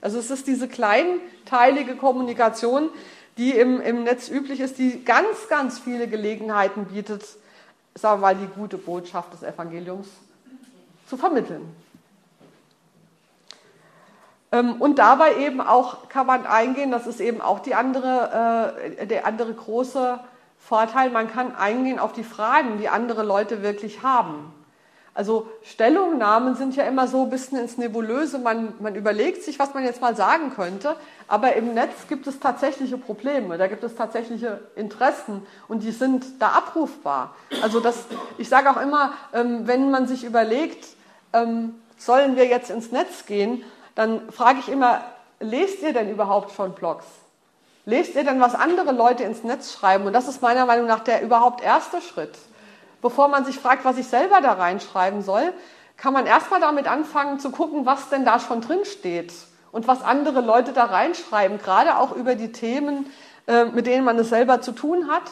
Also 0.00 0.20
es 0.20 0.30
ist 0.30 0.46
diese 0.46 0.68
kleinteilige 0.68 1.96
Kommunikation, 1.96 2.90
die 3.38 3.50
im, 3.50 3.80
im 3.80 4.04
Netz 4.04 4.28
üblich 4.28 4.60
ist, 4.60 4.78
die 4.78 5.04
ganz, 5.04 5.48
ganz 5.48 5.80
viele 5.80 6.06
Gelegenheiten 6.06 6.84
bietet, 6.84 7.24
sagen 7.96 8.20
wir 8.20 8.28
mal, 8.28 8.36
die 8.36 8.46
gute 8.46 8.78
Botschaft 8.78 9.32
des 9.32 9.42
Evangeliums 9.42 10.06
zu 11.08 11.16
vermitteln. 11.16 11.74
Ähm, 14.52 14.80
und 14.80 15.00
dabei 15.00 15.38
eben 15.38 15.60
auch 15.60 16.08
kann 16.08 16.28
man 16.28 16.46
eingehen, 16.46 16.92
das 16.92 17.08
ist 17.08 17.20
eben 17.20 17.40
auch 17.40 17.58
die 17.58 17.74
andere, 17.74 18.76
äh, 18.98 19.06
der 19.08 19.26
andere 19.26 19.52
große 19.52 20.20
Vorteil, 20.66 21.10
man 21.10 21.30
kann 21.30 21.54
eingehen 21.54 21.98
auf 21.98 22.12
die 22.12 22.24
Fragen, 22.24 22.78
die 22.78 22.88
andere 22.88 23.22
Leute 23.22 23.62
wirklich 23.62 24.02
haben. 24.02 24.52
Also 25.12 25.46
Stellungnahmen 25.62 26.56
sind 26.56 26.74
ja 26.74 26.84
immer 26.84 27.06
so 27.06 27.24
ein 27.24 27.30
bisschen 27.30 27.58
ins 27.58 27.76
Nebulöse. 27.76 28.38
Man, 28.38 28.72
man 28.80 28.94
überlegt 28.96 29.42
sich, 29.42 29.58
was 29.58 29.74
man 29.74 29.84
jetzt 29.84 30.00
mal 30.00 30.16
sagen 30.16 30.52
könnte, 30.54 30.96
aber 31.28 31.54
im 31.54 31.74
Netz 31.74 32.08
gibt 32.08 32.26
es 32.26 32.40
tatsächliche 32.40 32.96
Probleme, 32.96 33.58
da 33.58 33.66
gibt 33.66 33.84
es 33.84 33.94
tatsächliche 33.94 34.60
Interessen 34.74 35.46
und 35.68 35.82
die 35.82 35.92
sind 35.92 36.24
da 36.40 36.48
abrufbar. 36.48 37.34
Also 37.62 37.78
das, 37.80 38.06
ich 38.38 38.48
sage 38.48 38.70
auch 38.70 38.80
immer, 38.80 39.12
ähm, 39.34 39.68
wenn 39.68 39.90
man 39.90 40.08
sich 40.08 40.24
überlegt, 40.24 40.86
ähm, 41.34 41.74
sollen 41.98 42.36
wir 42.36 42.46
jetzt 42.46 42.70
ins 42.70 42.90
Netz 42.90 43.26
gehen, 43.26 43.62
dann 43.94 44.30
frage 44.32 44.60
ich 44.60 44.68
immer, 44.68 45.02
lest 45.40 45.82
ihr 45.82 45.92
denn 45.92 46.10
überhaupt 46.10 46.52
schon 46.52 46.72
Blogs? 46.72 47.04
Lest 47.86 48.14
ihr 48.14 48.24
denn, 48.24 48.40
was 48.40 48.54
andere 48.54 48.92
Leute 48.92 49.24
ins 49.24 49.44
Netz 49.44 49.72
schreiben? 49.72 50.06
Und 50.06 50.12
das 50.14 50.28
ist 50.28 50.40
meiner 50.40 50.64
Meinung 50.64 50.86
nach 50.86 51.00
der 51.00 51.22
überhaupt 51.22 51.62
erste 51.62 52.00
Schritt. 52.00 52.36
Bevor 53.02 53.28
man 53.28 53.44
sich 53.44 53.58
fragt, 53.58 53.84
was 53.84 53.98
ich 53.98 54.06
selber 54.06 54.40
da 54.40 54.52
reinschreiben 54.52 55.20
soll, 55.20 55.52
kann 55.98 56.14
man 56.14 56.26
erstmal 56.26 56.60
damit 56.60 56.88
anfangen 56.88 57.38
zu 57.38 57.50
gucken, 57.50 57.84
was 57.84 58.08
denn 58.08 58.24
da 58.24 58.40
schon 58.40 58.62
drin 58.62 58.84
steht 58.84 59.34
und 59.72 59.86
was 59.86 60.02
andere 60.02 60.40
Leute 60.40 60.72
da 60.72 60.84
reinschreiben, 60.84 61.58
gerade 61.58 61.98
auch 61.98 62.12
über 62.12 62.34
die 62.34 62.52
Themen, 62.52 63.06
äh, 63.46 63.66
mit 63.66 63.86
denen 63.86 64.04
man 64.04 64.18
es 64.18 64.30
selber 64.30 64.62
zu 64.62 64.72
tun 64.72 65.08
hat. 65.08 65.22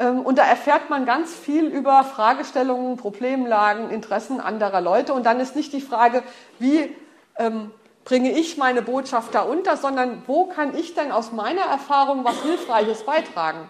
Ähm, 0.00 0.20
und 0.20 0.38
da 0.38 0.42
erfährt 0.42 0.90
man 0.90 1.06
ganz 1.06 1.32
viel 1.32 1.66
über 1.66 2.02
Fragestellungen, 2.02 2.96
Problemlagen, 2.96 3.90
Interessen 3.90 4.40
anderer 4.40 4.80
Leute. 4.80 5.14
Und 5.14 5.24
dann 5.24 5.38
ist 5.38 5.54
nicht 5.54 5.72
die 5.72 5.80
Frage, 5.80 6.24
wie 6.58 6.94
ähm, 7.36 7.70
bringe 8.04 8.32
ich 8.32 8.56
meine 8.56 8.82
Botschaft 8.82 9.34
da 9.34 9.42
unter, 9.42 9.76
sondern 9.76 10.22
wo 10.26 10.44
kann 10.46 10.76
ich 10.76 10.94
denn 10.94 11.10
aus 11.10 11.32
meiner 11.32 11.62
Erfahrung 11.62 12.24
was 12.24 12.42
Hilfreiches 12.42 13.04
beitragen? 13.04 13.68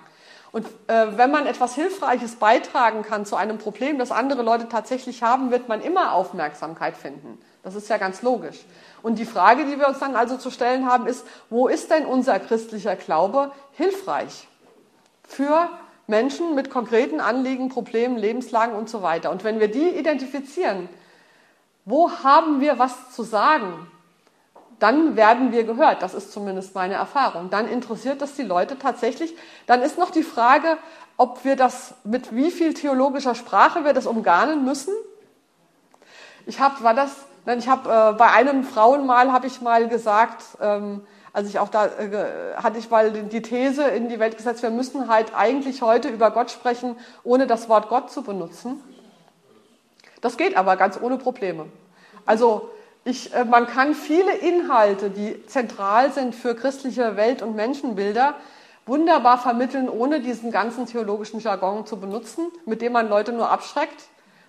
Und 0.55 0.67
äh, 0.87 1.17
wenn 1.17 1.33
man 1.33 1.47
etwas 1.47 1.75
Hilfreiches 1.75 2.37
beitragen 2.37 3.03
kann 3.03 3.27
zu 3.27 3.35
einem 3.35 3.59
Problem, 3.59 3.99
das 3.99 4.13
andere 4.13 4.43
Leute 4.43 4.69
tatsächlich 4.69 5.23
haben, 5.23 5.51
wird 5.51 5.69
man 5.69 5.81
immer 5.81 6.13
Aufmerksamkeit 6.13 6.97
finden. 6.97 7.41
Das 7.65 7.75
ist 7.75 7.89
ja 7.89 7.97
ganz 7.97 8.23
logisch. 8.23 8.65
Und 9.03 9.19
die 9.19 9.25
Frage, 9.25 9.65
die 9.65 9.81
wir 9.81 9.89
uns 9.89 9.99
dann 9.99 10.15
also 10.15 10.37
zu 10.37 10.51
stellen 10.51 10.87
haben, 10.87 11.09
ist, 11.09 11.27
wo 11.51 11.67
ist 11.67 11.91
denn 11.91 12.07
unser 12.07 12.39
christlicher 12.39 12.95
Glaube 12.95 13.51
hilfreich 13.73 14.47
für 15.27 15.69
Menschen 16.07 16.55
mit 16.55 16.71
konkreten 16.71 17.21
Anliegen, 17.21 17.69
Problemen, 17.69 18.17
Lebenslagen 18.17 18.77
und 18.77 18.89
so 18.89 19.03
weiter? 19.03 19.33
Und 19.33 19.43
wenn 19.43 19.59
wir 19.59 19.69
die 19.69 19.89
identifizieren, 19.89 20.89
wo 21.85 22.11
haben 22.23 22.61
wir 22.61 22.79
was 22.79 23.11
zu 23.13 23.25
sagen? 23.25 23.91
Dann 24.85 25.17
werden 25.17 25.51
wir 25.51 25.65
gehört. 25.65 26.03
Das 26.03 26.13
ist 26.13 26.31
zumindest 26.31 26.75
meine 26.75 26.93
Erfahrung. 26.93 27.49
Dann 27.49 27.67
interessiert 27.67 28.21
das 28.21 28.35
die 28.35 28.43
Leute 28.43 28.79
tatsächlich. 28.79 29.35
Dann 29.67 29.81
ist 29.81 29.97
noch 29.97 30.11
die 30.11 30.23
Frage, 30.23 30.77
ob 31.17 31.43
wir 31.43 31.57
das 31.57 31.95
mit 32.05 32.37
wie 32.37 32.51
viel 32.51 32.75
theologischer 32.75 33.35
Sprache 33.35 33.87
wir 33.87 33.95
das 33.95 34.05
umgarnen 34.05 34.63
müssen. 34.63 34.93
Ich 36.45 36.61
habe, 36.61 36.85
war 36.85 36.93
das, 36.93 37.17
nein, 37.47 37.61
ich 37.61 37.69
habe 37.69 37.89
äh, 37.89 38.13
bei 38.13 38.27
einem 38.27 38.63
Frauenmal 38.63 39.33
habe 39.33 39.47
ich 39.47 39.63
mal 39.63 39.89
gesagt, 39.89 40.45
ähm, 40.61 41.07
also 41.33 41.49
ich 41.49 41.59
auch 41.59 41.71
da 41.71 41.87
äh, 41.87 42.57
hatte 42.57 42.79
ich 42.79 42.91
mal 42.91 43.11
die 43.11 43.41
These 43.41 43.85
in 43.85 44.11
die 44.11 44.19
Welt 44.19 44.37
gesetzt, 44.37 44.63
wir 44.63 44.69
müssen 44.69 45.09
halt 45.09 45.35
eigentlich 45.35 45.81
heute 45.81 46.11
über 46.11 46.31
Gott 46.31 46.51
sprechen, 46.51 46.95
ohne 47.23 47.47
das 47.47 47.71
Wort 47.71 47.89
Gott 47.89 48.11
zu 48.11 48.21
benutzen. 48.21 48.83
Das 50.21 50.37
geht 50.37 50.59
aber 50.59 50.77
ganz 50.77 51.01
ohne 51.01 51.17
Probleme. 51.17 51.71
Also 52.27 52.69
ich, 53.05 53.35
äh, 53.35 53.45
man 53.45 53.67
kann 53.67 53.95
viele 53.95 54.35
Inhalte, 54.37 55.11
die 55.11 55.47
zentral 55.47 56.13
sind 56.13 56.35
für 56.35 56.55
christliche 56.55 57.17
Welt- 57.17 57.43
und 57.43 57.55
Menschenbilder, 57.55 58.35
wunderbar 58.87 59.39
vermitteln, 59.39 59.89
ohne 59.89 60.21
diesen 60.21 60.51
ganzen 60.51 60.87
theologischen 60.87 61.41
Jargon 61.41 61.87
zu 61.87 61.99
benutzen, 61.99 62.51
mit 62.67 62.83
dem 62.83 62.93
man 62.93 63.09
Leute 63.09 63.33
nur 63.33 63.51
abschreckt. 63.51 64.09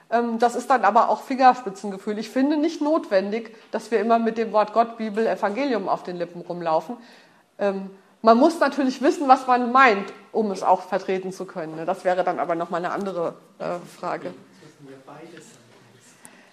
Ähm, 0.09 0.39
das 0.39 0.55
ist 0.55 0.69
dann 0.69 0.85
aber 0.85 1.09
auch 1.09 1.21
Fingerspitzengefühl. 1.21 2.17
Ich 2.17 2.29
finde 2.29 2.57
nicht 2.57 2.81
notwendig, 2.81 3.55
dass 3.71 3.91
wir 3.91 3.99
immer 3.99 4.19
mit 4.19 4.37
dem 4.37 4.51
Wort 4.51 4.73
Gott, 4.73 4.97
Bibel, 4.97 5.25
Evangelium 5.25 5.89
auf 5.89 6.03
den 6.03 6.17
Lippen 6.17 6.41
rumlaufen. 6.41 6.97
Ähm, 7.59 7.89
man 8.21 8.37
muss 8.37 8.59
natürlich 8.59 9.01
wissen, 9.01 9.27
was 9.27 9.45
man 9.47 9.71
meint, 9.71 10.11
um 10.31 10.49
es 10.51 10.63
auch 10.63 10.81
vertreten 10.81 11.31
zu 11.31 11.45
können. 11.45 11.85
Das 11.85 12.03
wäre 12.05 12.23
dann 12.23 12.39
aber 12.39 12.55
nochmal 12.55 12.83
eine 12.83 12.93
andere 12.93 13.35
äh, 13.59 13.75
Frage. 13.97 14.33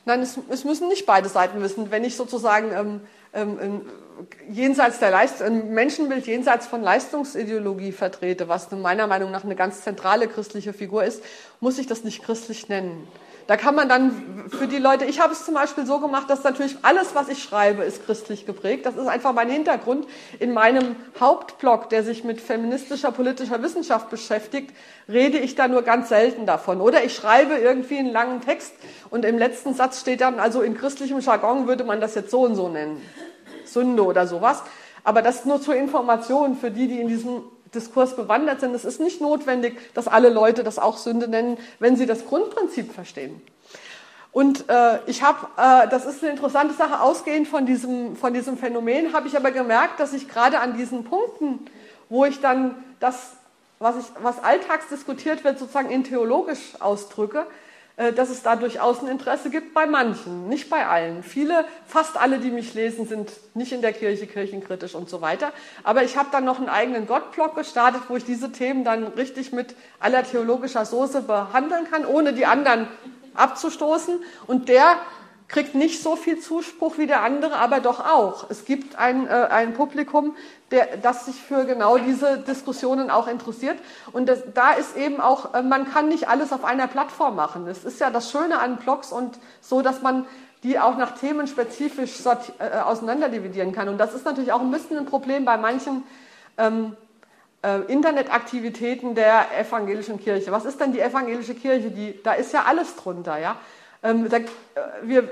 Nein, 0.05 0.21
es, 0.21 0.39
es, 0.49 0.65
müssen 0.65 0.89
nicht 0.89 1.07
beide 1.07 1.29
Seiten 1.29 1.63
wissen. 1.63 1.91
Wenn 1.91 2.05
ich 2.05 2.17
sozusagen 2.17 2.73
ähm, 2.73 3.01
ähm, 3.35 3.83
jenseits 4.51 4.99
der 4.99 5.11
Leist 5.11 5.41
ein 5.43 5.73
Menschenbild 5.73 6.27
jenseits 6.27 6.67
von 6.67 6.83
Leistungsideologie 6.83 7.93
vertrete, 7.93 8.49
was 8.49 8.71
meiner 8.73 9.07
Meinung 9.07 9.31
nach 9.31 9.45
eine 9.45 9.55
ganz 9.55 9.83
zentrale 9.83 10.27
christliche 10.29 10.73
Figur 10.73 11.05
ist, 11.05 11.23
muss 11.61 11.79
ich 11.79 11.87
das 11.87 12.05
nicht 12.05 12.23
christlich 12.23 12.69
nennen. 12.69 13.07
Da 13.53 13.59
kann 13.59 13.75
man 13.75 13.87
dann 13.87 14.49
für 14.49 14.67
die 14.67 14.79
Leute, 14.79 15.05
ich 15.05 15.21
habe 15.21 15.35
es 15.35 15.45
zum 15.45 15.53
Beispiel 15.53 15.85
so 15.85 16.01
gemacht, 16.01 16.31
dass 16.31 16.43
natürlich 16.43 16.75
alles, 16.81 17.15
was 17.15 17.29
ich 17.29 17.43
schreibe, 17.43 17.85
ist 17.85 18.07
christlich 18.07 18.47
geprägt. 18.47 18.87
Das 18.87 18.97
ist 18.97 19.07
einfach 19.09 19.35
mein 19.35 19.51
Hintergrund. 19.51 20.07
In 20.39 20.55
meinem 20.55 20.97
Hauptblog, 21.21 21.91
der 21.91 22.03
sich 22.03 22.25
mit 22.25 22.41
feministischer, 22.41 23.13
politischer 23.13 23.63
Wissenschaft 23.63 24.09
beschäftigt, 24.09 24.75
rede 25.07 25.37
ich 25.37 25.55
da 25.55 25.69
nur 25.69 25.83
ganz 25.83 26.09
selten 26.09 26.47
davon. 26.47 26.81
Oder 26.81 27.05
ich 27.05 27.15
schreibe 27.15 27.57
irgendwie 27.57 27.99
einen 27.99 28.11
langen 28.11 28.41
Text 28.41 28.73
und 29.11 29.27
im 29.27 29.37
letzten 29.37 29.75
Satz 29.75 30.01
steht 30.01 30.23
dann, 30.23 30.39
also 30.41 30.63
in 30.63 30.75
christlichem 30.75 31.21
Jargon 31.21 31.67
würde 31.67 31.85
man 31.85 32.01
das 32.01 32.15
jetzt 32.15 32.31
so 32.31 32.41
und 32.47 32.55
so 32.55 32.71
nennen. 32.71 33.03
Sünde 33.67 34.03
oder 34.03 34.27
sowas. 34.27 34.63
Aber 35.05 35.21
das 35.21 35.45
nur 35.45 35.61
zur 35.61 35.75
Information 35.75 36.57
für 36.57 36.71
die, 36.71 36.89
die 36.89 37.03
in 37.03 37.09
diesem 37.09 37.43
Diskurs 37.75 38.17
bewandert 38.17 38.61
sind. 38.61 38.75
Es 38.75 38.85
ist 38.85 39.01
nicht 39.01 39.21
notwendig, 39.21 39.79
dass 39.95 40.09
alle 40.09 40.29
Leute 40.29 40.63
das 40.65 40.79
auch 40.79 40.99
Sünde 40.99 41.29
nennen, 41.29 41.59
wenn 41.79 41.97
sie 41.97 42.07
das 42.07 42.27
Grundprinzip 42.27 42.93
verstehen. 42.93 43.41
Und 44.33 44.69
äh, 44.71 44.99
ich 45.07 45.23
habe, 45.23 45.47
äh, 45.59 45.89
das 45.89 46.07
ist 46.07 46.23
eine 46.23 46.33
interessante 46.33 46.75
Sache, 46.75 47.01
ausgehend 47.01 47.49
von 47.49 47.67
diesem, 47.67 48.17
von 48.17 48.33
diesem 48.33 48.57
Phänomen, 48.57 49.13
habe 49.13 49.29
ich 49.29 49.37
aber 49.37 49.51
gemerkt, 49.51 50.01
dass 50.01 50.15
ich 50.15 50.27
gerade 50.27 50.61
an 50.61 50.75
diesen 50.75 51.05
Punkten, 51.05 51.67
wo 52.09 52.25
ich 52.25 52.41
dann 52.41 52.83
das, 52.99 53.33
was, 53.79 53.97
ich, 53.99 54.07
was 54.23 54.43
alltags 54.43 54.89
diskutiert 54.89 55.45
wird, 55.45 55.59
sozusagen 55.59 55.91
in 55.91 56.05
theologisch 56.05 56.81
ausdrücke, 56.81 57.47
dass 57.97 58.31
es 58.31 58.43
da 58.43 58.57
durchaus 58.57 59.01
ein 59.01 59.09
Interesse 59.09 59.51
gibt 59.51 59.75
bei 59.75 59.87
manchen, 59.87 60.49
nicht 60.49 60.71
bei 60.71 60.87
allen. 60.87 61.23
Viele, 61.23 61.67
fast 61.87 62.17
alle, 62.17 62.39
die 62.39 62.51
mich 62.51 62.73
lesen, 62.75 63.07
sind 63.07 63.31
nicht 63.55 63.73
in 63.73 63.83
der 63.83 63.93
Kirche 63.93 64.27
kirchenkritisch 64.27 64.95
und 64.95 65.11
so 65.11 65.21
weiter. 65.21 65.53
Aber 65.85 66.03
ich 66.03 66.17
habe 66.17 66.29
dann 66.33 66.45
noch 66.45 66.59
einen 66.59 66.71
eigenen 66.71 67.07
Gottblock 67.07 67.55
gestartet, 67.55 68.03
wo 68.09 68.17
ich 68.17 68.25
diese 68.25 68.51
Themen 68.51 68.85
dann 68.85 69.07
richtig 69.09 69.53
mit 69.53 69.75
aller 70.01 70.25
theologischer 70.25 70.87
Soße 70.87 71.23
behandeln 71.23 71.87
kann, 71.91 72.07
ohne 72.07 72.33
die 72.33 72.47
anderen 72.47 72.89
abzustoßen. 73.35 74.21
Und 74.47 74.69
der 74.69 74.97
kriegt 75.53 75.75
nicht 75.75 76.03
so 76.03 76.17
viel 76.17 76.41
Zuspruch 76.41 76.97
wie 76.97 77.07
der 77.07 77.23
andere, 77.23 77.57
aber 77.57 77.81
doch 77.81 78.01
auch. 78.01 78.47
Es 78.49 78.65
gibt 78.65 78.97
ein, 78.97 79.29
äh, 79.29 79.31
ein 79.31 79.75
Publikum, 79.75 80.35
der, 80.71 80.97
das 80.97 81.27
sich 81.27 81.37
für 81.37 81.67
genau 81.67 81.99
diese 81.99 82.39
Diskussionen 82.39 83.11
auch 83.11 83.29
interessiert. 83.29 83.79
Und 84.13 84.29
das, 84.29 84.43
da 84.55 84.73
ist 84.73 84.97
eben 84.97 85.21
auch, 85.21 85.55
äh, 85.55 85.63
man 85.63 85.93
kann 85.93 86.09
nicht 86.09 86.27
alles 86.27 86.53
auf 86.53 86.65
einer 86.65 86.89
Plattform 86.89 87.37
machen. 87.37 87.69
Es 87.69 87.85
ist 87.85 88.01
ja 88.01 88.11
das 88.11 88.31
Schöne 88.31 88.59
an 88.61 88.79
Blogs 88.79 89.13
und 89.13 89.39
so, 89.61 89.83
dass 89.83 90.01
man 90.01 90.27
die 90.63 90.79
auch 90.79 90.97
nach 90.97 91.19
Themen 91.19 91.47
spezifisch 91.47 92.15
äh, 92.25 92.79
auseinanderdividieren 92.79 93.73
kann. 93.73 93.91
Und 93.91 93.99
das 93.99 94.15
ist 94.15 94.25
natürlich 94.25 94.53
auch 94.53 94.61
ein 94.61 94.71
bisschen 94.71 94.97
ein 94.97 95.07
Problem 95.07 95.45
bei 95.45 95.59
manchen 95.59 96.03
ähm, 96.57 96.97
äh, 97.63 97.81
Internetaktivitäten 97.93 99.15
der 99.15 99.47
evangelischen 99.59 100.19
Kirche. 100.19 100.51
Was 100.51 100.65
ist 100.65 100.81
denn 100.81 100.93
die 100.93 101.01
evangelische 101.01 101.55
Kirche? 101.55 101.91
Die, 101.91 102.23
da 102.23 102.33
ist 102.33 102.55
ja 102.55 102.63
alles 102.63 102.97
drunter, 102.97 103.39
ja. 103.39 103.57
Ähm, 104.03 104.29
da, 104.29 104.39
äh, 104.39 104.43
wir, 105.03 105.29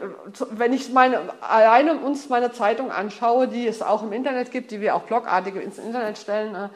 wenn 0.50 0.72
ich 0.72 0.92
meine, 0.92 1.20
alleine 1.40 1.96
uns 1.98 2.28
meine 2.28 2.52
Zeitung 2.52 2.92
anschaue, 2.92 3.48
die 3.48 3.66
es 3.66 3.82
auch 3.82 4.02
im 4.02 4.12
Internet 4.12 4.52
gibt, 4.52 4.70
die 4.70 4.80
wir 4.80 4.94
auch 4.94 5.02
blogartig 5.02 5.56
ins 5.56 5.78
Internet 5.78 6.18
stellen, 6.18 6.54
äh, 6.54 6.68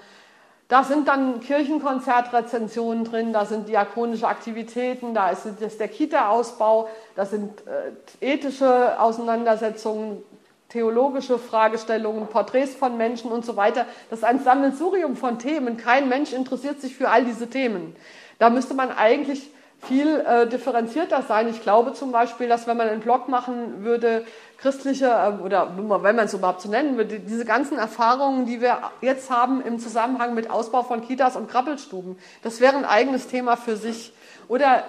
da 0.68 0.82
sind 0.82 1.09
dann 1.09 1.40
Kirchenkonzertrezensionen 1.40 3.05
drin, 3.05 3.32
da 3.32 3.45
sind 3.45 3.68
diakonische 3.68 4.26
Aktivitäten, 4.26 5.14
da 5.14 5.30
ist, 5.30 5.45
ist 5.47 5.78
der 5.78 5.88
Kita-Ausbau, 5.88 6.88
da 7.14 7.26
sind 7.26 7.62
äh, 7.66 8.32
ethische 8.32 8.99
Auseinandersetzungen, 8.99 10.22
theologische 10.70 11.38
Fragestellungen, 11.38 12.26
Porträts 12.26 12.74
von 12.74 12.97
Menschen 12.97 13.30
und 13.30 13.45
so 13.45 13.57
weiter. 13.57 13.86
Das 14.11 14.20
ist 14.20 14.24
ein 14.24 14.42
Sammelsurium 14.42 15.16
von 15.16 15.38
Themen. 15.38 15.76
Kein 15.76 16.09
Mensch 16.09 16.32
interessiert 16.32 16.80
sich 16.80 16.97
für 16.97 17.11
all 17.11 17.24
diese 17.24 17.49
Themen. 17.49 17.95
Da 18.40 18.51
müsste 18.51 18.74
man 18.74 18.90
eigentlich 18.90 19.51
viel 19.87 20.20
äh, 20.20 20.47
differenzierter 20.47 21.22
sein. 21.22 21.49
Ich 21.49 21.62
glaube 21.62 21.93
zum 21.93 22.12
Beispiel, 22.12 22.49
dass 22.49 22.66
wenn 22.66 22.76
man 22.76 22.89
einen 22.89 23.01
Blog 23.01 23.28
machen 23.28 23.85
würde, 23.85 24.24
christliche, 24.59 25.07
äh, 25.07 25.43
oder 25.43 25.76
wenn 25.76 26.16
man 26.16 26.26
es 26.26 26.35
überhaupt 26.35 26.62
so 26.62 26.68
nennen 26.68 26.97
würde, 26.97 27.20
diese 27.20 27.45
ganzen 27.45 27.78
Erfahrungen, 27.78 28.47
die 28.47 28.61
wir 28.61 28.78
jetzt 29.01 29.30
haben 29.30 29.62
im 29.62 29.78
Zusammenhang 29.78 30.35
mit 30.35 30.51
Ausbau 30.51 30.82
von 30.82 31.07
Kitas 31.07 31.37
und 31.37 31.51
Krabbelstuben, 31.51 32.18
das 32.43 32.61
wäre 32.61 32.76
ein 32.76 32.85
eigenes 32.85 33.26
Thema 33.28 33.57
für 33.57 33.76
sich. 33.76 34.12
Oder 34.49 34.85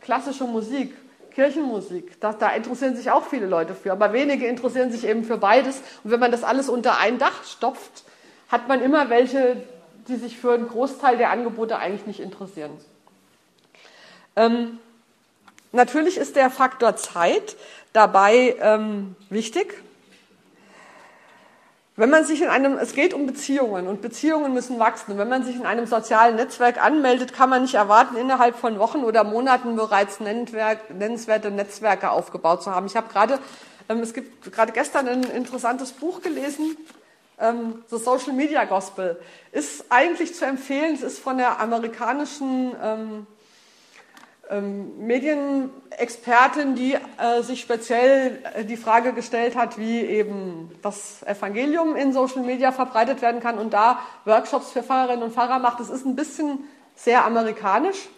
klassische 0.00 0.44
Musik, 0.44 0.94
Kirchenmusik, 1.34 2.20
da, 2.20 2.32
da 2.32 2.50
interessieren 2.50 2.96
sich 2.96 3.10
auch 3.10 3.24
viele 3.24 3.46
Leute 3.46 3.74
für, 3.74 3.92
aber 3.92 4.12
wenige 4.12 4.46
interessieren 4.46 4.92
sich 4.92 5.06
eben 5.06 5.24
für 5.24 5.38
beides. 5.38 5.82
Und 6.04 6.10
wenn 6.10 6.20
man 6.20 6.30
das 6.30 6.44
alles 6.44 6.68
unter 6.68 6.98
ein 6.98 7.18
Dach 7.18 7.44
stopft, 7.44 8.04
hat 8.48 8.68
man 8.68 8.80
immer 8.80 9.10
welche, 9.10 9.56
die 10.06 10.16
sich 10.16 10.38
für 10.38 10.52
einen 10.52 10.68
Großteil 10.68 11.16
der 11.16 11.30
Angebote 11.30 11.76
eigentlich 11.78 12.06
nicht 12.06 12.20
interessieren. 12.20 12.70
Ähm, 14.36 14.78
natürlich 15.72 16.16
ist 16.16 16.36
der 16.36 16.50
Faktor 16.50 16.96
Zeit 16.96 17.56
dabei 17.92 18.56
ähm, 18.60 19.16
wichtig. 19.30 19.82
Wenn 21.96 22.10
man 22.10 22.24
sich 22.24 22.42
in 22.42 22.48
einem, 22.48 22.76
es 22.76 22.94
geht 22.94 23.14
um 23.14 23.24
Beziehungen 23.24 23.86
und 23.86 24.02
Beziehungen 24.02 24.52
müssen 24.52 24.80
wachsen. 24.80 25.12
Und 25.12 25.18
wenn 25.18 25.28
man 25.28 25.44
sich 25.44 25.54
in 25.54 25.64
einem 25.64 25.86
sozialen 25.86 26.34
Netzwerk 26.34 26.84
anmeldet, 26.84 27.32
kann 27.32 27.48
man 27.48 27.62
nicht 27.62 27.74
erwarten, 27.74 28.16
innerhalb 28.16 28.56
von 28.56 28.80
Wochen 28.80 29.04
oder 29.04 29.22
Monaten 29.22 29.76
bereits 29.76 30.18
nennenswerte 30.18 31.52
Netzwerke 31.52 32.10
aufgebaut 32.10 32.64
zu 32.64 32.74
haben. 32.74 32.86
Ich 32.86 32.96
habe 32.96 33.08
gerade, 33.12 33.38
ähm, 33.88 34.00
es 34.00 34.12
gibt 34.12 34.50
gerade 34.52 34.72
gestern 34.72 35.06
ein 35.06 35.22
interessantes 35.22 35.92
Buch 35.92 36.20
gelesen, 36.20 36.76
ähm, 37.38 37.84
The 37.90 37.98
Social 37.98 38.32
Media 38.32 38.64
Gospel. 38.64 39.20
Ist 39.52 39.84
eigentlich 39.88 40.34
zu 40.34 40.46
empfehlen, 40.46 40.94
es 40.94 41.02
ist 41.02 41.20
von 41.20 41.38
der 41.38 41.60
amerikanischen 41.60 42.72
ähm, 44.54 45.06
Medienexpertin, 45.06 46.74
die 46.76 46.94
äh, 46.94 47.42
sich 47.42 47.60
speziell 47.60 48.38
äh, 48.54 48.64
die 48.64 48.76
Frage 48.76 49.12
gestellt 49.12 49.56
hat, 49.56 49.78
wie 49.78 50.00
eben 50.00 50.70
das 50.82 51.22
Evangelium 51.24 51.96
in 51.96 52.12
Social 52.12 52.42
Media 52.42 52.70
verbreitet 52.70 53.20
werden 53.20 53.40
kann 53.40 53.58
und 53.58 53.74
da 53.74 53.98
Workshops 54.24 54.70
für 54.70 54.82
Pfarrerinnen 54.82 55.24
und 55.24 55.32
Pfarrer 55.32 55.58
macht. 55.58 55.80
Das 55.80 55.90
ist 55.90 56.06
ein 56.06 56.14
bisschen 56.14 56.60
sehr 56.94 57.24
amerikanisch. 57.24 58.08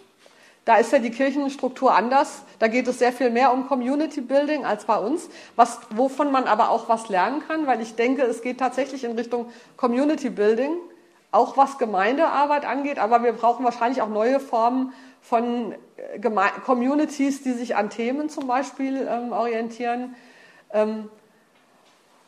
Da 0.67 0.77
ist 0.77 0.93
ja 0.93 0.99
die 0.99 1.11
Kirchenstruktur 1.11 1.95
anders. 1.95 2.43
Da 2.59 2.67
geht 2.67 2.89
es 2.89 2.99
sehr 2.99 3.13
viel 3.13 3.31
mehr 3.31 3.53
um 3.53 3.69
Community 3.69 4.21
Building 4.21 4.65
als 4.65 4.85
bei 4.85 4.99
uns, 4.99 5.29
was, 5.55 5.79
wovon 5.91 6.33
man 6.33 6.45
aber 6.45 6.71
auch 6.71 6.89
was 6.89 7.09
lernen 7.09 7.43
kann, 7.47 7.67
weil 7.67 7.81
ich 7.81 7.95
denke, 7.95 8.23
es 8.23 8.43
geht 8.43 8.59
tatsächlich 8.59 9.05
in 9.05 9.13
Richtung 9.13 9.47
Community 9.77 10.29
Building, 10.29 10.73
auch 11.31 11.57
was 11.57 11.79
Gemeindearbeit 11.79 12.65
angeht, 12.65 12.99
aber 12.99 13.23
wir 13.23 13.33
brauchen 13.33 13.65
wahrscheinlich 13.65 14.03
auch 14.03 14.09
neue 14.09 14.41
Formen 14.41 14.93
von 15.29 15.75
äh, 15.97 16.21
Communities, 16.65 17.43
die 17.43 17.53
sich 17.53 17.77
an 17.77 17.91
Themen 17.91 18.29
zum 18.29 18.47
Beispiel 18.47 19.07
ähm, 19.11 19.33
orientieren. 19.33 20.15
Ähm, 20.73 21.09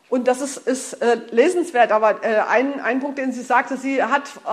Und 0.09 0.27
das 0.27 0.41
ist, 0.41 0.57
ist 0.67 0.93
äh, 1.03 1.19
lesenswert, 1.29 1.91
aber 1.91 2.23
äh, 2.23 2.41
ein, 2.49 2.79
ein 2.81 2.99
Punkt, 2.99 3.19
den 3.19 3.31
sie 3.31 3.43
sagte, 3.43 3.77
sie 3.77 4.01
hat 4.01 4.23
äh, 4.43 4.49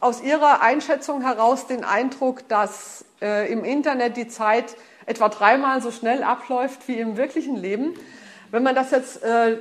aus 0.00 0.22
ihrer 0.22 0.62
Einschätzung 0.62 1.20
heraus 1.20 1.66
den 1.66 1.84
Eindruck, 1.84 2.48
dass 2.48 3.04
äh, 3.20 3.52
im 3.52 3.64
Internet 3.64 4.16
die 4.16 4.28
Zeit 4.28 4.76
etwa 5.04 5.28
dreimal 5.28 5.82
so 5.82 5.90
schnell 5.90 6.22
abläuft 6.22 6.88
wie 6.88 6.98
im 6.98 7.18
wirklichen 7.18 7.56
Leben. 7.56 7.92
Wenn 8.50 8.62
man 8.62 8.74
das 8.74 8.92
jetzt 8.92 9.22
äh, 9.22 9.58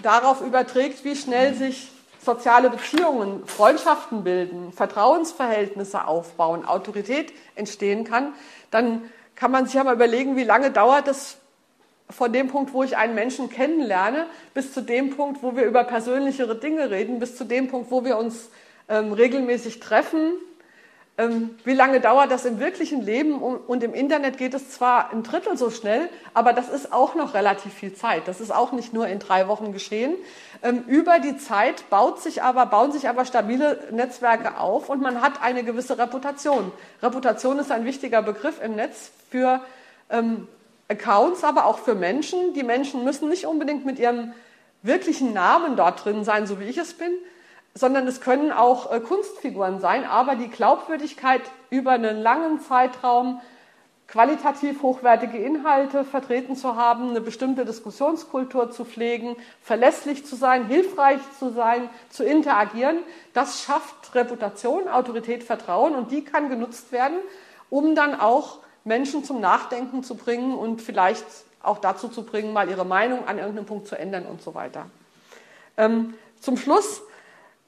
darauf 0.00 0.40
überträgt, 0.40 1.04
wie 1.04 1.16
schnell 1.16 1.54
sich 1.54 1.90
soziale 2.24 2.70
Beziehungen, 2.70 3.46
Freundschaften 3.46 4.22
bilden, 4.24 4.72
Vertrauensverhältnisse 4.72 6.06
aufbauen, 6.06 6.64
Autorität 6.64 7.32
entstehen 7.54 8.04
kann, 8.04 8.34
dann 8.70 9.02
kann 9.34 9.50
man 9.50 9.66
sich 9.66 9.74
ja 9.74 9.84
mal 9.84 9.94
überlegen, 9.94 10.36
wie 10.36 10.44
lange 10.44 10.70
dauert 10.70 11.08
es 11.08 11.38
von 12.08 12.32
dem 12.32 12.48
Punkt, 12.48 12.72
wo 12.72 12.82
ich 12.82 12.96
einen 12.96 13.14
Menschen 13.14 13.48
kennenlerne, 13.48 14.26
bis 14.54 14.72
zu 14.72 14.82
dem 14.82 15.16
Punkt, 15.16 15.42
wo 15.42 15.56
wir 15.56 15.64
über 15.64 15.84
persönlichere 15.84 16.56
Dinge 16.56 16.90
reden, 16.90 17.18
bis 17.18 17.36
zu 17.36 17.44
dem 17.44 17.68
Punkt, 17.68 17.90
wo 17.90 18.04
wir 18.04 18.18
uns 18.18 18.50
ähm, 18.88 19.12
regelmäßig 19.12 19.80
treffen. 19.80 20.34
Ähm, 21.18 21.50
wie 21.64 21.74
lange 21.74 22.00
dauert 22.00 22.30
das 22.30 22.46
im 22.46 22.58
wirklichen 22.58 23.02
Leben? 23.02 23.42
Und 23.42 23.82
im 23.82 23.92
Internet 23.92 24.38
geht 24.38 24.54
es 24.54 24.70
zwar 24.70 25.12
ein 25.12 25.22
Drittel 25.22 25.58
so 25.58 25.70
schnell, 25.70 26.08
aber 26.32 26.54
das 26.54 26.70
ist 26.70 26.92
auch 26.92 27.14
noch 27.14 27.34
relativ 27.34 27.74
viel 27.74 27.92
Zeit. 27.92 28.28
Das 28.28 28.40
ist 28.40 28.50
auch 28.50 28.72
nicht 28.72 28.94
nur 28.94 29.06
in 29.06 29.18
drei 29.18 29.46
Wochen 29.46 29.72
geschehen. 29.72 30.14
Ähm, 30.62 30.84
über 30.86 31.18
die 31.18 31.36
Zeit 31.36 31.90
baut 31.90 32.22
sich 32.22 32.42
aber, 32.42 32.64
bauen 32.64 32.92
sich 32.92 33.08
aber 33.08 33.26
stabile 33.26 33.88
Netzwerke 33.90 34.58
auf 34.58 34.88
und 34.88 35.02
man 35.02 35.20
hat 35.20 35.42
eine 35.42 35.64
gewisse 35.64 35.98
Reputation. 35.98 36.72
Reputation 37.02 37.58
ist 37.58 37.70
ein 37.70 37.84
wichtiger 37.84 38.22
Begriff 38.22 38.62
im 38.62 38.74
Netz 38.76 39.10
für 39.30 39.60
ähm, 40.08 40.48
Accounts, 40.88 41.44
aber 41.44 41.66
auch 41.66 41.78
für 41.78 41.94
Menschen. 41.94 42.54
Die 42.54 42.62
Menschen 42.62 43.04
müssen 43.04 43.28
nicht 43.28 43.46
unbedingt 43.46 43.84
mit 43.84 43.98
ihrem 43.98 44.32
wirklichen 44.82 45.32
Namen 45.32 45.76
dort 45.76 46.04
drin 46.04 46.24
sein, 46.24 46.46
so 46.46 46.58
wie 46.58 46.64
ich 46.64 46.78
es 46.78 46.94
bin, 46.94 47.12
sondern 47.74 48.06
es 48.06 48.20
können 48.20 48.52
auch 48.52 48.92
äh, 48.92 49.00
Kunstfiguren 49.00 49.80
sein, 49.80 50.04
aber 50.04 50.34
die 50.34 50.48
Glaubwürdigkeit 50.48 51.42
über 51.70 51.92
einen 51.92 52.20
langen 52.20 52.60
Zeitraum 52.60 53.40
qualitativ 54.12 54.82
hochwertige 54.82 55.38
Inhalte 55.38 56.04
vertreten 56.04 56.54
zu 56.54 56.76
haben, 56.76 57.10
eine 57.10 57.22
bestimmte 57.22 57.64
Diskussionskultur 57.64 58.70
zu 58.70 58.84
pflegen, 58.84 59.36
verlässlich 59.62 60.26
zu 60.26 60.36
sein, 60.36 60.66
hilfreich 60.66 61.20
zu 61.38 61.50
sein, 61.50 61.88
zu 62.10 62.22
interagieren, 62.22 62.98
das 63.32 63.62
schafft 63.62 64.14
Reputation, 64.14 64.86
Autorität, 64.86 65.42
Vertrauen 65.42 65.94
und 65.94 66.10
die 66.10 66.24
kann 66.24 66.50
genutzt 66.50 66.92
werden, 66.92 67.16
um 67.70 67.94
dann 67.94 68.20
auch 68.20 68.58
Menschen 68.84 69.24
zum 69.24 69.40
Nachdenken 69.40 70.02
zu 70.02 70.14
bringen 70.14 70.54
und 70.54 70.82
vielleicht 70.82 71.24
auch 71.62 71.78
dazu 71.78 72.08
zu 72.08 72.24
bringen, 72.24 72.52
mal 72.52 72.68
ihre 72.68 72.84
Meinung 72.84 73.26
an 73.26 73.38
irgendeinem 73.38 73.66
Punkt 73.66 73.88
zu 73.88 73.98
ändern 73.98 74.26
und 74.26 74.42
so 74.42 74.54
weiter. 74.54 74.86
Ähm, 75.78 76.12
zum 76.38 76.58
Schluss 76.58 77.02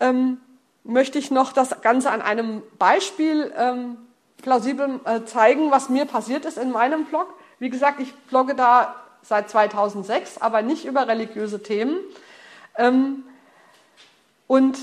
ähm, 0.00 0.40
möchte 0.84 1.18
ich 1.18 1.30
noch 1.30 1.52
das 1.52 1.80
Ganze 1.80 2.10
an 2.10 2.22
einem 2.22 2.62
Beispiel 2.78 3.52
ähm, 3.56 3.96
plausibel 4.42 5.00
äh, 5.04 5.24
zeigen, 5.24 5.70
was 5.70 5.88
mir 5.88 6.04
passiert 6.04 6.44
ist 6.44 6.58
in 6.58 6.70
meinem 6.70 7.06
Blog. 7.06 7.26
Wie 7.58 7.70
gesagt, 7.70 8.00
ich 8.00 8.14
blogge 8.14 8.54
da 8.54 8.94
seit 9.22 9.48
2006, 9.48 10.38
aber 10.38 10.62
nicht 10.62 10.84
über 10.84 11.08
religiöse 11.08 11.62
Themen. 11.62 11.96
Ähm, 12.76 13.24
und 14.46 14.78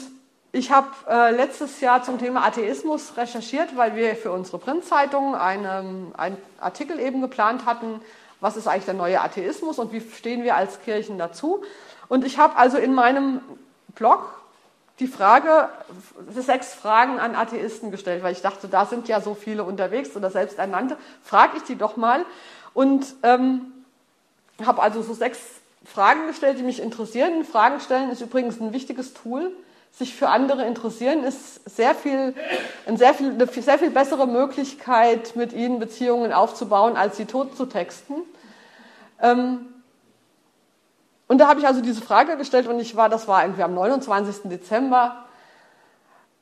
ich 0.52 0.72
habe 0.72 0.90
äh, 1.08 1.32
letztes 1.32 1.80
Jahr 1.80 2.04
zum 2.04 2.18
Thema 2.18 2.46
Atheismus 2.46 3.16
recherchiert, 3.16 3.78
weil 3.78 3.96
wir 3.96 4.16
für 4.16 4.32
unsere 4.32 4.58
Printzeitung 4.58 5.36
einen, 5.36 6.14
einen 6.16 6.38
Artikel 6.60 7.00
eben 7.00 7.22
geplant 7.22 7.66
hatten, 7.66 8.02
was 8.42 8.58
ist 8.58 8.68
eigentlich 8.68 8.86
der 8.86 8.96
neue 8.96 9.22
Atheismus 9.22 9.78
und 9.78 9.94
wie 9.94 10.02
stehen 10.02 10.44
wir 10.44 10.56
als 10.56 10.82
Kirchen 10.82 11.18
dazu. 11.18 11.64
Und 12.10 12.26
ich 12.26 12.40
habe 12.40 12.58
also 12.58 12.78
in 12.78 12.94
meinem 12.94 13.40
Blog 13.96 14.41
die 15.02 15.08
Frage, 15.08 15.70
sechs 16.34 16.74
Fragen 16.74 17.20
an 17.20 17.36
Atheisten 17.36 17.92
gestellt, 17.92 18.24
weil 18.24 18.34
ich 18.34 18.42
dachte, 18.42 18.68
da 18.68 18.86
sind 18.86 19.08
ja 19.08 19.20
so 19.20 19.34
viele 19.34 19.64
unterwegs 19.64 20.16
oder 20.16 20.30
selbsternannte, 20.30 20.96
frage 21.24 21.58
ich 21.58 21.64
die 21.64 21.76
doch 21.76 21.98
mal 21.98 22.24
und 22.74 23.06
ähm, 23.24 23.74
habe 24.66 24.82
also 24.82 25.02
so 25.02 25.14
sechs 25.14 25.40
Fragen 25.84 26.28
gestellt, 26.28 26.60
die 26.60 26.64
mich 26.64 26.80
interessieren. 26.80 27.44
Fragen 27.44 27.80
stellen 27.80 28.12
ist 28.12 28.22
übrigens 28.22 28.62
ein 28.62 28.72
wichtiges 28.74 29.14
Tool 29.14 29.52
sich 29.92 30.16
für 30.16 30.30
andere 30.30 30.66
interessieren, 30.66 31.24
ist 31.24 31.70
sehr 31.70 31.94
viel, 31.94 32.34
ein 32.88 32.96
sehr 32.96 33.14
viel, 33.14 33.32
eine 33.32 33.46
sehr 33.46 33.78
viel 33.78 33.90
bessere 33.90 34.26
Möglichkeit, 34.26 35.36
mit 35.36 35.52
ihnen 35.52 35.80
Beziehungen 35.80 36.32
aufzubauen, 36.32 36.96
als 36.96 37.18
sie 37.18 37.26
tot 37.26 37.58
zu 37.58 37.66
texten. 37.66 38.14
Ähm, 39.22 39.66
und 41.32 41.38
da 41.38 41.48
habe 41.48 41.62
ich 41.62 41.66
also 41.66 41.80
diese 41.80 42.02
Frage 42.02 42.36
gestellt 42.36 42.68
und 42.68 42.78
ich 42.82 42.98
war, 42.98 43.08
das 43.08 43.26
war 43.26 43.42
irgendwie 43.44 43.64
am 43.64 43.74
29. 43.74 44.50
Dezember 44.50 45.24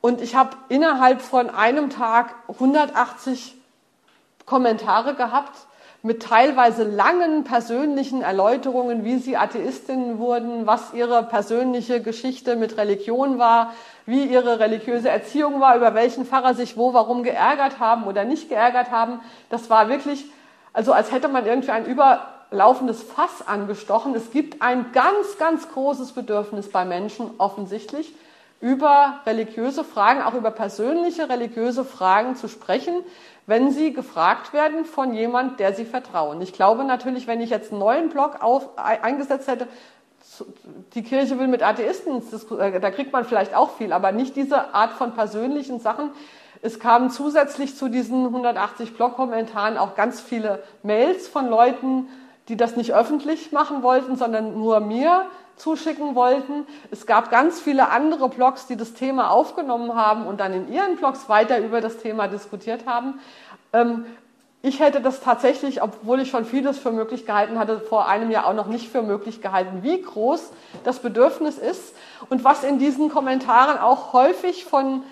und 0.02 0.20
ich 0.20 0.34
habe 0.34 0.58
innerhalb 0.68 1.22
von 1.22 1.52
einem 1.52 1.92
Tag 1.92 2.34
180 2.48 3.56
Kommentare 4.48 5.14
gehabt 5.14 5.56
mit 6.02 6.24
teilweise 6.24 6.86
langen 6.86 7.44
persönlichen 7.44 8.24
Erläuterungen, 8.24 9.04
wie 9.04 9.20
sie 9.20 9.38
Atheistinnen 9.38 10.18
wurden, 10.18 10.66
was 10.66 10.92
ihre 10.96 11.22
persönliche 11.22 12.02
Geschichte 12.02 12.56
mit 12.56 12.76
Religion 12.78 13.38
war, 13.38 13.76
wie 14.08 14.24
ihre 14.24 14.60
religiöse 14.60 15.10
Erziehung 15.10 15.60
war, 15.60 15.76
über 15.76 15.94
welchen 15.94 16.26
Pfarrer 16.26 16.56
sich 16.56 16.78
wo, 16.78 16.96
warum 16.96 17.22
geärgert 17.22 17.78
haben 17.80 18.06
oder 18.06 18.24
nicht 18.24 18.50
geärgert 18.50 18.90
haben. 18.90 19.20
Das 19.52 19.70
war 19.70 19.88
wirklich, 19.88 20.26
also 20.74 20.94
als 20.94 21.12
hätte 21.12 21.28
man 21.28 21.46
irgendwie 21.46 21.70
ein 21.70 21.86
überlaufendes 22.50 23.04
Fass 23.04 23.48
angestochen. 23.48 24.16
Es 24.16 24.32
gibt 24.32 24.62
ein 24.62 24.92
ganz, 24.92 25.38
ganz 25.38 25.70
großes 25.70 26.14
Bedürfnis 26.14 26.70
bei 26.70 26.84
Menschen 26.86 27.32
offensichtlich, 27.38 28.14
über 28.62 29.22
religiöse 29.26 29.84
Fragen, 29.84 30.22
auch 30.22 30.34
über 30.34 30.52
persönliche 30.52 31.30
religiöse 31.30 31.86
Fragen 31.86 32.36
zu 32.36 32.48
sprechen, 32.50 33.04
wenn 33.46 33.72
sie 33.72 33.94
gefragt 33.94 34.52
werden 34.52 34.84
von 34.84 35.14
jemand, 35.14 35.60
der 35.60 35.74
sie 35.74 35.86
vertrauen. 35.86 36.42
Ich 36.42 36.52
glaube 36.52 36.84
natürlich, 36.84 37.26
wenn 37.26 37.40
ich 37.40 37.50
jetzt 37.52 37.72
einen 37.72 37.80
neuen 37.80 38.10
Blog 38.10 38.42
auf, 38.42 38.78
eingesetzt 38.78 39.48
hätte, 39.48 39.68
die 40.94 41.04
Kirche 41.04 41.40
will 41.40 41.48
mit 41.48 41.64
Atheisten, 41.64 42.22
äh, 42.60 42.80
da 42.80 42.92
kriegt 42.92 43.14
man 43.14 43.26
vielleicht 43.26 43.56
auch 43.56 43.72
viel, 43.72 43.94
aber 43.94 44.12
nicht 44.12 44.36
diese 44.36 44.74
Art 44.74 44.92
von 44.92 45.14
persönlichen 45.14 45.80
Sachen. 45.80 46.12
Es 46.62 46.80
kamen 46.80 47.10
zusätzlich 47.10 47.78
zu 47.78 47.88
diesen 47.88 48.26
180 48.26 48.96
Blog-Kommentaren 48.96 49.78
auch 49.78 49.96
ganz 49.96 50.20
viele 50.20 50.62
Mails 50.84 51.28
von 51.28 51.48
Leuten, 51.48 52.08
die 52.50 52.58
das 52.58 52.76
nicht 52.76 52.94
öffentlich 52.94 53.52
machen 53.52 53.84
wollten, 53.84 54.16
sondern 54.16 54.58
nur 54.58 54.80
mir 54.80 55.28
zuschicken 55.56 56.16
wollten. 56.16 56.66
Es 56.90 57.06
gab 57.06 57.30
ganz 57.30 57.60
viele 57.60 57.90
andere 57.90 58.28
Blogs, 58.28 58.66
die 58.66 58.76
das 58.76 58.94
Thema 58.94 59.30
aufgenommen 59.30 59.96
haben 59.96 60.26
und 60.26 60.40
dann 60.40 60.54
in 60.54 60.72
ihren 60.72 60.96
Blogs 60.96 61.30
weiter 61.30 61.60
über 61.60 61.80
das 61.80 61.98
Thema 61.98 62.28
diskutiert 62.28 62.86
haben. 62.86 63.20
Ähm, 63.72 64.06
ich 64.62 64.82
hätte 64.82 65.00
das 65.00 65.22
tatsächlich, 65.22 65.82
obwohl 65.82 66.20
ich 66.20 66.30
schon 66.30 66.44
vieles 66.44 66.78
für 66.80 66.92
möglich 66.92 67.26
gehalten 67.26 67.58
hatte, 67.58 67.80
vor 67.80 68.10
einem 68.10 68.30
Jahr 68.30 68.46
auch 68.46 68.54
noch 68.54 68.68
nicht 68.68 68.90
für 68.90 69.02
möglich 69.02 69.42
gehalten, 69.42 69.84
wie 69.84 70.02
groß 70.02 70.52
das 70.84 71.00
Bedürfnis 71.00 71.58
ist 71.58 71.96
und 72.30 72.44
was 72.44 72.66
in 72.66 72.78
diesen 72.78 73.10
Kommentaren 73.10 73.78
auch 73.78 74.12
häufig 74.12 74.66
von 74.66 75.04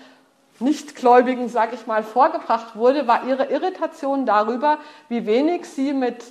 Nichtgläubigen, 0.60 1.48
sage 1.48 1.76
ich 1.76 1.86
mal, 1.86 2.02
vorgebracht 2.02 2.76
wurde, 2.76 3.06
war 3.06 3.26
ihre 3.26 3.44
Irritation 3.44 4.26
darüber, 4.26 4.78
wie 5.08 5.24
wenig 5.24 5.66
sie 5.66 5.92
mit 5.92 6.24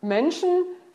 Menschen 0.00 0.48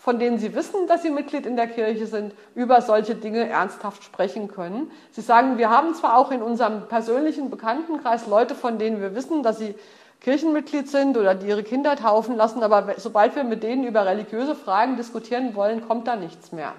von 0.05 0.19
denen 0.19 0.37
sie 0.37 0.53
wissen, 0.53 0.85
dass 0.85 1.01
sie 1.01 1.09
Mitglied 1.09 1.47
in 1.47 1.55
der 1.55 1.65
Kirche 1.65 2.05
sind, 2.05 2.35
über 2.53 2.79
solche 2.81 3.15
Dinge 3.15 3.49
ernsthaft 3.49 4.03
sprechen 4.03 4.47
können. 4.47 4.91
Sie 5.09 5.21
sagen, 5.21 5.57
wir 5.57 5.71
haben 5.71 5.95
zwar 5.95 6.17
auch 6.17 6.29
in 6.29 6.43
unserem 6.43 6.87
persönlichen 6.87 7.49
Bekanntenkreis 7.49 8.27
Leute, 8.27 8.53
von 8.53 8.77
denen 8.77 9.01
wir 9.01 9.15
wissen, 9.15 9.41
dass 9.41 9.57
sie 9.57 9.73
Kirchenmitglied 10.21 10.87
sind 10.87 11.17
oder 11.17 11.33
die 11.33 11.47
ihre 11.47 11.63
Kinder 11.63 11.95
taufen 11.95 12.35
lassen, 12.35 12.61
aber 12.61 12.93
sobald 12.97 13.35
wir 13.35 13.43
mit 13.43 13.63
denen 13.63 13.83
über 13.83 14.05
religiöse 14.05 14.53
Fragen 14.53 14.95
diskutieren 14.95 15.55
wollen, 15.55 15.87
kommt 15.87 16.07
da 16.07 16.15
nichts 16.15 16.51
mehr. 16.51 16.73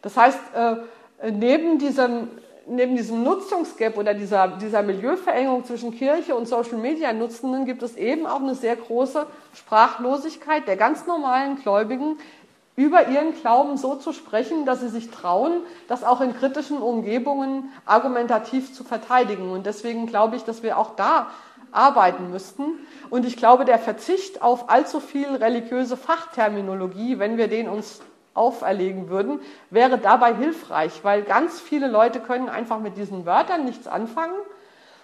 Das 0.00 0.16
heißt, 0.16 0.38
äh, 0.54 0.76
neben 1.28 1.80
diesem 1.80 2.28
neben 2.66 2.96
diesem 2.96 3.22
Nutzungsgap 3.22 3.96
oder 3.96 4.14
dieser, 4.14 4.48
dieser 4.48 4.82
Milieuverengung 4.82 5.64
zwischen 5.64 5.94
Kirche 5.94 6.34
und 6.34 6.46
Social 6.46 6.78
Media 6.78 7.12
Nutzenden 7.12 7.64
gibt 7.64 7.82
es 7.82 7.96
eben 7.96 8.26
auch 8.26 8.40
eine 8.40 8.54
sehr 8.54 8.76
große 8.76 9.26
Sprachlosigkeit 9.54 10.66
der 10.66 10.76
ganz 10.76 11.06
normalen 11.06 11.56
Gläubigen, 11.56 12.18
über 12.74 13.08
ihren 13.08 13.34
Glauben 13.34 13.76
so 13.76 13.96
zu 13.96 14.12
sprechen, 14.12 14.64
dass 14.64 14.80
sie 14.80 14.88
sich 14.88 15.10
trauen, 15.10 15.60
das 15.88 16.04
auch 16.04 16.20
in 16.22 16.34
kritischen 16.34 16.78
Umgebungen 16.78 17.70
argumentativ 17.84 18.72
zu 18.72 18.82
verteidigen. 18.82 19.50
Und 19.50 19.66
deswegen 19.66 20.06
glaube 20.06 20.36
ich, 20.36 20.44
dass 20.44 20.62
wir 20.62 20.78
auch 20.78 20.96
da 20.96 21.30
arbeiten 21.70 22.30
müssten. 22.30 22.64
Und 23.10 23.26
ich 23.26 23.36
glaube, 23.36 23.64
der 23.64 23.78
Verzicht 23.78 24.40
auf 24.40 24.70
allzu 24.70 25.00
viel 25.00 25.28
religiöse 25.28 25.96
Fachterminologie, 25.96 27.18
wenn 27.18 27.36
wir 27.36 27.48
den 27.48 27.68
uns 27.68 28.00
auferlegen 28.34 29.08
würden, 29.08 29.40
wäre 29.70 29.98
dabei 29.98 30.34
hilfreich, 30.34 31.00
weil 31.02 31.22
ganz 31.22 31.60
viele 31.60 31.88
Leute 31.88 32.20
können 32.20 32.48
einfach 32.48 32.80
mit 32.80 32.96
diesen 32.96 33.26
Wörtern 33.26 33.64
nichts 33.64 33.86
anfangen 33.86 34.34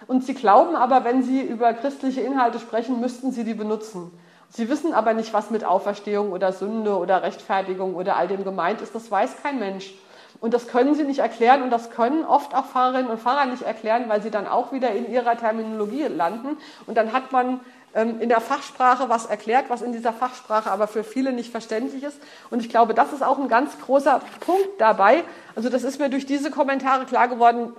und 0.07 0.23
sie 0.23 0.33
glauben 0.33 0.75
aber, 0.75 1.03
wenn 1.03 1.23
sie 1.23 1.41
über 1.41 1.73
christliche 1.73 2.21
Inhalte 2.21 2.59
sprechen, 2.59 2.99
müssten 2.99 3.31
sie 3.31 3.43
die 3.43 3.53
benutzen. 3.53 4.11
Sie 4.49 4.69
wissen 4.69 4.93
aber 4.93 5.13
nicht, 5.13 5.33
was 5.33 5.51
mit 5.51 5.63
Auferstehung 5.63 6.31
oder 6.31 6.51
Sünde 6.51 6.97
oder 6.97 7.21
Rechtfertigung 7.21 7.95
oder 7.95 8.15
all 8.15 8.27
dem 8.27 8.43
gemeint 8.43 8.81
ist. 8.81 8.95
Das 8.95 9.11
weiß 9.11 9.43
kein 9.43 9.59
Mensch. 9.59 9.93
Und 10.41 10.53
das 10.53 10.67
können 10.67 10.95
sie 10.95 11.03
nicht 11.03 11.19
erklären 11.19 11.63
und 11.63 11.69
das 11.69 11.91
können 11.91 12.23
oft 12.23 12.55
auch 12.55 12.65
Fahrerinnen 12.65 13.11
und 13.11 13.19
Fahrer 13.19 13.45
nicht 13.45 13.63
erklären, 13.63 14.05
weil 14.07 14.21
sie 14.21 14.31
dann 14.31 14.47
auch 14.47 14.71
wieder 14.71 14.91
in 14.91 15.11
ihrer 15.11 15.37
Terminologie 15.37 16.03
landen. 16.03 16.57
Und 16.87 16.97
dann 16.97 17.11
hat 17.11 17.31
man 17.31 17.59
in 17.93 18.29
der 18.29 18.39
Fachsprache 18.39 19.09
was 19.09 19.25
erklärt, 19.25 19.65
was 19.69 19.81
in 19.81 19.91
dieser 19.91 20.13
Fachsprache 20.13 20.69
aber 20.69 20.87
für 20.87 21.03
viele 21.03 21.33
nicht 21.33 21.51
verständlich 21.51 22.03
ist. 22.03 22.17
Und 22.51 22.61
ich 22.61 22.69
glaube, 22.69 22.93
das 22.93 23.13
ist 23.13 23.23
auch 23.23 23.39
ein 23.39 23.47
ganz 23.47 23.79
großer 23.79 24.21
Punkt 24.41 24.69
dabei. 24.79 25.23
Also 25.55 25.69
das 25.69 25.83
ist 25.83 25.99
mir 25.99 26.09
durch 26.09 26.27
diese 26.27 26.51
Kommentare 26.51 27.05
klar 27.05 27.27
geworden, 27.27 27.73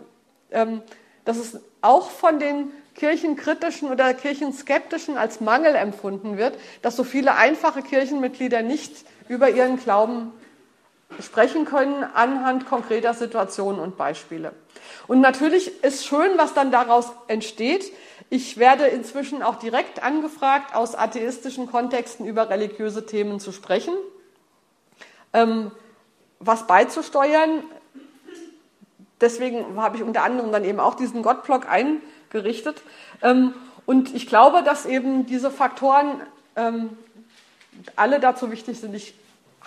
ähm, 0.50 0.82
dass 1.24 1.36
es 1.36 1.60
auch 1.80 2.10
von 2.10 2.40
den 2.40 2.72
Kirchenkritischen 2.96 3.88
oder 3.88 4.12
Kirchenskeptischen 4.12 5.16
als 5.16 5.40
Mangel 5.40 5.76
empfunden 5.76 6.36
wird, 6.36 6.58
dass 6.82 6.96
so 6.96 7.04
viele 7.04 7.36
einfache 7.36 7.82
Kirchenmitglieder 7.82 8.62
nicht 8.62 8.92
über 9.28 9.48
ihren 9.48 9.78
Glauben 9.78 10.32
sprechen 11.20 11.64
können 11.64 12.04
anhand 12.04 12.66
konkreter 12.66 13.14
Situationen 13.14 13.80
und 13.80 13.96
Beispiele. 13.96 14.52
Und 15.06 15.20
natürlich 15.20 15.82
ist 15.82 16.06
schön, 16.06 16.32
was 16.36 16.54
dann 16.54 16.70
daraus 16.70 17.12
entsteht. 17.26 17.92
Ich 18.32 18.58
werde 18.58 18.86
inzwischen 18.86 19.42
auch 19.42 19.56
direkt 19.56 20.04
angefragt, 20.04 20.76
aus 20.76 20.94
atheistischen 20.94 21.68
Kontexten 21.68 22.24
über 22.26 22.48
religiöse 22.48 23.04
Themen 23.04 23.40
zu 23.40 23.50
sprechen, 23.50 23.92
ähm, 25.32 25.72
was 26.38 26.68
beizusteuern. 26.68 27.64
Deswegen 29.20 29.76
habe 29.76 29.96
ich 29.96 30.04
unter 30.04 30.22
anderem 30.22 30.52
dann 30.52 30.64
eben 30.64 30.78
auch 30.78 30.94
diesen 30.94 31.22
Gottblock 31.24 31.68
eingerichtet. 31.68 32.82
Ähm, 33.20 33.52
und 33.84 34.14
ich 34.14 34.28
glaube, 34.28 34.62
dass 34.62 34.86
eben 34.86 35.26
diese 35.26 35.50
Faktoren 35.50 36.22
ähm, 36.54 36.96
alle 37.96 38.20
dazu 38.20 38.52
wichtig 38.52 38.78
sind. 38.78 38.94
Ich 38.94 39.14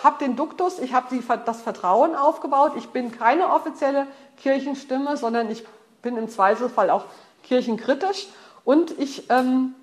habe 0.02 0.24
den 0.24 0.36
Duktus, 0.36 0.78
ich 0.78 0.94
habe 0.94 1.14
das 1.44 1.60
Vertrauen 1.60 2.16
aufgebaut. 2.16 2.72
Ich 2.78 2.88
bin 2.88 3.12
keine 3.12 3.50
offizielle 3.52 4.06
Kirchenstimme, 4.38 5.18
sondern 5.18 5.50
ich 5.50 5.64
bin 6.00 6.16
im 6.16 6.30
Zweifelsfall 6.30 6.88
auch 6.88 7.04
kirchenkritisch. 7.42 8.26
Und 8.64 8.98
ich, 8.98 9.30
ähm, 9.30 9.74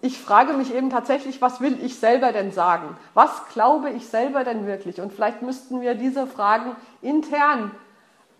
ich 0.00 0.18
frage 0.18 0.52
mich 0.52 0.74
eben 0.74 0.90
tatsächlich, 0.90 1.40
was 1.40 1.60
will 1.60 1.78
ich 1.82 1.98
selber 1.98 2.32
denn 2.32 2.52
sagen? 2.52 2.96
Was 3.14 3.30
glaube 3.52 3.90
ich 3.90 4.06
selber 4.06 4.44
denn 4.44 4.66
wirklich? 4.66 5.00
Und 5.00 5.12
vielleicht 5.12 5.42
müssten 5.42 5.80
wir 5.80 5.94
diese 5.94 6.26
Fragen 6.26 6.76
intern 7.00 7.72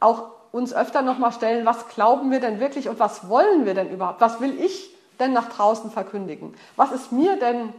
auch 0.01 0.31
uns 0.53 0.75
öfter 0.75 1.03
nochmal 1.03 1.33
stellen, 1.33 1.65
was 1.65 1.89
glauben 1.89 2.31
wir 2.31 2.41
denn 2.41 2.61
wirklich 2.61 2.89
und 2.89 2.99
was 2.99 3.29
wollen 3.29 3.65
wir 3.65 3.75
denn 3.75 3.91
überhaupt? 3.91 4.21
Was 4.21 4.41
will 4.41 4.61
ich 4.61 4.95
denn 5.19 5.33
nach 5.33 5.49
draußen 5.49 5.91
verkündigen? 5.91 6.55
Was 6.77 6.93
ist 6.93 7.13
mir 7.13 7.37
denn 7.39 7.73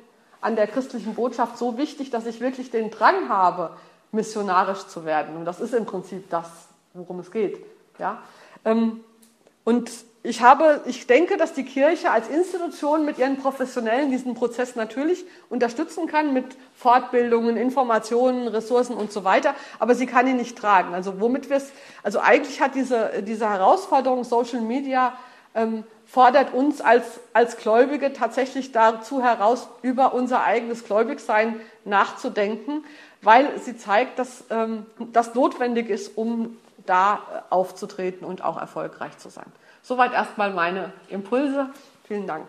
an 0.43 0.55
der 0.55 0.67
christlichen 0.67 1.15
Botschaft 1.15 1.57
so 1.57 1.77
wichtig, 1.77 2.09
dass 2.09 2.25
ich 2.25 2.41
wirklich 2.41 2.69
den 2.69 2.91
Drang 2.91 3.29
habe, 3.29 3.71
missionarisch 4.11 4.87
zu 4.87 5.05
werden. 5.05 5.35
Und 5.35 5.45
das 5.45 5.59
ist 5.59 5.73
im 5.73 5.85
Prinzip 5.85 6.29
das, 6.29 6.47
worum 6.93 7.19
es 7.19 7.31
geht. 7.31 7.65
Ja? 7.97 8.21
Ähm, 8.65 9.03
und 9.63 9.91
ich, 10.23 10.41
habe, 10.41 10.81
ich 10.85 11.05
denke, 11.05 11.35
dass 11.35 11.53
die 11.53 11.65
Kirche 11.65 12.09
als 12.09 12.29
Institution 12.29 13.03
mit 13.03 13.17
ihren 13.17 13.37
Professionellen 13.37 14.09
diesen 14.09 14.35
Prozess 14.35 14.77
natürlich 14.77 15.25
unterstützen 15.49 16.07
kann 16.07 16.31
mit 16.31 16.45
Fortbildungen, 16.77 17.57
Informationen, 17.57 18.47
Ressourcen 18.47 18.95
und 18.95 19.11
so 19.11 19.25
weiter, 19.25 19.53
aber 19.79 19.95
sie 19.95 20.05
kann 20.05 20.25
ihn 20.25 20.37
nicht 20.37 20.57
tragen. 20.57 20.93
Also 20.93 21.19
womit 21.19 21.49
wir 21.49 21.57
es, 21.57 21.71
also 22.03 22.19
eigentlich 22.19 22.61
hat 22.61 22.73
diese, 22.73 23.21
diese 23.21 23.49
Herausforderung 23.49 24.23
Social 24.23 24.61
Media 24.61 25.13
ähm, 25.55 25.83
fordert 26.05 26.53
uns 26.53 26.79
als, 26.79 27.19
als 27.33 27.57
Gläubige 27.57 28.13
tatsächlich 28.13 28.71
dazu 28.71 29.21
heraus, 29.21 29.67
über 29.81 30.13
unser 30.13 30.43
eigenes 30.43 30.85
Gläubigsein 30.85 31.59
nachzudenken, 31.83 32.85
weil 33.21 33.59
sie 33.59 33.75
zeigt, 33.75 34.19
dass 34.19 34.45
ähm, 34.49 34.85
das 35.11 35.35
notwendig 35.35 35.89
ist, 35.89 36.17
um 36.17 36.57
da 36.85 37.45
aufzutreten 37.49 38.25
und 38.25 38.43
auch 38.43 38.57
erfolgreich 38.57 39.17
zu 39.17 39.29
sein. 39.29 39.51
Soweit 39.83 40.13
erstmal 40.13 40.51
meine 40.53 40.93
Impulse. 41.09 41.67
Vielen 42.07 42.25
Dank. 42.25 42.47